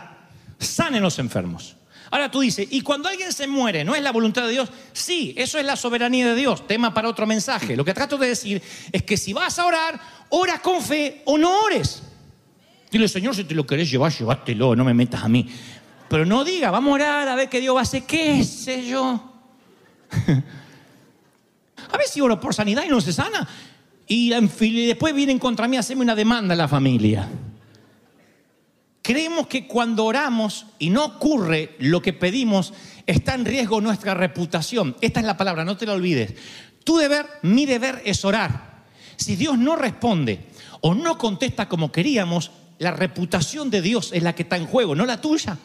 sanen 0.59 1.01
los 1.01 1.17
enfermos. 1.17 1.75
Ahora 2.11 2.29
tú 2.29 2.41
dices, 2.41 2.67
¿y 2.69 2.81
cuando 2.81 3.09
alguien 3.09 3.33
se 3.33 3.47
muere, 3.47 3.83
no 3.83 3.95
es 3.95 4.03
la 4.03 4.11
voluntad 4.11 4.43
de 4.43 4.51
Dios? 4.51 4.69
Sí, 4.91 5.33
eso 5.35 5.57
es 5.57 5.65
la 5.65 5.75
soberanía 5.75 6.27
de 6.27 6.35
Dios, 6.35 6.67
tema 6.67 6.93
para 6.93 7.09
otro 7.09 7.25
mensaje. 7.25 7.75
Lo 7.75 7.83
que 7.83 7.95
trato 7.95 8.19
de 8.19 8.27
decir 8.27 8.61
es 8.91 9.01
que 9.01 9.17
si 9.17 9.33
vas 9.33 9.57
a 9.57 9.65
orar, 9.65 9.99
ora 10.29 10.61
con 10.61 10.83
fe 10.83 11.23
o 11.25 11.35
no 11.35 11.61
ores. 11.61 12.03
Dile, 12.91 13.07
Señor, 13.07 13.35
si 13.35 13.43
te 13.43 13.55
lo 13.55 13.65
querés 13.65 13.89
llevar, 13.89 14.11
llévatelo, 14.11 14.75
no 14.75 14.83
me 14.83 14.93
metas 14.93 15.23
a 15.23 15.27
mí. 15.27 15.49
Pero 16.07 16.27
no 16.27 16.43
diga, 16.43 16.69
vamos 16.69 16.91
a 16.91 16.93
orar 16.93 17.27
a 17.27 17.33
ver 17.33 17.49
qué 17.49 17.59
Dios 17.59 17.75
va 17.75 17.79
a 17.79 17.83
hacer, 17.83 18.03
qué 18.03 18.43
sé 18.43 18.85
yo. 18.85 19.33
a 21.91 21.97
ver 21.97 22.07
si 22.07 22.21
oro 22.21 22.39
por 22.39 22.53
sanidad 22.53 22.83
y 22.85 22.89
no 22.89 23.01
se 23.01 23.11
sana. 23.11 23.49
Y, 24.07 24.29
después 24.29 25.15
vienen 25.15 25.39
contra 25.39 25.67
mí 25.67 25.77
a 25.77 25.79
hacerme 25.79 26.03
una 26.03 26.15
demanda 26.15 26.53
a 26.53 26.57
la 26.57 26.67
familia. 26.67 27.29
Creemos 29.01 29.47
que 29.47 29.67
cuando 29.67 30.05
oramos 30.05 30.65
y 30.79 30.89
no 30.89 31.05
ocurre 31.05 31.75
lo 31.79 32.01
que 32.01 32.13
pedimos, 32.13 32.73
está 33.05 33.35
en 33.35 33.45
riesgo 33.45 33.81
nuestra 33.81 34.13
reputación. 34.13 34.95
Esta 35.01 35.19
es 35.19 35.25
la 35.25 35.37
palabra, 35.37 35.65
no 35.65 35.77
te 35.77 35.85
la 35.85 35.93
olvides. 35.93 36.33
Tu 36.83 36.97
deber, 36.97 37.25
mi 37.41 37.65
deber 37.65 38.01
es 38.05 38.23
orar. 38.23 38.83
Si 39.15 39.35
Dios 39.35 39.57
no 39.57 39.75
responde 39.75 40.47
o 40.81 40.93
no 40.93 41.17
contesta 41.17 41.67
como 41.67 41.91
queríamos, 41.91 42.51
la 42.79 42.91
reputación 42.91 43.69
de 43.69 43.81
Dios 43.81 44.11
es 44.13 44.23
la 44.23 44.35
que 44.35 44.43
está 44.43 44.57
en 44.57 44.67
juego, 44.67 44.95
no 44.95 45.05
la 45.05 45.21
tuya. 45.21 45.57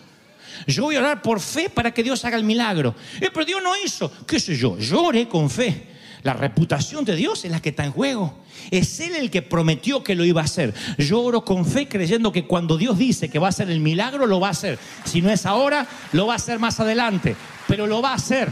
Yo 0.67 0.85
voy 0.85 0.97
a 0.97 1.01
orar 1.01 1.23
por 1.23 1.41
fe 1.41 1.71
para 1.71 1.93
que 1.93 2.03
Dios 2.03 2.25
haga 2.25 2.37
el 2.37 2.45
milagro. 2.45 2.95
Eh, 3.21 3.31
pero 3.33 3.45
Dios 3.45 3.63
no 3.63 3.73
hizo. 3.85 4.11
¿Qué 4.27 4.41
sé 4.41 4.57
yo? 4.57 4.79
Yo 4.79 5.11
con 5.29 5.51
fe. 5.51 5.88
La 6.23 6.35
reputación 6.35 7.05
de 7.05 7.17
Dios 7.17 7.45
es 7.45 7.51
la 7.51 7.61
que 7.61 7.71
está 7.71 7.85
en 7.85 7.93
juego. 7.93 8.39
Es 8.71 9.01
Él 9.01 9.15
el 9.15 9.31
que 9.31 9.43
prometió 9.43 10.03
que 10.03 10.15
lo 10.15 10.25
iba 10.25 10.41
a 10.41 10.45
hacer. 10.45 10.75
Yo 10.99 11.21
oro 11.21 11.45
con 11.45 11.65
fe 11.65 11.89
creyendo 11.89 12.33
que 12.33 12.47
cuando 12.47 12.77
Dios 12.77 12.99
dice 12.99 13.29
que 13.29 13.39
va 13.39 13.47
a 13.47 13.51
hacer 13.51 13.71
el 13.71 13.81
milagro, 13.81 14.27
lo 14.27 14.41
va 14.41 14.49
a 14.49 14.53
hacer. 14.53 14.79
Si 15.05 15.23
no 15.23 15.31
es 15.31 15.47
ahora, 15.47 15.87
lo 16.13 16.27
va 16.27 16.35
a 16.35 16.37
hacer 16.37 16.59
más 16.59 16.81
adelante. 16.81 17.37
Pero 17.67 17.87
lo 17.87 18.03
va 18.03 18.11
a 18.11 18.15
hacer. 18.15 18.51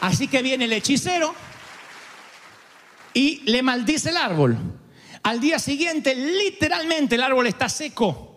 Así 0.00 0.28
que 0.28 0.42
viene 0.42 0.64
el 0.66 0.72
hechicero 0.72 1.34
y 3.14 3.42
le 3.44 3.62
maldice 3.62 4.10
el 4.10 4.16
árbol. 4.16 4.58
Al 5.22 5.40
día 5.40 5.58
siguiente, 5.58 6.14
literalmente, 6.14 7.14
el 7.14 7.22
árbol 7.22 7.46
está 7.46 7.68
seco. 7.68 8.34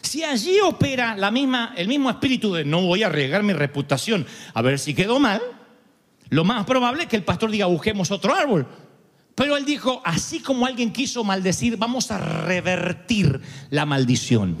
Si 0.00 0.22
allí 0.22 0.60
opera 0.60 1.16
la 1.16 1.30
misma, 1.30 1.74
el 1.76 1.88
mismo 1.88 2.08
espíritu 2.08 2.54
de 2.54 2.64
no 2.64 2.82
voy 2.82 3.02
a 3.02 3.06
arriesgar 3.06 3.42
mi 3.42 3.52
reputación 3.52 4.26
a 4.54 4.62
ver 4.62 4.78
si 4.78 4.94
quedó 4.94 5.18
mal, 5.18 5.42
lo 6.30 6.44
más 6.44 6.64
probable 6.64 7.04
es 7.04 7.08
que 7.08 7.16
el 7.16 7.24
pastor 7.24 7.50
diga, 7.50 7.66
busquemos 7.66 8.10
otro 8.10 8.34
árbol. 8.34 8.66
Pero 9.34 9.56
él 9.56 9.64
dijo, 9.64 10.00
así 10.04 10.40
como 10.40 10.66
alguien 10.66 10.92
quiso 10.92 11.24
maldecir, 11.24 11.76
vamos 11.76 12.10
a 12.10 12.18
revertir 12.18 13.40
la 13.70 13.84
maldición. 13.84 14.56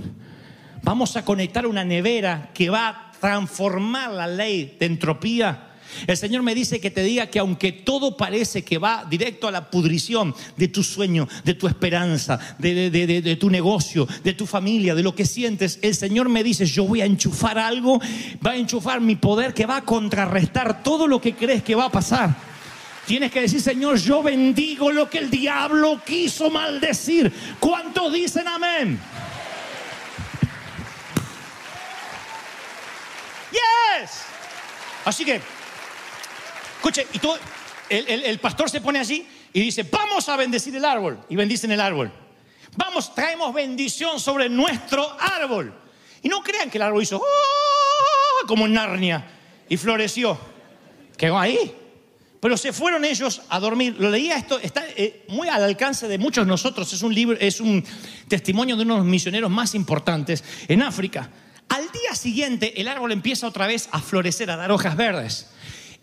Vamos 0.82 1.16
a 1.16 1.24
conectar 1.24 1.66
una 1.66 1.84
nevera 1.84 2.50
que 2.52 2.70
va 2.70 2.88
a 2.88 3.12
transformar 3.20 4.10
la 4.10 4.26
ley 4.26 4.76
de 4.78 4.86
entropía 4.86 5.73
el 6.06 6.16
Señor 6.16 6.42
me 6.42 6.54
dice 6.54 6.80
que 6.80 6.90
te 6.90 7.02
diga 7.02 7.28
que 7.28 7.38
aunque 7.38 7.72
todo 7.72 8.16
parece 8.16 8.62
que 8.62 8.78
va 8.78 9.06
directo 9.08 9.48
a 9.48 9.52
la 9.52 9.70
pudrición 9.70 10.34
de 10.56 10.68
tu 10.68 10.82
sueño, 10.82 11.28
de 11.44 11.54
tu 11.54 11.66
esperanza, 11.66 12.38
de, 12.58 13.36
tu 13.38 13.50
negocio, 13.50 14.06
de 14.22 14.34
tu 14.34 14.46
familia, 14.46 14.94
de 14.94 15.02
lo 15.02 15.14
que 15.14 15.26
sientes, 15.26 15.78
el 15.82 15.94
Señor 15.94 16.28
me 16.28 16.42
dice, 16.42 16.66
yo 16.66 16.84
voy 16.84 17.00
a 17.00 17.06
enchufar 17.06 17.58
algo, 17.58 18.00
va 18.44 18.52
a 18.52 18.56
enchufar 18.56 19.00
mi 19.00 19.16
poder 19.16 19.54
que 19.54 19.66
va 19.66 19.78
a 19.78 19.84
contrarrestar 19.84 20.82
todo 20.82 21.06
lo 21.06 21.20
que 21.20 21.34
crees 21.34 21.62
que 21.62 21.74
va 21.74 21.86
a 21.86 21.92
pasar. 21.92 22.34
Tienes 23.06 23.30
que 23.30 23.42
decir, 23.42 23.60
Señor, 23.60 23.98
yo 23.98 24.22
bendigo 24.22 24.90
lo 24.90 25.10
que 25.10 25.18
el 25.18 25.30
diablo 25.30 26.00
quiso 26.04 26.50
maldecir. 26.50 27.30
¿Cuántos 27.60 28.12
dicen 28.12 28.48
amén? 28.48 28.98
Yes. 33.52 34.10
Así 35.04 35.24
que 35.24 35.40
Escuche, 36.84 37.06
y 37.14 37.18
todo, 37.18 37.38
el, 37.88 38.38
pastor 38.40 38.68
se 38.68 38.82
pone 38.82 38.98
así 38.98 39.26
y 39.54 39.60
dice, 39.62 39.84
vamos 39.84 40.28
a 40.28 40.36
bendecir 40.36 40.76
el 40.76 40.84
árbol. 40.84 41.18
Y 41.30 41.34
bendicen 41.34 41.72
el 41.72 41.80
árbol. 41.80 42.12
Vamos, 42.76 43.14
traemos 43.14 43.54
bendición 43.54 44.20
sobre 44.20 44.50
nuestro 44.50 45.16
árbol. 45.18 45.72
Y 46.22 46.28
no 46.28 46.42
crean 46.42 46.68
que 46.68 46.76
el 46.76 46.82
árbol 46.82 47.02
hizo 47.02 47.16
¡Oh! 47.16 48.46
como 48.46 48.68
Narnia 48.68 49.24
y 49.66 49.78
floreció. 49.78 50.38
Quedó 51.16 51.38
ahí. 51.38 51.74
Pero 52.38 52.58
se 52.58 52.74
fueron 52.74 53.06
ellos 53.06 53.40
a 53.48 53.58
dormir. 53.60 53.96
Lo 53.98 54.10
leía 54.10 54.36
esto, 54.36 54.58
está 54.58 54.84
eh, 54.94 55.24
muy 55.28 55.48
al 55.48 55.64
alcance 55.64 56.06
de 56.06 56.18
muchos 56.18 56.44
de 56.44 56.50
nosotros. 56.50 56.92
Es 56.92 57.00
un 57.00 57.14
libro, 57.14 57.38
es 57.40 57.62
un 57.62 57.82
testimonio 58.28 58.76
de 58.76 58.82
uno 58.82 58.96
de 58.96 59.00
los 59.00 59.08
misioneros 59.08 59.50
más 59.50 59.74
importantes 59.74 60.44
en 60.68 60.82
África. 60.82 61.30
Al 61.70 61.90
día 61.90 62.14
siguiente, 62.14 62.78
el 62.78 62.88
árbol 62.88 63.12
empieza 63.12 63.48
otra 63.48 63.66
vez 63.66 63.88
a 63.90 64.02
florecer, 64.02 64.50
a 64.50 64.56
dar 64.56 64.70
hojas 64.70 64.96
verdes. 64.96 65.48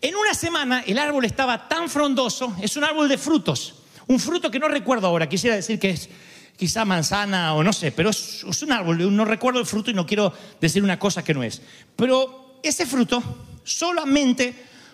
En 0.01 0.15
una 0.15 0.33
semana 0.33 0.83
el 0.87 0.97
árbol 0.97 1.25
estaba 1.25 1.67
tan 1.67 1.87
frondoso, 1.87 2.55
es 2.59 2.75
un 2.75 2.83
árbol 2.83 3.07
de 3.07 3.19
frutos, 3.19 3.75
un 4.07 4.19
fruto 4.19 4.49
que 4.49 4.57
no 4.57 4.67
recuerdo 4.67 5.05
ahora, 5.05 5.29
quisiera 5.29 5.55
decir 5.55 5.79
que 5.79 5.91
es 5.91 6.09
quizá 6.57 6.85
manzana 6.85 7.53
o 7.53 7.63
no 7.63 7.71
sé, 7.71 7.91
pero 7.91 8.09
es, 8.09 8.43
un 8.43 8.71
árbol, 8.71 9.15
no 9.15 9.25
recuerdo 9.25 9.59
el 9.59 9.65
fruto 9.65 9.91
y 9.91 9.93
no 9.93 10.05
quiero 10.05 10.33
decir 10.59 10.83
una 10.83 10.97
cosa 10.97 11.23
que 11.23 11.33
no 11.33 11.43
es. 11.43 11.61
Pero 11.95 12.59
ese 12.63 12.85
fruto 12.85 13.21
solamente 13.63 14.53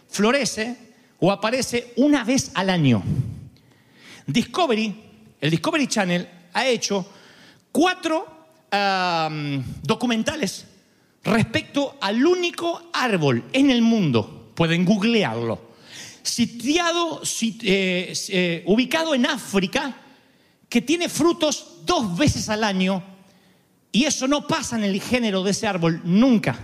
florece 0.10 0.76
o 1.20 1.32
aparece 1.32 1.94
una 1.98 2.24
vez 2.24 2.52
al 2.54 2.70
año. 2.70 3.02
Discovery, 4.26 5.04
el 5.40 5.50
Discovery 5.50 5.88
Channel, 5.88 6.30
ha 6.54 6.68
hecho 6.68 7.06
cuatro 7.72 8.36
documentales 9.84 10.66
respecto 11.24 11.98
al 12.02 12.26
único 12.26 12.90
árbol 12.94 13.46
en 13.54 13.72
el 13.72 13.82
mundo. 13.82 14.37
Pueden 14.58 14.86
googlearlo. 14.86 15.62
Sitiado, 16.24 17.22
eh, 17.62 18.12
eh, 18.30 18.64
ubicado 18.66 19.14
en 19.14 19.28
África, 19.28 19.96
que 20.68 20.82
tiene 20.82 21.10
frutos 21.10 21.82
dos 21.86 22.18
veces 22.18 22.50
al 22.50 22.64
año. 22.64 23.04
Y 23.92 24.06
eso 24.06 24.28
no 24.28 24.48
pasa 24.48 24.76
en 24.76 24.84
el 24.84 25.00
género 25.00 25.44
de 25.44 25.52
ese 25.52 25.68
árbol 25.68 26.02
nunca. 26.04 26.58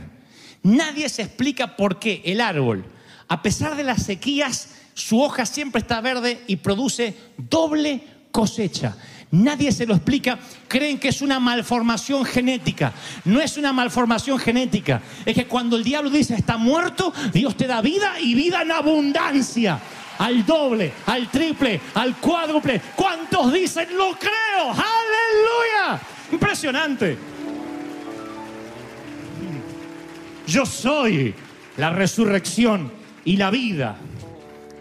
Nadie 0.64 1.08
se 1.08 1.22
explica 1.22 1.76
por 1.76 2.00
qué 2.00 2.24
el 2.26 2.42
árbol, 2.42 2.84
a 3.28 3.44
pesar 3.44 3.78
de 3.78 3.84
las 3.84 4.02
sequías, 4.02 4.70
su 4.96 5.22
hoja 5.22 5.46
siempre 5.46 5.82
está 5.82 6.02
verde 6.02 6.42
y 6.48 6.56
produce 6.56 7.16
doble 7.38 8.02
cosecha. 8.32 8.98
Nadie 9.34 9.72
se 9.72 9.88
lo 9.88 9.96
explica. 9.96 10.38
Creen 10.68 11.00
que 11.00 11.08
es 11.08 11.24
una 11.24 11.40
malformación 11.40 12.24
genética. 12.24 12.94
No 13.26 13.42
es 13.42 13.58
una 13.58 13.74
malformación 13.74 14.38
genética. 14.38 15.02
Es 15.26 15.34
que 15.34 15.48
cuando 15.48 15.76
el 15.76 15.84
diablo 15.84 16.12
dice 16.12 16.36
está 16.36 16.58
muerto, 16.58 17.12
Dios 17.34 17.58
te 17.58 17.66
da 17.66 17.82
vida 17.82 18.20
y 18.20 18.36
vida 18.36 18.62
en 18.62 18.72
abundancia. 18.72 19.80
Al 20.20 20.46
doble, 20.46 20.94
al 21.08 21.32
triple, 21.32 21.82
al 21.96 22.16
cuádruple. 22.18 22.80
¿Cuántos 22.96 23.52
dicen 23.52 23.88
lo 23.98 24.12
creo? 24.12 24.70
Aleluya. 24.70 26.00
Impresionante. 26.32 27.18
Yo 30.46 30.64
soy 30.68 31.34
la 31.78 31.90
resurrección 31.90 32.92
y 33.26 33.38
la 33.38 33.50
vida. 33.50 33.98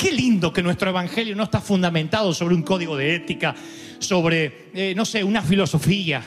Qué 0.02 0.10
lindo 0.10 0.52
que 0.52 0.64
nuestro 0.64 0.90
evangelio 0.90 1.36
no 1.36 1.44
está 1.44 1.60
fundamentado 1.60 2.34
sobre 2.34 2.56
un 2.56 2.62
código 2.64 2.96
de 2.96 3.14
ética, 3.14 3.54
sobre, 4.00 4.70
eh, 4.74 4.94
no 4.96 5.04
sé, 5.04 5.22
una 5.22 5.42
filosofía. 5.42 6.20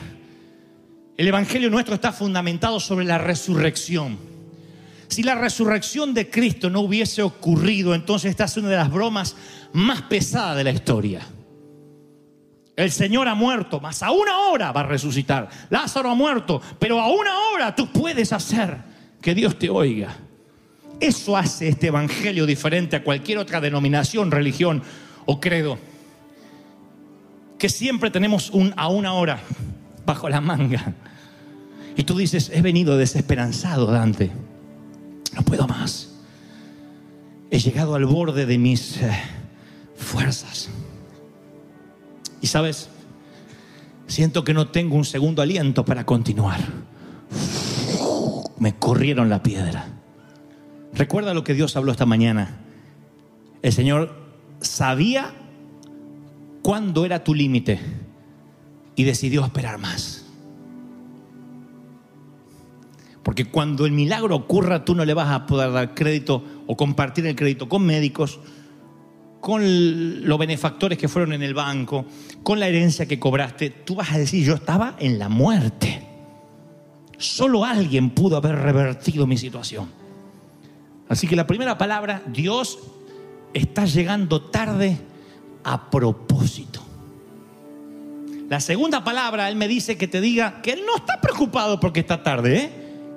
El 1.14 1.28
evangelio 1.28 1.68
nuestro 1.68 1.94
está 1.94 2.10
fundamentado 2.10 2.80
sobre 2.80 3.04
la 3.04 3.18
resurrección. 3.18 4.16
Si 5.08 5.22
la 5.22 5.34
resurrección 5.34 6.14
de 6.14 6.30
Cristo 6.30 6.70
no 6.70 6.80
hubiese 6.80 7.20
ocurrido, 7.20 7.94
entonces 7.94 8.30
esta 8.30 8.44
es 8.44 8.56
una 8.56 8.70
de 8.70 8.76
las 8.76 8.90
bromas 8.90 9.36
más 9.74 10.00
pesadas 10.00 10.56
de 10.56 10.64
la 10.64 10.70
historia. 10.70 11.20
El 12.76 12.90
Señor 12.90 13.28
ha 13.28 13.34
muerto, 13.34 13.78
mas 13.78 14.02
a 14.02 14.10
una 14.10 14.38
hora 14.48 14.72
va 14.72 14.80
a 14.80 14.86
resucitar. 14.86 15.50
Lázaro 15.68 16.08
ha 16.08 16.14
muerto, 16.14 16.62
pero 16.78 16.98
a 16.98 17.08
una 17.08 17.38
hora 17.52 17.74
tú 17.74 17.92
puedes 17.92 18.32
hacer 18.32 18.78
que 19.20 19.34
Dios 19.34 19.58
te 19.58 19.68
oiga. 19.68 20.16
Eso 21.00 21.36
hace 21.36 21.68
este 21.68 21.88
evangelio 21.88 22.46
diferente 22.46 22.96
a 22.96 23.04
cualquier 23.04 23.38
otra 23.38 23.60
denominación, 23.60 24.30
religión 24.30 24.82
o 25.26 25.40
credo. 25.40 25.78
Que 27.58 27.68
siempre 27.68 28.10
tenemos 28.10 28.50
un 28.50 28.72
a 28.76 28.88
una 28.88 29.12
hora 29.12 29.40
bajo 30.06 30.28
la 30.28 30.40
manga. 30.40 30.94
Y 31.96 32.04
tú 32.04 32.16
dices, 32.16 32.50
he 32.52 32.62
venido 32.62 32.96
desesperanzado, 32.96 33.86
Dante. 33.86 34.30
No 35.34 35.42
puedo 35.42 35.66
más. 35.66 36.12
He 37.50 37.58
llegado 37.58 37.94
al 37.94 38.06
borde 38.06 38.46
de 38.46 38.58
mis 38.58 38.98
eh, 38.98 39.12
fuerzas. 39.96 40.68
Y 42.40 42.46
sabes, 42.46 42.88
siento 44.06 44.44
que 44.44 44.54
no 44.54 44.68
tengo 44.68 44.96
un 44.96 45.04
segundo 45.04 45.42
aliento 45.42 45.84
para 45.84 46.04
continuar. 46.04 46.60
Me 48.58 48.74
corrieron 48.76 49.28
la 49.28 49.42
piedra. 49.42 49.95
Recuerda 50.96 51.34
lo 51.34 51.44
que 51.44 51.52
Dios 51.52 51.76
habló 51.76 51.92
esta 51.92 52.06
mañana. 52.06 52.56
El 53.60 53.72
Señor 53.72 54.14
sabía 54.60 55.34
cuándo 56.62 57.04
era 57.04 57.22
tu 57.22 57.34
límite 57.34 57.78
y 58.94 59.04
decidió 59.04 59.44
esperar 59.44 59.78
más. 59.78 60.24
Porque 63.22 63.44
cuando 63.44 63.84
el 63.84 63.92
milagro 63.92 64.36
ocurra, 64.36 64.84
tú 64.84 64.94
no 64.94 65.04
le 65.04 65.12
vas 65.12 65.30
a 65.30 65.46
poder 65.46 65.70
dar 65.72 65.94
crédito 65.94 66.42
o 66.66 66.76
compartir 66.76 67.26
el 67.26 67.36
crédito 67.36 67.68
con 67.68 67.84
médicos, 67.84 68.40
con 69.40 70.26
los 70.26 70.38
benefactores 70.38 70.96
que 70.96 71.08
fueron 71.08 71.34
en 71.34 71.42
el 71.42 71.52
banco, 71.52 72.06
con 72.42 72.58
la 72.58 72.68
herencia 72.68 73.06
que 73.06 73.18
cobraste. 73.18 73.68
Tú 73.68 73.96
vas 73.96 74.12
a 74.12 74.18
decir, 74.18 74.44
yo 74.44 74.54
estaba 74.54 74.96
en 74.98 75.18
la 75.18 75.28
muerte. 75.28 76.06
Solo 77.18 77.64
alguien 77.64 78.10
pudo 78.10 78.38
haber 78.38 78.56
revertido 78.56 79.26
mi 79.26 79.36
situación. 79.36 80.05
Así 81.08 81.26
que 81.26 81.36
la 81.36 81.46
primera 81.46 81.78
palabra, 81.78 82.22
Dios 82.26 82.78
está 83.54 83.84
llegando 83.84 84.42
tarde 84.42 84.98
a 85.64 85.90
propósito. 85.90 86.80
La 88.48 88.60
segunda 88.60 89.02
palabra, 89.02 89.48
Él 89.48 89.56
me 89.56 89.66
dice 89.66 89.96
que 89.96 90.06
te 90.06 90.20
diga 90.20 90.62
que 90.62 90.72
Él 90.72 90.82
no 90.86 90.96
está 90.96 91.20
preocupado 91.20 91.80
porque 91.80 92.00
está 92.00 92.22
tarde, 92.22 92.56
¿eh? 92.56 92.70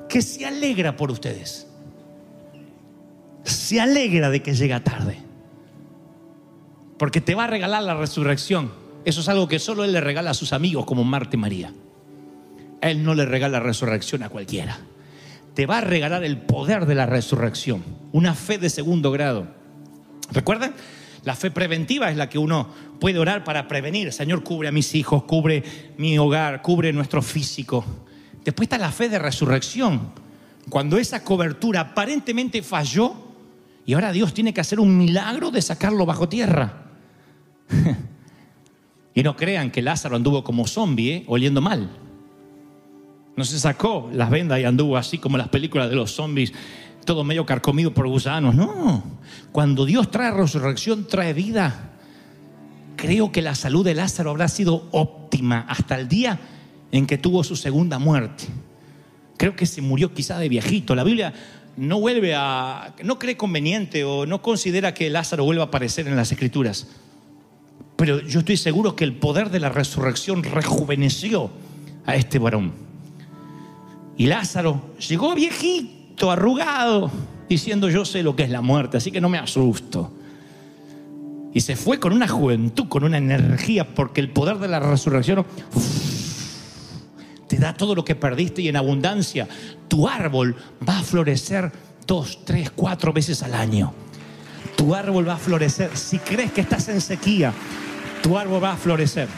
que 0.10 0.22
se 0.22 0.46
alegra 0.46 0.96
por 0.96 1.12
ustedes. 1.12 1.68
Se 3.44 3.80
alegra 3.80 4.30
de 4.30 4.42
que 4.42 4.56
llega 4.56 4.84
tarde. 4.84 5.18
Porque 6.98 7.22
te 7.22 7.36
va 7.36 7.46
a 7.46 7.48
regalar 7.48 7.84
la 7.84 7.96
resurrección. 7.96 8.72
Eso 9.06 9.22
es 9.22 9.30
algo 9.30 9.48
que 9.48 9.60
solo 9.60 9.84
Él 9.84 9.94
le 9.94 10.02
regala 10.02 10.32
a 10.32 10.34
sus 10.34 10.52
amigos 10.52 10.86
como 10.86 11.04
Marta 11.04 11.36
y 11.36 11.40
María. 11.40 11.74
Él 12.82 13.04
no 13.04 13.14
le 13.14 13.26
regala 13.26 13.60
resurrección 13.60 14.24
a 14.24 14.30
cualquiera. 14.30 14.80
Te 15.60 15.66
va 15.66 15.80
a 15.80 15.82
regalar 15.82 16.24
el 16.24 16.38
poder 16.38 16.86
de 16.86 16.96
la 16.96 17.06
resurrección, 17.06 17.84
una 18.14 18.34
fe 18.34 18.58
de 18.58 18.70
segundo 18.70 19.12
grado. 19.12 19.46
¿Recuerdan? 20.32 20.74
La 21.26 21.36
fe 21.36 21.52
preventiva 21.52 22.10
es 22.10 22.16
la 22.16 22.30
que 22.30 22.38
uno 22.38 22.70
puede 22.98 23.20
orar 23.20 23.44
para 23.44 23.68
prevenir. 23.68 24.14
Señor, 24.14 24.42
cubre 24.42 24.70
a 24.70 24.72
mis 24.72 24.96
hijos, 24.96 25.24
cubre 25.24 25.62
mi 25.98 26.18
hogar, 26.18 26.62
cubre 26.62 26.94
nuestro 26.94 27.22
físico. 27.22 27.84
Después 28.46 28.68
está 28.68 28.78
la 28.78 28.90
fe 28.90 29.10
de 29.10 29.20
resurrección. 29.20 30.14
Cuando 30.70 30.98
esa 30.98 31.26
cobertura 31.26 31.82
aparentemente 31.82 32.64
falló 32.64 33.14
y 33.86 33.96
ahora 33.96 34.14
Dios 34.14 34.34
tiene 34.34 34.54
que 34.54 34.62
hacer 34.62 34.80
un 34.80 34.98
milagro 34.98 35.52
de 35.52 35.62
sacarlo 35.62 36.06
bajo 36.06 36.30
tierra. 36.30 36.86
y 39.14 39.24
no 39.24 39.36
crean 39.36 39.72
que 39.72 39.82
Lázaro 39.82 40.16
anduvo 40.16 40.42
como 40.42 40.66
zombie, 40.68 41.16
¿eh? 41.16 41.24
oliendo 41.28 41.60
mal. 41.60 42.09
No 43.40 43.46
se 43.46 43.58
sacó 43.58 44.10
las 44.12 44.30
vendas 44.30 44.60
y 44.60 44.66
anduvo 44.66 44.98
así 44.98 45.18
como 45.18 45.38
las 45.38 45.48
películas 45.48 45.90
de 45.90 45.96
los 45.96 46.12
zombies, 46.12 46.52
todo 47.06 47.24
medio 47.24 47.46
carcomido 47.46 47.94
por 47.94 48.06
gusanos. 48.06 48.54
No, 48.54 49.02
cuando 49.54 49.86
Dios 49.86 50.12
trae 50.12 50.30
resurrección, 50.32 51.08
trae 51.08 51.32
vida. 51.32 51.94
Creo 52.98 53.32
que 53.32 53.42
la 53.42 53.56
salud 53.56 53.86
de 53.86 53.96
Lázaro 53.96 54.32
habrá 54.32 54.50
sido 54.50 54.90
óptima 54.92 55.66
hasta 55.70 55.98
el 55.98 56.10
día 56.10 56.38
en 56.92 57.08
que 57.08 57.18
tuvo 57.18 57.46
su 57.46 57.56
segunda 57.56 57.98
muerte. 57.98 58.44
Creo 59.38 59.56
que 59.56 59.66
se 59.66 59.82
murió 59.82 60.14
quizá 60.14 60.38
de 60.38 60.50
viejito. 60.50 60.94
La 60.94 61.06
Biblia 61.06 61.34
no 61.78 62.02
vuelve 62.02 62.36
a, 62.36 62.94
no 63.06 63.20
cree 63.20 63.38
conveniente 63.38 64.04
o 64.04 64.26
no 64.26 64.42
considera 64.42 64.94
que 64.94 65.10
Lázaro 65.10 65.46
vuelva 65.46 65.64
a 65.64 65.68
aparecer 65.68 66.10
en 66.10 66.18
las 66.18 66.30
escrituras. 66.34 66.88
Pero 67.96 68.20
yo 68.20 68.40
estoy 68.40 68.58
seguro 68.58 68.98
que 68.98 69.06
el 69.06 69.14
poder 69.14 69.50
de 69.50 69.62
la 69.62 69.70
resurrección 69.70 70.44
rejuveneció 70.44 71.52
a 72.06 72.18
este 72.18 72.38
varón. 72.38 72.89
Y 74.20 74.26
Lázaro 74.26 74.82
llegó 75.08 75.34
viejito, 75.34 76.30
arrugado, 76.30 77.10
diciendo 77.48 77.90
yo 77.90 78.04
sé 78.04 78.22
lo 78.22 78.36
que 78.36 78.44
es 78.44 78.50
la 78.50 78.60
muerte, 78.60 78.98
así 78.98 79.12
que 79.14 79.22
no 79.22 79.30
me 79.30 79.38
asusto. 79.38 80.12
Y 81.54 81.62
se 81.62 81.78
fue 81.78 82.02
con 82.02 82.12
una 82.12 82.28
juventud, 82.28 82.90
con 82.90 83.06
una 83.06 83.18
energía, 83.18 83.96
porque 83.96 84.20
el 84.20 84.30
poder 84.30 84.58
de 84.58 84.68
la 84.68 84.82
resurrección 84.82 85.46
te 87.48 87.56
da 87.60 87.74
todo 87.74 87.96
lo 87.96 88.04
que 88.04 88.16
perdiste 88.16 88.62
y 88.62 88.68
en 88.68 88.76
abundancia. 88.76 89.48
Tu 89.88 90.06
árbol 90.06 90.54
va 90.88 91.00
a 91.00 91.02
florecer 91.02 91.72
dos, 92.06 92.44
tres, 92.44 92.72
cuatro 92.72 93.14
veces 93.14 93.42
al 93.42 93.54
año. 93.54 93.94
Tu 94.76 94.94
árbol 94.94 95.30
va 95.30 95.36
a 95.36 95.38
florecer. 95.38 95.96
Si 95.96 96.20
crees 96.20 96.52
que 96.52 96.60
estás 96.60 96.90
en 96.90 97.00
sequía, 97.00 97.54
tu 98.22 98.38
árbol 98.38 98.62
va 98.62 98.74
a 98.74 98.78
florecer. 98.78 99.30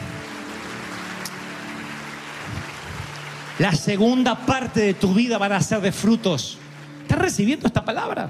La 3.62 3.76
segunda 3.76 4.44
parte 4.44 4.80
de 4.80 4.94
tu 4.94 5.14
vida 5.14 5.38
va 5.38 5.46
a 5.46 5.60
ser 5.60 5.80
de 5.80 5.92
frutos. 5.92 6.58
¿Estás 7.02 7.16
recibiendo 7.16 7.68
esta 7.68 7.84
palabra? 7.84 8.28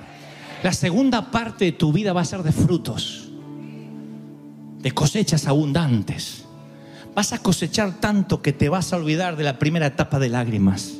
La 0.63 0.75
segunda 0.75 1.31
parte 1.31 1.65
de 1.65 1.73
tu 1.73 1.91
vida 1.91 2.13
va 2.13 2.21
a 2.21 2.27
ser 2.27 2.43
de 2.43 2.53
frutos, 2.53 3.31
de 4.79 4.91
cosechas 4.93 5.49
abundantes. 5.49 6.45
Vas 7.15 7.33
a 7.33 7.39
cosechar 7.39 7.99
tanto 7.99 8.43
que 8.43 8.53
te 8.53 8.69
vas 8.69 8.93
a 8.93 8.97
olvidar 8.97 9.37
de 9.37 9.45
la 9.45 9.59
primera 9.59 9.87
etapa 9.87 10.19
de 10.19 10.29
lágrimas. 10.29 10.93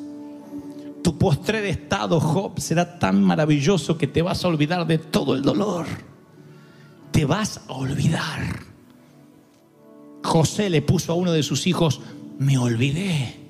Tu 1.05 1.19
postrer 1.19 1.67
estado, 1.67 2.19
Job, 2.19 2.59
será 2.59 2.99
tan 2.99 3.23
maravilloso 3.23 3.99
que 3.99 4.07
te 4.07 4.23
vas 4.23 4.47
a 4.47 4.49
olvidar 4.49 4.87
de 4.87 4.97
todo 4.97 5.35
el 5.35 5.43
dolor. 5.43 5.85
Te 7.11 7.27
vas 7.27 7.61
a 7.69 7.73
olvidar. 7.75 8.61
José 10.25 10.71
le 10.71 10.81
puso 10.81 11.13
a 11.13 11.17
uno 11.17 11.33
de 11.33 11.43
sus 11.43 11.67
hijos, 11.67 12.01
me 12.39 12.57
olvidé 12.57 13.42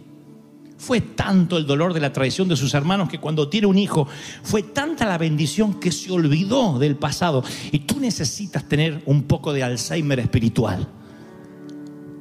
Fue 0.82 1.00
tanto 1.00 1.58
el 1.58 1.64
dolor 1.64 1.94
de 1.94 2.00
la 2.00 2.12
traición 2.12 2.48
de 2.48 2.56
sus 2.56 2.74
hermanos 2.74 3.08
que 3.08 3.20
cuando 3.20 3.48
tiene 3.48 3.68
un 3.68 3.78
hijo, 3.78 4.08
fue 4.42 4.64
tanta 4.64 5.06
la 5.06 5.16
bendición 5.16 5.78
que 5.78 5.92
se 5.92 6.10
olvidó 6.10 6.76
del 6.80 6.96
pasado. 6.96 7.44
Y 7.70 7.78
tú 7.78 8.00
necesitas 8.00 8.68
tener 8.68 9.00
un 9.06 9.22
poco 9.22 9.52
de 9.52 9.62
Alzheimer 9.62 10.18
espiritual. 10.18 10.88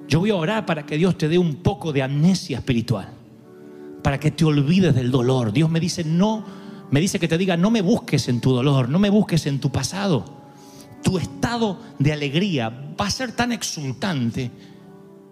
Yo 0.07 0.19
voy 0.19 0.29
a 0.29 0.35
orar 0.35 0.67
para 0.67 0.85
que 0.85 0.95
Dios 0.95 1.17
te 1.17 1.27
dé 1.27 1.39
un 1.39 1.55
poco 1.55 1.91
de 1.91 2.03
amnesia 2.03 2.59
espiritual, 2.59 3.09
para 4.03 4.19
que 4.19 4.29
te 4.29 4.45
olvides 4.45 4.93
del 4.93 5.09
dolor. 5.09 5.51
Dios 5.51 5.71
me 5.71 5.79
dice, 5.79 6.03
no, 6.03 6.45
me 6.91 6.99
dice 6.99 7.17
que 7.17 7.27
te 7.27 7.39
diga, 7.39 7.57
no 7.57 7.71
me 7.71 7.81
busques 7.81 8.29
en 8.29 8.41
tu 8.41 8.53
dolor, 8.53 8.89
no 8.89 8.99
me 8.99 9.09
busques 9.09 9.47
en 9.47 9.59
tu 9.59 9.71
pasado. 9.71 10.23
Tu 11.01 11.17
estado 11.17 11.79
de 11.97 12.13
alegría 12.13 12.69
va 12.69 13.07
a 13.07 13.09
ser 13.09 13.31
tan 13.31 13.53
exultante 13.53 14.51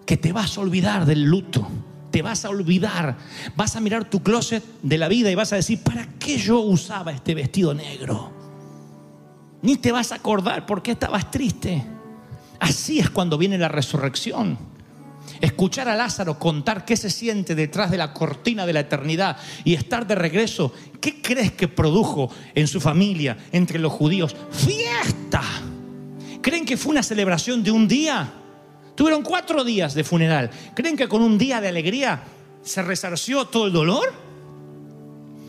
que 0.07 0.17
te 0.17 0.33
vas 0.33 0.57
a 0.57 0.61
olvidar 0.61 1.05
del 1.05 1.25
luto 1.25 1.67
te 2.11 2.21
vas 2.21 2.45
a 2.45 2.49
olvidar. 2.49 3.17
Vas 3.55 3.75
a 3.75 3.79
mirar 3.79 4.09
tu 4.09 4.21
closet 4.21 4.63
de 4.81 4.97
la 4.97 5.07
vida 5.07 5.29
y 5.31 5.35
vas 5.35 5.53
a 5.53 5.57
decir, 5.57 5.81
¿para 5.83 6.07
qué 6.19 6.37
yo 6.37 6.59
usaba 6.59 7.11
este 7.11 7.35
vestido 7.35 7.73
negro? 7.73 8.31
Ni 9.61 9.77
te 9.77 9.91
vas 9.91 10.11
a 10.11 10.15
acordar 10.15 10.65
por 10.65 10.81
qué 10.81 10.91
estabas 10.91 11.29
triste. 11.31 11.83
Así 12.59 12.99
es 12.99 13.09
cuando 13.09 13.37
viene 13.37 13.57
la 13.57 13.67
resurrección. 13.67 14.57
Escuchar 15.41 15.87
a 15.87 15.95
Lázaro 15.95 16.37
contar 16.37 16.85
qué 16.85 16.97
se 16.97 17.09
siente 17.09 17.55
detrás 17.55 17.91
de 17.91 17.97
la 17.97 18.13
cortina 18.13 18.65
de 18.65 18.73
la 18.73 18.81
eternidad 18.81 19.37
y 19.63 19.73
estar 19.73 20.05
de 20.05 20.15
regreso, 20.15 20.73
¿qué 20.99 21.21
crees 21.21 21.51
que 21.53 21.67
produjo 21.67 22.29
en 22.55 22.67
su 22.67 22.81
familia, 22.81 23.37
entre 23.51 23.79
los 23.79 23.93
judíos? 23.93 24.35
Fiesta. 24.51 25.41
¿Creen 26.41 26.65
que 26.65 26.77
fue 26.77 26.91
una 26.91 27.03
celebración 27.03 27.63
de 27.63 27.71
un 27.71 27.87
día? 27.87 28.33
Tuvieron 28.99 29.23
cuatro 29.23 29.63
días 29.63 29.93
de 29.93 30.03
funeral. 30.03 30.49
¿Creen 30.75 30.97
que 30.97 31.07
con 31.07 31.21
un 31.21 31.37
día 31.37 31.61
de 31.61 31.69
alegría 31.69 32.21
se 32.61 32.81
resarció 32.81 33.45
todo 33.45 33.67
el 33.67 33.71
dolor? 33.71 34.13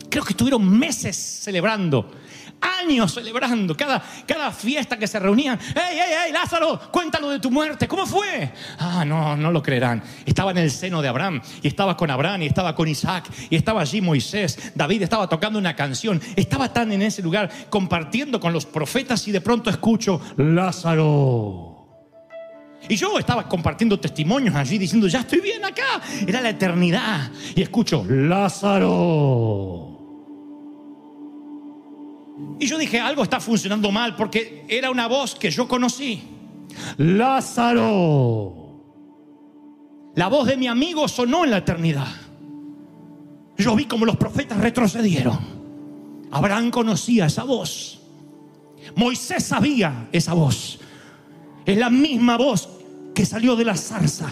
Creo 0.09 0.22
que 0.22 0.34
estuvieron 0.34 0.64
meses 0.78 1.16
celebrando, 1.16 2.12
años 2.61 3.12
celebrando, 3.12 3.76
cada, 3.76 4.05
cada 4.24 4.53
fiesta 4.53 4.96
que 4.96 5.09
se 5.09 5.18
reunían. 5.18 5.59
¡Ey, 5.74 5.98
ey, 5.98 6.12
ey, 6.26 6.32
Lázaro! 6.32 6.78
Cuéntalo 6.92 7.28
de 7.28 7.40
tu 7.40 7.51
muerte. 7.51 7.88
¿Cómo 7.88 8.07
fue? 8.07 8.53
Ah, 8.78 9.05
no, 9.05 9.36
no 9.36 9.51
lo 9.51 9.61
creerán. 9.61 10.01
Estaba 10.24 10.53
en 10.53 10.59
el 10.59 10.70
seno 10.70 11.03
de 11.03 11.09
Abraham, 11.09 11.42
y 11.61 11.66
estaba 11.66 11.96
con 11.96 12.09
Abraham, 12.09 12.42
y 12.42 12.46
estaba 12.46 12.76
con 12.76 12.86
Isaac, 12.86 13.28
y 13.51 13.57
estaba 13.57 13.80
allí 13.80 14.01
Moisés. 14.01 14.70
David 14.76 15.03
estaba 15.03 15.28
tocando 15.28 15.59
una 15.59 15.74
canción. 15.74 16.22
Estaba 16.36 16.72
tan 16.72 16.92
en 16.92 17.03
ese 17.03 17.20
lugar 17.20 17.51
compartiendo 17.68 18.38
con 18.38 18.53
los 18.53 18.64
profetas, 18.64 19.26
y 19.26 19.32
de 19.32 19.40
pronto 19.40 19.70
escucho: 19.70 20.20
Lázaro 20.36 21.70
y 22.89 22.97
yo 22.97 23.18
estaba 23.18 23.49
compartiendo 23.49 24.01
testimonios 24.01 24.55
allí 24.55 24.78
diciendo, 24.78 25.07
ya 25.07 25.20
estoy 25.20 25.41
bien 25.41 25.64
acá. 25.64 26.01
Era 26.26 26.41
la 26.41 26.51
eternidad. 26.51 27.31
Y 27.55 27.62
escucho, 27.62 28.05
Lázaro. 28.09 29.91
Y 32.59 32.66
yo 32.66 32.78
dije, 32.78 32.99
algo 33.01 33.22
está 33.22 33.39
funcionando 33.41 33.91
mal 33.91 34.16
porque 34.16 34.64
era 34.68 34.91
una 34.91 35.07
voz 35.07 35.35
que 35.35 35.51
yo 35.51 35.68
conocí. 35.68 36.22
Lázaro. 36.97 38.61
La 40.14 40.28
voz 40.28 40.49
de 40.49 40.57
mi 40.57 40.66
amigo 40.66 41.07
sonó 41.09 41.45
en 41.45 41.51
la 41.51 41.59
eternidad. 41.59 42.09
Yo 43.57 43.76
vi 43.76 43.85
como 43.85 44.07
los 44.07 44.16
profetas 44.16 44.59
retrocedieron. 44.59 45.39
Abraham 46.31 46.70
conocía 46.70 47.26
esa 47.26 47.45
voz. 47.45 48.01
Moisés 48.97 49.45
sabía 49.45 50.09
esa 50.12 50.35
voz. 50.35 50.81
Es 51.64 51.76
la 51.76 51.91
misma 51.91 52.37
voz 52.37 52.68
salió 53.25 53.57
de 53.57 53.64
la 53.64 53.77
zarza. 53.77 54.31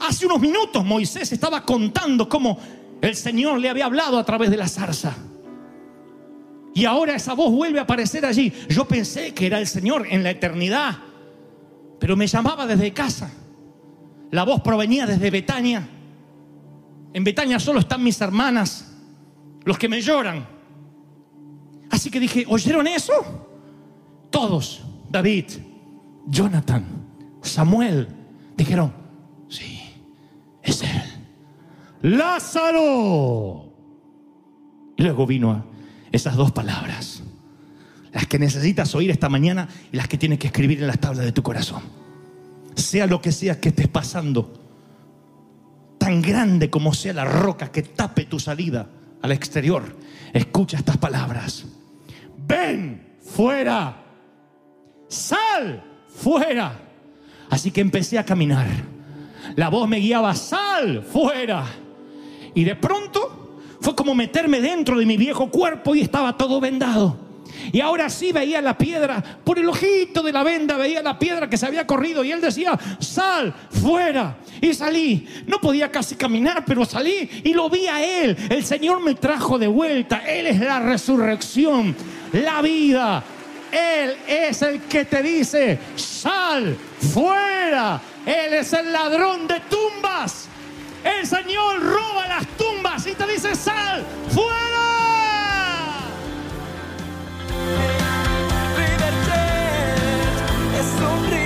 Hace 0.00 0.26
unos 0.26 0.40
minutos 0.40 0.84
Moisés 0.84 1.30
estaba 1.32 1.64
contando 1.64 2.28
cómo 2.28 2.58
el 3.00 3.14
Señor 3.14 3.58
le 3.58 3.68
había 3.68 3.86
hablado 3.86 4.18
a 4.18 4.24
través 4.24 4.50
de 4.50 4.56
la 4.56 4.68
zarza. 4.68 5.14
Y 6.74 6.84
ahora 6.84 7.14
esa 7.14 7.34
voz 7.34 7.50
vuelve 7.50 7.78
a 7.78 7.82
aparecer 7.82 8.24
allí. 8.24 8.52
Yo 8.68 8.86
pensé 8.86 9.34
que 9.34 9.46
era 9.46 9.58
el 9.58 9.66
Señor 9.66 10.06
en 10.08 10.22
la 10.22 10.30
eternidad, 10.30 10.98
pero 11.98 12.16
me 12.16 12.26
llamaba 12.26 12.66
desde 12.66 12.92
casa. 12.92 13.30
La 14.30 14.44
voz 14.44 14.60
provenía 14.62 15.06
desde 15.06 15.30
Betania. 15.30 15.86
En 17.12 17.24
Betania 17.24 17.58
solo 17.58 17.80
están 17.80 18.04
mis 18.04 18.20
hermanas, 18.20 18.92
los 19.64 19.76
que 19.76 19.88
me 19.88 20.00
lloran. 20.00 20.46
Así 21.90 22.08
que 22.10 22.20
dije, 22.20 22.44
¿oyeron 22.48 22.86
eso? 22.86 23.12
Todos, 24.30 24.82
David, 25.10 25.46
Jonathan, 26.26 26.84
Samuel, 27.42 28.08
dijeron, 28.56 28.92
sí, 29.48 29.80
es 30.62 30.82
él. 30.82 31.10
Lázaro. 32.02 33.72
Y 34.96 35.02
luego 35.02 35.26
vino 35.26 35.64
esas 36.12 36.36
dos 36.36 36.52
palabras, 36.52 37.22
las 38.12 38.26
que 38.26 38.38
necesitas 38.38 38.94
oír 38.94 39.10
esta 39.10 39.28
mañana 39.28 39.68
y 39.92 39.96
las 39.96 40.08
que 40.08 40.18
tienes 40.18 40.38
que 40.38 40.48
escribir 40.48 40.80
en 40.80 40.86
las 40.86 40.98
tablas 40.98 41.24
de 41.24 41.32
tu 41.32 41.42
corazón. 41.42 41.82
Sea 42.74 43.06
lo 43.06 43.20
que 43.20 43.32
sea 43.32 43.60
que 43.60 43.70
estés 43.70 43.88
pasando, 43.88 44.52
tan 45.98 46.22
grande 46.22 46.70
como 46.70 46.92
sea 46.94 47.12
la 47.12 47.24
roca 47.24 47.70
que 47.70 47.82
tape 47.82 48.24
tu 48.24 48.38
salida 48.38 48.88
al 49.22 49.32
exterior, 49.32 49.96
escucha 50.32 50.78
estas 50.78 50.96
palabras. 50.96 51.64
Ven 52.46 53.16
fuera, 53.22 54.02
sal 55.08 55.84
fuera. 56.08 56.89
Así 57.50 57.70
que 57.70 57.80
empecé 57.80 58.18
a 58.18 58.24
caminar. 58.24 58.66
La 59.56 59.68
voz 59.68 59.88
me 59.88 59.98
guiaba, 59.98 60.34
sal 60.34 61.02
fuera. 61.02 61.66
Y 62.54 62.64
de 62.64 62.76
pronto 62.76 63.60
fue 63.80 63.94
como 63.94 64.14
meterme 64.14 64.60
dentro 64.60 64.98
de 64.98 65.06
mi 65.06 65.16
viejo 65.16 65.50
cuerpo 65.50 65.94
y 65.94 66.00
estaba 66.00 66.36
todo 66.36 66.60
vendado. 66.60 67.28
Y 67.72 67.80
ahora 67.80 68.08
sí 68.08 68.32
veía 68.32 68.62
la 68.62 68.78
piedra, 68.78 69.22
por 69.44 69.58
el 69.58 69.68
ojito 69.68 70.22
de 70.22 70.32
la 70.32 70.44
venda 70.44 70.76
veía 70.76 71.02
la 71.02 71.18
piedra 71.18 71.50
que 71.50 71.58
se 71.58 71.66
había 71.66 71.86
corrido 71.86 72.22
y 72.22 72.30
él 72.30 72.40
decía, 72.40 72.78
sal 73.00 73.52
fuera. 73.70 74.38
Y 74.60 74.72
salí, 74.72 75.26
no 75.46 75.60
podía 75.60 75.90
casi 75.90 76.14
caminar, 76.14 76.64
pero 76.64 76.84
salí 76.84 77.28
y 77.42 77.52
lo 77.52 77.68
vi 77.68 77.86
a 77.86 78.02
él. 78.04 78.36
El 78.48 78.64
Señor 78.64 79.02
me 79.02 79.14
trajo 79.14 79.58
de 79.58 79.66
vuelta, 79.66 80.18
Él 80.18 80.46
es 80.46 80.60
la 80.60 80.80
resurrección, 80.80 81.94
la 82.32 82.62
vida, 82.62 83.24
él 83.72 84.16
es 84.26 84.62
el 84.62 84.80
que 84.82 85.04
te 85.04 85.22
dice, 85.22 85.78
sal 85.94 86.76
fuera. 87.00 88.00
Él 88.26 88.54
es 88.54 88.72
el 88.72 88.92
ladrón 88.92 89.46
de 89.46 89.60
tumbas. 89.60 90.48
El 91.02 91.26
Señor 91.26 91.82
roba 91.82 92.26
las 92.28 92.46
tumbas 92.58 93.06
y 93.06 93.14
te 93.14 93.26
dice, 93.26 93.54
sal, 93.54 94.04
fuera. 94.30 94.60
Es 100.78 101.39